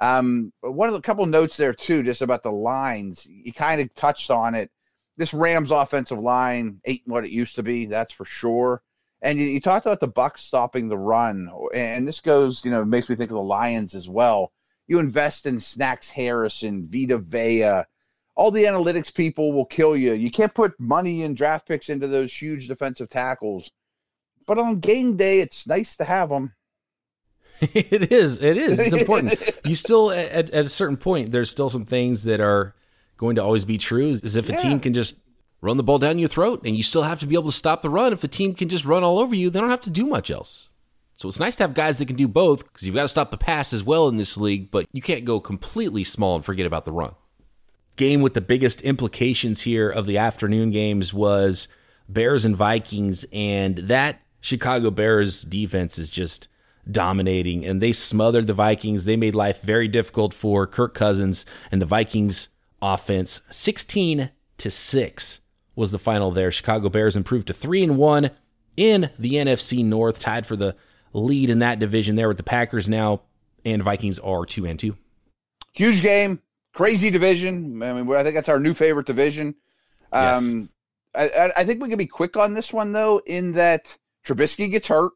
Um, 0.00 0.52
one 0.62 0.88
of 0.88 0.94
the 0.94 1.00
couple 1.00 1.24
notes 1.26 1.56
there 1.56 1.72
too, 1.72 2.02
just 2.02 2.22
about 2.22 2.42
the 2.42 2.50
lines. 2.50 3.24
You 3.30 3.52
kind 3.52 3.80
of 3.80 3.94
touched 3.94 4.32
on 4.32 4.56
it. 4.56 4.68
This 5.16 5.32
Rams 5.32 5.70
offensive 5.70 6.18
line 6.18 6.80
ain't 6.84 7.02
what 7.06 7.24
it 7.24 7.30
used 7.30 7.54
to 7.54 7.62
be. 7.62 7.86
That's 7.86 8.12
for 8.12 8.24
sure. 8.24 8.82
And 9.20 9.38
you, 9.38 9.46
you 9.46 9.60
talked 9.60 9.86
about 9.86 10.00
the 10.00 10.08
Bucks 10.08 10.42
stopping 10.42 10.88
the 10.88 10.98
run, 10.98 11.48
and 11.72 12.08
this 12.08 12.20
goes, 12.20 12.64
you 12.64 12.72
know, 12.72 12.84
makes 12.84 13.08
me 13.08 13.14
think 13.14 13.30
of 13.30 13.36
the 13.36 13.42
Lions 13.42 13.94
as 13.94 14.08
well. 14.08 14.50
You 14.88 14.98
invest 14.98 15.46
in 15.46 15.60
Snacks 15.60 16.10
Harrison, 16.10 16.88
Vita 16.90 17.18
Vea, 17.18 17.84
all 18.34 18.50
the 18.50 18.64
analytics 18.64 19.14
people 19.14 19.52
will 19.52 19.66
kill 19.66 19.96
you. 19.96 20.14
You 20.14 20.32
can't 20.32 20.52
put 20.52 20.80
money 20.80 21.22
and 21.22 21.36
draft 21.36 21.68
picks 21.68 21.88
into 21.88 22.08
those 22.08 22.32
huge 22.32 22.66
defensive 22.66 23.08
tackles. 23.08 23.70
But 24.48 24.58
on 24.58 24.80
game 24.80 25.16
day, 25.16 25.38
it's 25.38 25.68
nice 25.68 25.94
to 25.96 26.04
have 26.04 26.30
them. 26.30 26.54
it 27.74 28.10
is. 28.10 28.42
It 28.42 28.58
is. 28.58 28.80
It's 28.80 28.92
important. 28.92 29.38
you 29.64 29.76
still, 29.76 30.10
at, 30.10 30.50
at 30.50 30.64
a 30.64 30.68
certain 30.68 30.96
point, 30.96 31.30
there's 31.30 31.48
still 31.48 31.68
some 31.68 31.84
things 31.84 32.24
that 32.24 32.40
are 32.40 32.74
going 33.16 33.36
to 33.36 33.44
always 33.44 33.64
be 33.64 33.78
true. 33.78 34.10
Is 34.10 34.36
if 34.36 34.48
a 34.48 34.52
yeah. 34.52 34.58
team 34.58 34.80
can 34.80 34.94
just 34.94 35.14
run 35.60 35.76
the 35.76 35.84
ball 35.84 36.00
down 36.00 36.18
your 36.18 36.28
throat, 36.28 36.62
and 36.64 36.76
you 36.76 36.82
still 36.82 37.04
have 37.04 37.20
to 37.20 37.26
be 37.26 37.36
able 37.36 37.52
to 37.52 37.56
stop 37.56 37.80
the 37.80 37.88
run. 37.88 38.12
If 38.12 38.20
the 38.20 38.26
team 38.26 38.54
can 38.54 38.68
just 38.68 38.84
run 38.84 39.04
all 39.04 39.20
over 39.20 39.32
you, 39.32 39.48
they 39.48 39.60
don't 39.60 39.70
have 39.70 39.80
to 39.82 39.90
do 39.90 40.06
much 40.06 40.28
else. 40.28 40.70
So 41.14 41.28
it's 41.28 41.38
nice 41.38 41.54
to 41.56 41.62
have 41.62 41.74
guys 41.74 41.98
that 41.98 42.06
can 42.06 42.16
do 42.16 42.26
both 42.26 42.64
because 42.64 42.84
you've 42.84 42.96
got 42.96 43.02
to 43.02 43.08
stop 43.08 43.30
the 43.30 43.36
pass 43.36 43.72
as 43.72 43.84
well 43.84 44.08
in 44.08 44.16
this 44.16 44.36
league, 44.36 44.72
but 44.72 44.86
you 44.90 45.00
can't 45.00 45.24
go 45.24 45.38
completely 45.38 46.02
small 46.02 46.34
and 46.34 46.44
forget 46.44 46.66
about 46.66 46.84
the 46.84 46.90
run. 46.90 47.14
Game 47.94 48.22
with 48.22 48.34
the 48.34 48.40
biggest 48.40 48.82
implications 48.82 49.60
here 49.60 49.88
of 49.88 50.06
the 50.06 50.18
afternoon 50.18 50.72
games 50.72 51.14
was 51.14 51.68
Bears 52.08 52.44
and 52.44 52.56
Vikings, 52.56 53.24
and 53.32 53.76
that 53.78 54.20
Chicago 54.40 54.90
Bears 54.90 55.42
defense 55.42 55.96
is 55.96 56.10
just 56.10 56.48
dominating, 56.90 57.64
and 57.64 57.80
they 57.80 57.92
smothered 57.92 58.46
the 58.46 58.54
Vikings. 58.54 59.04
They 59.04 59.16
made 59.16 59.34
life 59.34 59.62
very 59.62 59.88
difficult 59.88 60.34
for 60.34 60.66
Kirk 60.66 60.94
Cousins 60.94 61.44
and 61.70 61.80
the 61.80 61.86
Vikings 61.86 62.48
offense. 62.80 63.40
16 63.50 64.30
to 64.58 64.70
6 64.70 65.40
was 65.74 65.90
the 65.90 65.98
final 65.98 66.30
there. 66.30 66.50
Chicago 66.50 66.88
Bears 66.88 67.16
improved 67.16 67.46
to 67.46 67.52
3 67.52 67.84
and 67.84 67.98
1 67.98 68.30
in 68.76 69.10
the 69.18 69.34
NFC 69.34 69.84
North, 69.84 70.18
tied 70.18 70.46
for 70.46 70.56
the 70.56 70.74
lead 71.12 71.50
in 71.50 71.58
that 71.60 71.78
division 71.78 72.16
there 72.16 72.28
with 72.28 72.38
the 72.38 72.42
Packers 72.42 72.88
now 72.88 73.22
and 73.64 73.82
Vikings 73.82 74.18
are 74.18 74.44
2 74.44 74.66
and 74.66 74.78
2. 74.78 74.96
Huge 75.72 76.02
game, 76.02 76.40
crazy 76.72 77.10
division. 77.10 77.82
I 77.82 77.92
mean, 77.92 78.14
I 78.14 78.22
think 78.22 78.34
that's 78.34 78.48
our 78.48 78.60
new 78.60 78.74
favorite 78.74 79.06
division. 79.06 79.54
Um, 80.12 80.70
yes. 81.14 81.30
I, 81.34 81.52
I 81.58 81.64
think 81.64 81.82
we 81.82 81.88
can 81.88 81.98
be 81.98 82.06
quick 82.06 82.36
on 82.36 82.54
this 82.54 82.72
one 82.72 82.92
though, 82.92 83.22
in 83.26 83.52
that 83.52 83.96
Trubisky 84.24 84.70
gets 84.70 84.88
hurt. 84.88 85.12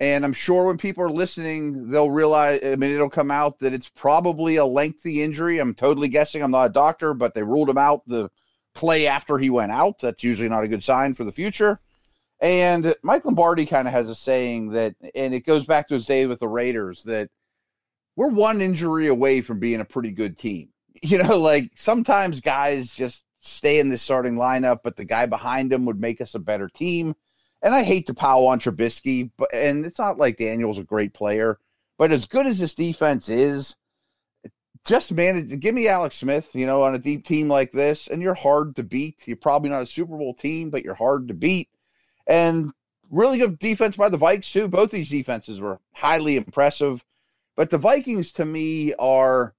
And 0.00 0.24
I'm 0.24 0.32
sure 0.32 0.66
when 0.66 0.78
people 0.78 1.04
are 1.04 1.10
listening, 1.10 1.90
they'll 1.90 2.10
realize, 2.10 2.60
I 2.64 2.74
mean, 2.76 2.90
it'll 2.90 3.10
come 3.10 3.30
out 3.30 3.58
that 3.58 3.74
it's 3.74 3.90
probably 3.90 4.56
a 4.56 4.64
lengthy 4.64 5.22
injury. 5.22 5.58
I'm 5.58 5.74
totally 5.74 6.08
guessing. 6.08 6.42
I'm 6.42 6.50
not 6.50 6.70
a 6.70 6.72
doctor, 6.72 7.12
but 7.12 7.34
they 7.34 7.42
ruled 7.42 7.68
him 7.68 7.76
out 7.76 8.02
the 8.06 8.30
play 8.74 9.06
after 9.06 9.36
he 9.36 9.50
went 9.50 9.72
out. 9.72 9.98
That's 10.00 10.24
usually 10.24 10.48
not 10.48 10.64
a 10.64 10.68
good 10.68 10.82
sign 10.82 11.14
for 11.14 11.24
the 11.24 11.32
future. 11.32 11.80
And 12.40 12.94
Mike 13.02 13.26
Lombardi 13.26 13.66
kind 13.66 13.86
of 13.86 13.92
has 13.92 14.08
a 14.08 14.14
saying 14.14 14.70
that, 14.70 14.94
and 15.14 15.34
it 15.34 15.44
goes 15.44 15.66
back 15.66 15.88
to 15.88 15.94
his 15.94 16.06
day 16.06 16.24
with 16.24 16.40
the 16.40 16.48
Raiders, 16.48 17.02
that 17.04 17.28
we're 18.16 18.30
one 18.30 18.62
injury 18.62 19.08
away 19.08 19.42
from 19.42 19.58
being 19.58 19.80
a 19.80 19.84
pretty 19.84 20.10
good 20.10 20.36
team. 20.36 20.68
You 21.02 21.22
know, 21.22 21.38
like 21.38 21.70
sometimes 21.76 22.42
guys 22.42 22.92
just 22.92 23.24
stay 23.38 23.78
in 23.80 23.88
the 23.88 23.96
starting 23.96 24.34
lineup, 24.34 24.80
but 24.84 24.96
the 24.96 25.04
guy 25.04 25.24
behind 25.24 25.72
him 25.72 25.86
would 25.86 25.98
make 25.98 26.20
us 26.20 26.34
a 26.34 26.38
better 26.38 26.68
team. 26.68 27.14
And 27.62 27.74
I 27.74 27.82
hate 27.82 28.06
to 28.06 28.14
pile 28.14 28.46
on 28.46 28.58
Trubisky, 28.58 29.30
but 29.36 29.52
and 29.52 29.84
it's 29.84 29.98
not 29.98 30.18
like 30.18 30.38
Daniel's 30.38 30.78
a 30.78 30.84
great 30.84 31.12
player, 31.12 31.58
but 31.98 32.12
as 32.12 32.26
good 32.26 32.46
as 32.46 32.58
this 32.58 32.74
defense 32.74 33.28
is, 33.28 33.76
just 34.86 35.12
manage 35.12 35.60
give 35.60 35.74
me 35.74 35.86
Alex 35.86 36.16
Smith, 36.16 36.50
you 36.54 36.66
know, 36.66 36.82
on 36.82 36.94
a 36.94 36.98
deep 36.98 37.26
team 37.26 37.48
like 37.48 37.70
this, 37.70 38.06
and 38.06 38.22
you're 38.22 38.34
hard 38.34 38.76
to 38.76 38.82
beat. 38.82 39.26
You're 39.26 39.36
probably 39.36 39.68
not 39.68 39.82
a 39.82 39.86
Super 39.86 40.16
Bowl 40.16 40.34
team, 40.34 40.70
but 40.70 40.84
you're 40.84 40.94
hard 40.94 41.28
to 41.28 41.34
beat. 41.34 41.68
And 42.26 42.72
really 43.10 43.38
good 43.38 43.58
defense 43.58 43.96
by 43.96 44.08
the 44.08 44.18
Vikes, 44.18 44.50
too. 44.50 44.68
Both 44.68 44.90
these 44.90 45.10
defenses 45.10 45.60
were 45.60 45.80
highly 45.92 46.36
impressive. 46.36 47.04
But 47.56 47.68
the 47.68 47.78
Vikings 47.78 48.32
to 48.32 48.46
me 48.46 48.94
are 48.94 49.54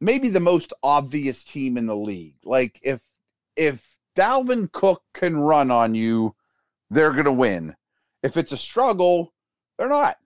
maybe 0.00 0.28
the 0.28 0.40
most 0.40 0.72
obvious 0.82 1.44
team 1.44 1.76
in 1.76 1.86
the 1.86 1.96
league. 1.96 2.36
Like 2.44 2.78
if 2.82 3.00
if 3.56 3.82
Dalvin 4.14 4.70
Cook 4.70 5.02
can 5.14 5.36
run 5.36 5.70
on 5.70 5.94
you, 5.94 6.34
they're 6.90 7.12
going 7.12 7.24
to 7.24 7.32
win. 7.32 7.74
If 8.22 8.36
it's 8.36 8.52
a 8.52 8.56
struggle, 8.56 9.32
they're 9.78 9.88
not. 9.88 10.18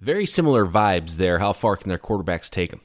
Very 0.00 0.26
similar 0.26 0.66
vibes 0.66 1.16
there. 1.16 1.38
How 1.38 1.52
far 1.52 1.76
can 1.76 1.88
their 1.88 1.98
quarterbacks 1.98 2.50
take 2.50 2.70
them? 2.70 2.80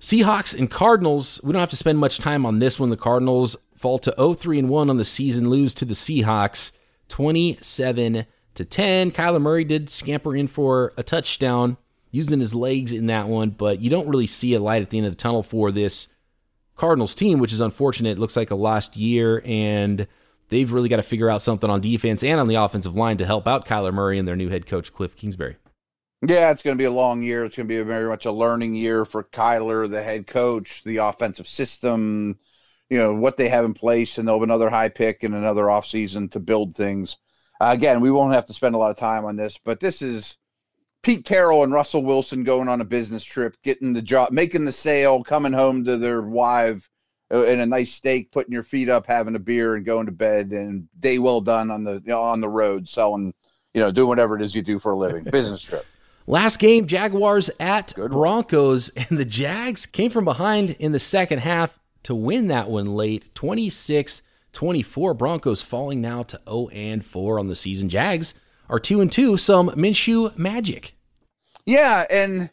Seahawks 0.00 0.56
and 0.56 0.70
Cardinals, 0.70 1.40
we 1.42 1.52
don't 1.52 1.60
have 1.60 1.70
to 1.70 1.76
spend 1.76 1.98
much 1.98 2.18
time 2.18 2.44
on 2.44 2.58
this 2.58 2.78
one. 2.78 2.90
The 2.90 2.96
Cardinals 2.96 3.56
fall 3.76 3.98
to 4.00 4.14
0-3 4.18 4.58
and 4.58 4.68
1 4.68 4.90
on 4.90 4.96
the 4.98 5.04
season, 5.04 5.48
lose 5.48 5.72
to 5.74 5.84
the 5.84 5.94
Seahawks 5.94 6.70
27 7.08 8.26
to 8.54 8.64
10. 8.64 9.10
Kyler 9.12 9.40
Murray 9.40 9.64
did 9.64 9.88
scamper 9.88 10.36
in 10.36 10.48
for 10.48 10.92
a 10.96 11.02
touchdown 11.02 11.76
using 12.10 12.40
his 12.40 12.54
legs 12.54 12.92
in 12.92 13.06
that 13.06 13.28
one, 13.28 13.50
but 13.50 13.80
you 13.80 13.90
don't 13.90 14.08
really 14.08 14.26
see 14.26 14.54
a 14.54 14.60
light 14.60 14.82
at 14.82 14.90
the 14.90 14.98
end 14.98 15.06
of 15.06 15.12
the 15.12 15.16
tunnel 15.16 15.42
for 15.42 15.70
this 15.72 16.08
Cardinals 16.76 17.14
team, 17.14 17.38
which 17.38 17.52
is 17.52 17.60
unfortunate. 17.60 18.12
It 18.12 18.18
looks 18.18 18.36
like 18.36 18.50
a 18.50 18.54
lost 18.54 18.96
year, 18.96 19.42
and 19.44 20.06
they've 20.48 20.70
really 20.70 20.88
got 20.88 20.96
to 20.96 21.02
figure 21.02 21.30
out 21.30 21.42
something 21.42 21.70
on 21.70 21.80
defense 21.80 22.22
and 22.22 22.40
on 22.40 22.48
the 22.48 22.54
offensive 22.56 22.94
line 22.94 23.16
to 23.18 23.26
help 23.26 23.46
out 23.46 23.66
Kyler 23.66 23.92
Murray 23.92 24.18
and 24.18 24.26
their 24.26 24.36
new 24.36 24.48
head 24.48 24.66
coach, 24.66 24.92
Cliff 24.92 25.16
Kingsbury. 25.16 25.56
Yeah, 26.26 26.50
it's 26.50 26.62
going 26.62 26.76
to 26.76 26.80
be 26.80 26.86
a 26.86 26.90
long 26.90 27.22
year. 27.22 27.44
It's 27.44 27.56
going 27.56 27.68
to 27.68 27.74
be 27.74 27.82
very 27.82 28.08
much 28.08 28.24
a 28.24 28.32
learning 28.32 28.74
year 28.74 29.04
for 29.04 29.24
Kyler, 29.24 29.88
the 29.88 30.02
head 30.02 30.26
coach, 30.26 30.82
the 30.84 30.96
offensive 30.98 31.46
system, 31.46 32.38
you 32.88 32.98
know, 32.98 33.14
what 33.14 33.36
they 33.36 33.48
have 33.48 33.64
in 33.64 33.74
place, 33.74 34.16
and 34.16 34.26
they'll 34.26 34.36
have 34.36 34.42
another 34.42 34.70
high 34.70 34.88
pick 34.88 35.22
and 35.22 35.34
another 35.34 35.64
offseason 35.64 36.30
to 36.32 36.40
build 36.40 36.74
things. 36.74 37.18
Uh, 37.60 37.72
again, 37.74 38.00
we 38.00 38.10
won't 38.10 38.34
have 38.34 38.46
to 38.46 38.54
spend 38.54 38.74
a 38.74 38.78
lot 38.78 38.90
of 38.90 38.96
time 38.96 39.24
on 39.24 39.36
this, 39.36 39.58
but 39.62 39.80
this 39.80 40.00
is 40.02 40.38
Pete 41.02 41.24
Carroll 41.24 41.64
and 41.64 41.72
Russell 41.72 42.04
Wilson 42.04 42.44
going 42.44 42.68
on 42.68 42.80
a 42.80 42.84
business 42.84 43.24
trip, 43.24 43.56
getting 43.62 43.92
the 43.92 44.02
job, 44.02 44.30
making 44.30 44.64
the 44.64 44.72
sale, 44.72 45.22
coming 45.22 45.52
home 45.52 45.84
to 45.84 45.96
their 45.96 46.22
wife 46.22 46.88
uh, 47.32 47.44
in 47.44 47.60
a 47.60 47.66
nice 47.66 47.92
steak, 47.92 48.30
putting 48.30 48.52
your 48.52 48.62
feet 48.62 48.88
up, 48.88 49.06
having 49.06 49.34
a 49.34 49.38
beer, 49.38 49.74
and 49.74 49.84
going 49.84 50.06
to 50.06 50.12
bed, 50.12 50.50
and 50.50 50.88
day 50.98 51.18
well 51.18 51.40
done 51.40 51.70
on 51.70 51.84
the 51.84 51.94
you 51.94 52.10
know, 52.10 52.22
on 52.22 52.40
the 52.40 52.48
road, 52.48 52.88
selling, 52.88 53.34
you 53.74 53.80
know, 53.80 53.90
doing 53.90 54.08
whatever 54.08 54.36
it 54.36 54.42
is 54.42 54.54
you 54.54 54.62
do 54.62 54.78
for 54.78 54.92
a 54.92 54.96
living, 54.96 55.24
business 55.30 55.62
trip. 55.62 55.84
Last 56.28 56.58
game, 56.58 56.86
Jaguars 56.86 57.50
at 57.60 57.94
Broncos, 57.94 58.88
and 58.96 59.18
the 59.18 59.24
Jags 59.24 59.86
came 59.86 60.10
from 60.10 60.24
behind 60.24 60.70
in 60.78 60.92
the 60.92 60.98
second 60.98 61.38
half 61.38 61.78
to 62.04 62.14
win 62.14 62.48
that 62.48 62.68
one 62.68 62.94
late, 62.94 63.34
26 63.34 64.22
24. 64.52 65.12
Broncos 65.12 65.60
falling 65.60 66.00
now 66.00 66.22
to 66.22 66.40
0 66.48 66.68
and 66.72 67.04
4 67.04 67.38
on 67.38 67.46
the 67.46 67.54
season. 67.54 67.90
Jags 67.90 68.32
are 68.70 68.80
2 68.80 69.02
and 69.02 69.12
2, 69.12 69.36
some 69.36 69.68
Minshew 69.70 70.36
magic. 70.38 70.94
Yeah, 71.66 72.06
and 72.08 72.50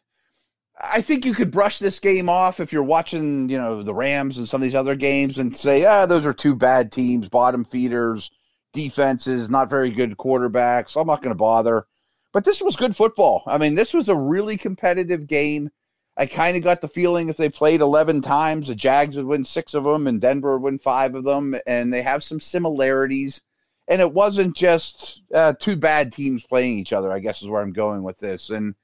I 0.80 1.02
think 1.02 1.26
you 1.26 1.34
could 1.34 1.52
brush 1.52 1.80
this 1.80 2.00
game 2.00 2.30
off 2.30 2.60
if 2.60 2.74
you're 2.74 2.84
watching, 2.84 3.48
you 3.48 3.58
know, 3.58 3.84
the 3.84 3.94
Rams 3.94 4.38
and 4.38 4.48
some 4.48 4.62
of 4.62 4.64
these 4.64 4.76
other 4.76 4.96
games 4.96 5.38
and 5.38 5.56
say, 5.56 5.86
ah, 5.86 6.06
those 6.06 6.26
are 6.26 6.34
two 6.34 6.56
bad 6.56 6.92
teams, 6.92 7.30
bottom 7.30 7.64
feeders, 7.64 8.32
defenses, 8.74 9.50
not 9.50 9.70
very 9.70 9.92
good 9.92 10.18
quarterbacks. 10.18 11.00
I'm 11.00 11.08
not 11.08 11.22
going 11.22 11.34
to 11.34 11.38
bother. 11.38 11.86
But 12.32 12.44
this 12.44 12.62
was 12.62 12.76
good 12.76 12.96
football. 12.96 13.44
I 13.46 13.60
mean, 13.60 13.76
this 13.76 13.94
was 13.94 14.10
a 14.10 14.16
really 14.16 14.58
competitive 14.58 15.28
game. 15.28 15.70
I 16.18 16.26
kind 16.26 16.58
of 16.58 16.64
got 16.64 16.82
the 16.82 16.88
feeling 16.88 17.30
if 17.30 17.38
they 17.38 17.50
played 17.50 17.82
11 17.82 18.22
times, 18.22 18.68
the 18.68 18.76
Jags 18.76 19.16
would 19.16 19.26
win 19.26 19.46
six 19.46 19.74
of 19.76 19.84
them 19.84 20.08
and 20.08 20.20
Denver 20.20 20.58
would 20.58 20.64
win 20.64 20.80
five 20.80 21.14
of 21.14 21.24
them. 21.24 21.56
And 21.68 21.94
they 21.94 22.02
have 22.02 22.24
some 22.24 22.40
similarities. 22.40 23.42
And 23.88 24.02
it 24.02 24.14
wasn't 24.14 24.56
just 24.56 25.22
uh, 25.34 25.54
two 25.60 25.76
bad 25.76 26.14
teams 26.14 26.46
playing 26.46 26.80
each 26.80 26.94
other, 26.94 27.12
I 27.12 27.20
guess 27.20 27.42
is 27.42 27.50
where 27.50 27.62
I'm 27.62 27.74
going 27.74 28.02
with 28.02 28.18
this. 28.18 28.50
And 28.50 28.76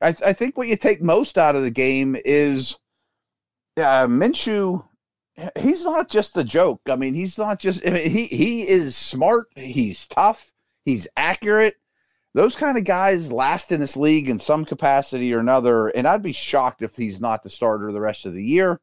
I, 0.00 0.12
th- 0.12 0.28
I 0.28 0.32
think 0.32 0.56
what 0.56 0.68
you 0.68 0.76
take 0.76 1.02
most 1.02 1.38
out 1.38 1.56
of 1.56 1.62
the 1.62 1.70
game 1.70 2.16
is 2.24 2.78
uh, 3.76 4.06
Minshew. 4.06 4.84
He's 5.58 5.84
not 5.84 6.08
just 6.08 6.36
a 6.36 6.44
joke. 6.44 6.80
I 6.88 6.96
mean, 6.96 7.14
he's 7.14 7.38
not 7.38 7.60
just. 7.60 7.86
I 7.86 7.90
mean, 7.90 8.10
he 8.10 8.26
he 8.26 8.68
is 8.68 8.96
smart. 8.96 9.48
He's 9.54 10.06
tough. 10.08 10.52
He's 10.84 11.06
accurate. 11.16 11.76
Those 12.34 12.56
kind 12.56 12.76
of 12.76 12.84
guys 12.84 13.32
last 13.32 13.72
in 13.72 13.80
this 13.80 13.96
league 13.96 14.28
in 14.28 14.38
some 14.38 14.64
capacity 14.64 15.32
or 15.32 15.38
another. 15.38 15.88
And 15.88 16.06
I'd 16.06 16.22
be 16.22 16.32
shocked 16.32 16.82
if 16.82 16.96
he's 16.96 17.20
not 17.20 17.42
the 17.42 17.50
starter 17.50 17.90
the 17.90 18.00
rest 18.00 18.26
of 18.26 18.34
the 18.34 18.44
year. 18.44 18.80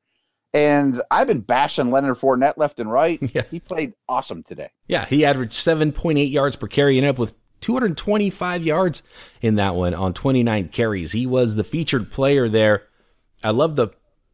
And 0.54 1.02
I've 1.12 1.28
been 1.28 1.42
bashing 1.42 1.92
Leonard 1.92 2.18
Fournette 2.18 2.58
left 2.58 2.80
and 2.80 2.92
right. 2.92 3.20
Yeah. 3.34 3.44
He 3.52 3.60
played 3.60 3.94
awesome 4.08 4.44
today. 4.44 4.70
Yeah, 4.88 5.06
he 5.06 5.26
averaged 5.26 5.54
7.8 5.54 6.32
yards 6.32 6.56
per 6.56 6.68
carry 6.68 6.98
and 6.98 7.06
up 7.06 7.18
with 7.18 7.34
225 7.66 8.64
yards 8.64 9.02
in 9.42 9.56
that 9.56 9.74
one 9.74 9.96
on 9.96 10.14
29 10.14 10.68
carries. 10.68 11.12
He 11.14 11.26
was 11.26 11.56
the 11.56 11.64
featured 11.64 12.12
player 12.12 12.48
there. 12.48 12.84
I 13.44 13.50
love 13.50 13.76
the 13.76 13.88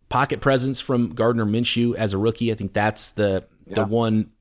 pocket 0.09 0.41
presence 0.41 0.81
from 0.81 1.15
Gardner 1.15 1.45
Minshew 1.45 1.95
as 1.95 2.11
a 2.11 2.17
rookie. 2.17 2.51
I 2.51 2.55
think 2.55 2.73
that's 2.73 3.11
the 3.11 3.45
yeah. 3.67 3.75
the 3.75 3.85
one 3.85 4.31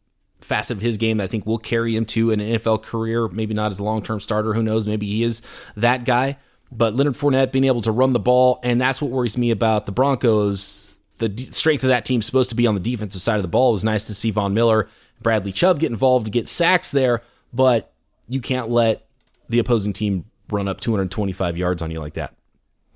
facet 0.41 0.79
of 0.79 0.83
his 0.83 0.97
game 0.97 1.19
that 1.19 1.25
I 1.25 1.27
think 1.29 1.47
will 1.47 1.59
carry 1.59 1.95
him 1.95 2.05
to 2.07 2.33
an 2.33 2.41
NFL 2.41 2.83
career. 2.83 3.29
Maybe 3.29 3.55
not 3.55 3.71
as 3.71 3.79
a 3.79 3.85
long 3.85 4.03
term 4.03 4.19
starter. 4.19 4.55
Who 4.55 4.63
knows? 4.63 4.89
Maybe 4.89 5.07
he 5.07 5.23
is 5.23 5.41
that 5.77 6.05
guy. 6.05 6.39
But 6.73 6.97
Leonard 6.97 7.15
Fournette 7.15 7.53
being 7.53 7.65
able 7.67 7.83
to 7.83 7.93
run 7.93 8.13
the 8.13 8.19
ball, 8.19 8.59
and 8.65 8.81
that's 8.81 9.01
what 9.01 9.13
worries 9.13 9.39
me 9.39 9.53
about 9.53 9.87
the 9.87 9.93
Broncos. 9.93 10.99
The 11.19 11.29
d- 11.29 11.53
strength 11.53 11.85
of 11.85 11.91
that 11.91 12.05
team 12.05 12.23
supposed 12.23 12.49
to 12.51 12.57
be 12.57 12.67
on 12.67 12.75
the 12.75 12.81
defensive 12.81 13.23
side 13.23 13.37
of 13.37 13.43
the 13.43 13.49
ball. 13.49 13.71
It 13.71 13.73
was 13.73 13.85
nice 13.85 14.07
to 14.07 14.15
see 14.15 14.33
Von 14.33 14.53
Miller, 14.53 14.89
Bradley 15.23 15.53
Chubb 15.53 15.79
get 15.79 15.93
involved 15.93 16.25
to 16.25 16.33
get 16.33 16.49
sacks 16.49 16.91
there, 16.91 17.23
but 17.53 17.90
you 18.31 18.41
can't 18.41 18.71
let 18.71 19.07
the 19.49 19.59
opposing 19.59 19.93
team 19.93 20.25
run 20.51 20.69
up 20.69 20.81
225 20.81 21.57
yards 21.57 21.83
on 21.83 21.91
you 21.91 21.99
like 21.99 22.15
that. 22.15 22.35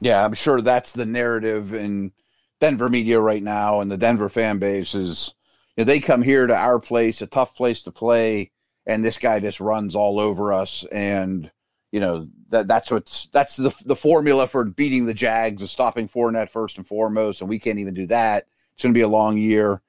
Yeah, 0.01 0.25
I'm 0.25 0.35
sure 0.35 0.61
that's 0.61 0.93
the 0.93 1.05
narrative 1.05 1.75
in 1.75 2.13
Denver 2.61 2.89
media 2.89 3.21
right 3.21 3.43
now, 3.43 3.81
and 3.81 3.91
the 3.91 3.97
Denver 3.97 4.29
fan 4.29 4.59
base 4.59 4.95
is 4.95 5.35
you 5.77 5.85
know, 5.85 5.87
they 5.87 5.99
come 5.99 6.23
here 6.23 6.47
to 6.47 6.55
our 6.55 6.79
place, 6.79 7.21
a 7.21 7.27
tough 7.27 7.55
place 7.55 7.83
to 7.83 7.91
play, 7.91 8.53
and 8.87 9.05
this 9.05 9.19
guy 9.19 9.41
just 9.41 9.61
runs 9.61 9.97
all 9.97 10.21
over 10.21 10.53
us, 10.53 10.85
and 10.93 11.51
you 11.91 11.99
know 12.01 12.29
that 12.51 12.69
that's 12.69 12.91
what's 12.91 13.27
that's 13.33 13.57
the 13.57 13.75
the 13.85 13.97
formula 13.97 14.47
for 14.47 14.65
beating 14.65 15.07
the 15.07 15.15
Jags 15.15 15.63
is 15.63 15.73
stopping 15.73 16.09
Fournette 16.09 16.51
first 16.51 16.77
and 16.77 16.87
foremost, 16.87 17.41
and 17.41 17.51
we 17.51 17.59
can't 17.59 17.81
even 17.81 17.95
do 17.95 18.07
that. 18.07 18.47
It's 18.75 18.85
going 18.85 18.95
to 18.95 18.99
be 18.99 19.03
a 19.03 19.09
long 19.09 19.37
year. 19.37 19.83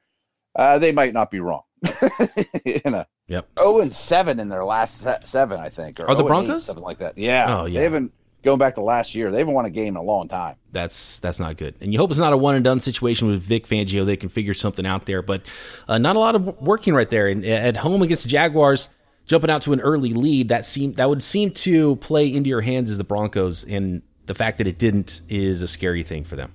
Uh, 0.55 0.79
they 0.79 0.91
might 0.91 1.13
not 1.13 1.29
be 1.29 1.39
wrong. 1.39 1.63
you 2.65 2.81
know, 2.85 3.05
Yep. 3.27 3.49
Oh 3.57 3.81
and 3.81 3.95
seven 3.95 4.39
in 4.39 4.49
their 4.49 4.63
last 4.63 5.05
seven, 5.27 5.59
I 5.59 5.69
think. 5.69 5.99
Or 5.99 6.07
Are 6.07 6.15
the 6.15 6.23
oh 6.23 6.27
Broncos 6.27 6.63
eight, 6.63 6.65
something 6.65 6.83
like 6.83 6.99
that? 6.99 7.17
Yeah. 7.17 7.45
Oh 7.61 7.65
yeah. 7.65 7.79
They 7.79 7.83
haven't 7.83 8.13
going 8.43 8.59
back 8.59 8.75
to 8.75 8.81
last 8.81 9.15
year. 9.15 9.31
They 9.31 9.39
haven't 9.39 9.55
won 9.55 9.65
a 9.65 9.71
game 9.71 9.89
in 9.89 9.97
a 9.97 10.03
long 10.03 10.27
time. 10.27 10.55
That's 10.71 11.19
that's 11.19 11.39
not 11.39 11.57
good. 11.57 11.75
And 11.81 11.91
you 11.91 11.99
hope 11.99 12.11
it's 12.11 12.19
not 12.19 12.33
a 12.33 12.37
one 12.37 12.55
and 12.55 12.63
done 12.63 12.79
situation 12.79 13.27
with 13.27 13.41
Vic 13.41 13.67
Fangio. 13.67 14.05
They 14.05 14.15
can 14.15 14.29
figure 14.29 14.53
something 14.53 14.85
out 14.85 15.05
there, 15.07 15.21
but 15.21 15.41
uh, 15.87 15.97
not 15.97 16.15
a 16.15 16.19
lot 16.19 16.35
of 16.35 16.61
working 16.61 16.93
right 16.93 17.09
there. 17.09 17.27
And 17.27 17.43
at 17.43 17.77
home 17.77 18.03
against 18.03 18.23
the 18.23 18.29
Jaguars, 18.29 18.87
jumping 19.25 19.49
out 19.49 19.63
to 19.63 19.73
an 19.73 19.81
early 19.81 20.13
lead 20.13 20.49
that 20.49 20.65
seem 20.65 20.93
that 20.93 21.09
would 21.09 21.23
seem 21.23 21.49
to 21.51 21.95
play 21.97 22.31
into 22.31 22.49
your 22.49 22.61
hands 22.61 22.91
as 22.91 22.99
the 22.99 23.03
Broncos. 23.03 23.63
And 23.63 24.03
the 24.27 24.35
fact 24.35 24.59
that 24.59 24.67
it 24.67 24.77
didn't 24.77 25.21
is 25.29 25.63
a 25.63 25.67
scary 25.67 26.03
thing 26.03 26.23
for 26.23 26.35
them. 26.35 26.53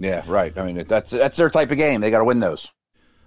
Yeah, 0.00 0.24
right. 0.26 0.56
I 0.56 0.64
mean, 0.70 0.84
that's 0.86 1.10
that's 1.10 1.36
their 1.36 1.50
type 1.50 1.70
of 1.70 1.76
game. 1.76 2.00
They 2.00 2.10
got 2.10 2.18
to 2.18 2.24
win 2.24 2.40
those. 2.40 2.72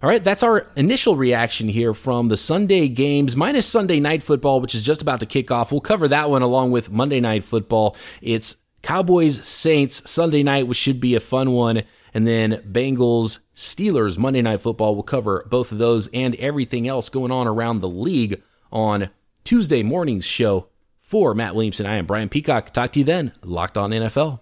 All 0.03 0.09
right, 0.09 0.23
that's 0.23 0.41
our 0.41 0.65
initial 0.75 1.15
reaction 1.15 1.69
here 1.69 1.93
from 1.93 2.27
the 2.27 2.37
Sunday 2.37 2.87
games, 2.87 3.35
minus 3.35 3.67
Sunday 3.67 3.99
night 3.99 4.23
football, 4.23 4.59
which 4.59 4.73
is 4.73 4.83
just 4.83 5.03
about 5.03 5.19
to 5.19 5.27
kick 5.27 5.51
off. 5.51 5.71
We'll 5.71 5.79
cover 5.79 6.07
that 6.07 6.27
one 6.27 6.41
along 6.41 6.71
with 6.71 6.89
Monday 6.89 7.19
night 7.19 7.43
football. 7.43 7.95
It's 8.19 8.55
Cowboys 8.81 9.47
Saints 9.47 10.09
Sunday 10.09 10.41
night, 10.41 10.65
which 10.65 10.79
should 10.79 10.99
be 10.99 11.13
a 11.13 11.19
fun 11.19 11.51
one. 11.51 11.83
And 12.15 12.25
then 12.25 12.63
Bengals 12.71 13.37
Steelers 13.55 14.17
Monday 14.17 14.41
night 14.41 14.61
football. 14.61 14.95
We'll 14.95 15.03
cover 15.03 15.45
both 15.47 15.71
of 15.71 15.77
those 15.77 16.07
and 16.07 16.33
everything 16.35 16.87
else 16.87 17.07
going 17.07 17.31
on 17.31 17.47
around 17.47 17.81
the 17.81 17.89
league 17.89 18.41
on 18.71 19.11
Tuesday 19.43 19.83
morning's 19.83 20.25
show. 20.25 20.67
For 21.03 21.35
Matt 21.35 21.53
Williamson, 21.53 21.85
I 21.85 21.97
am 21.97 22.07
Brian 22.07 22.29
Peacock. 22.29 22.71
Talk 22.71 22.93
to 22.93 22.99
you 22.99 23.05
then. 23.05 23.33
Locked 23.43 23.77
on 23.77 23.91
NFL. 23.91 24.40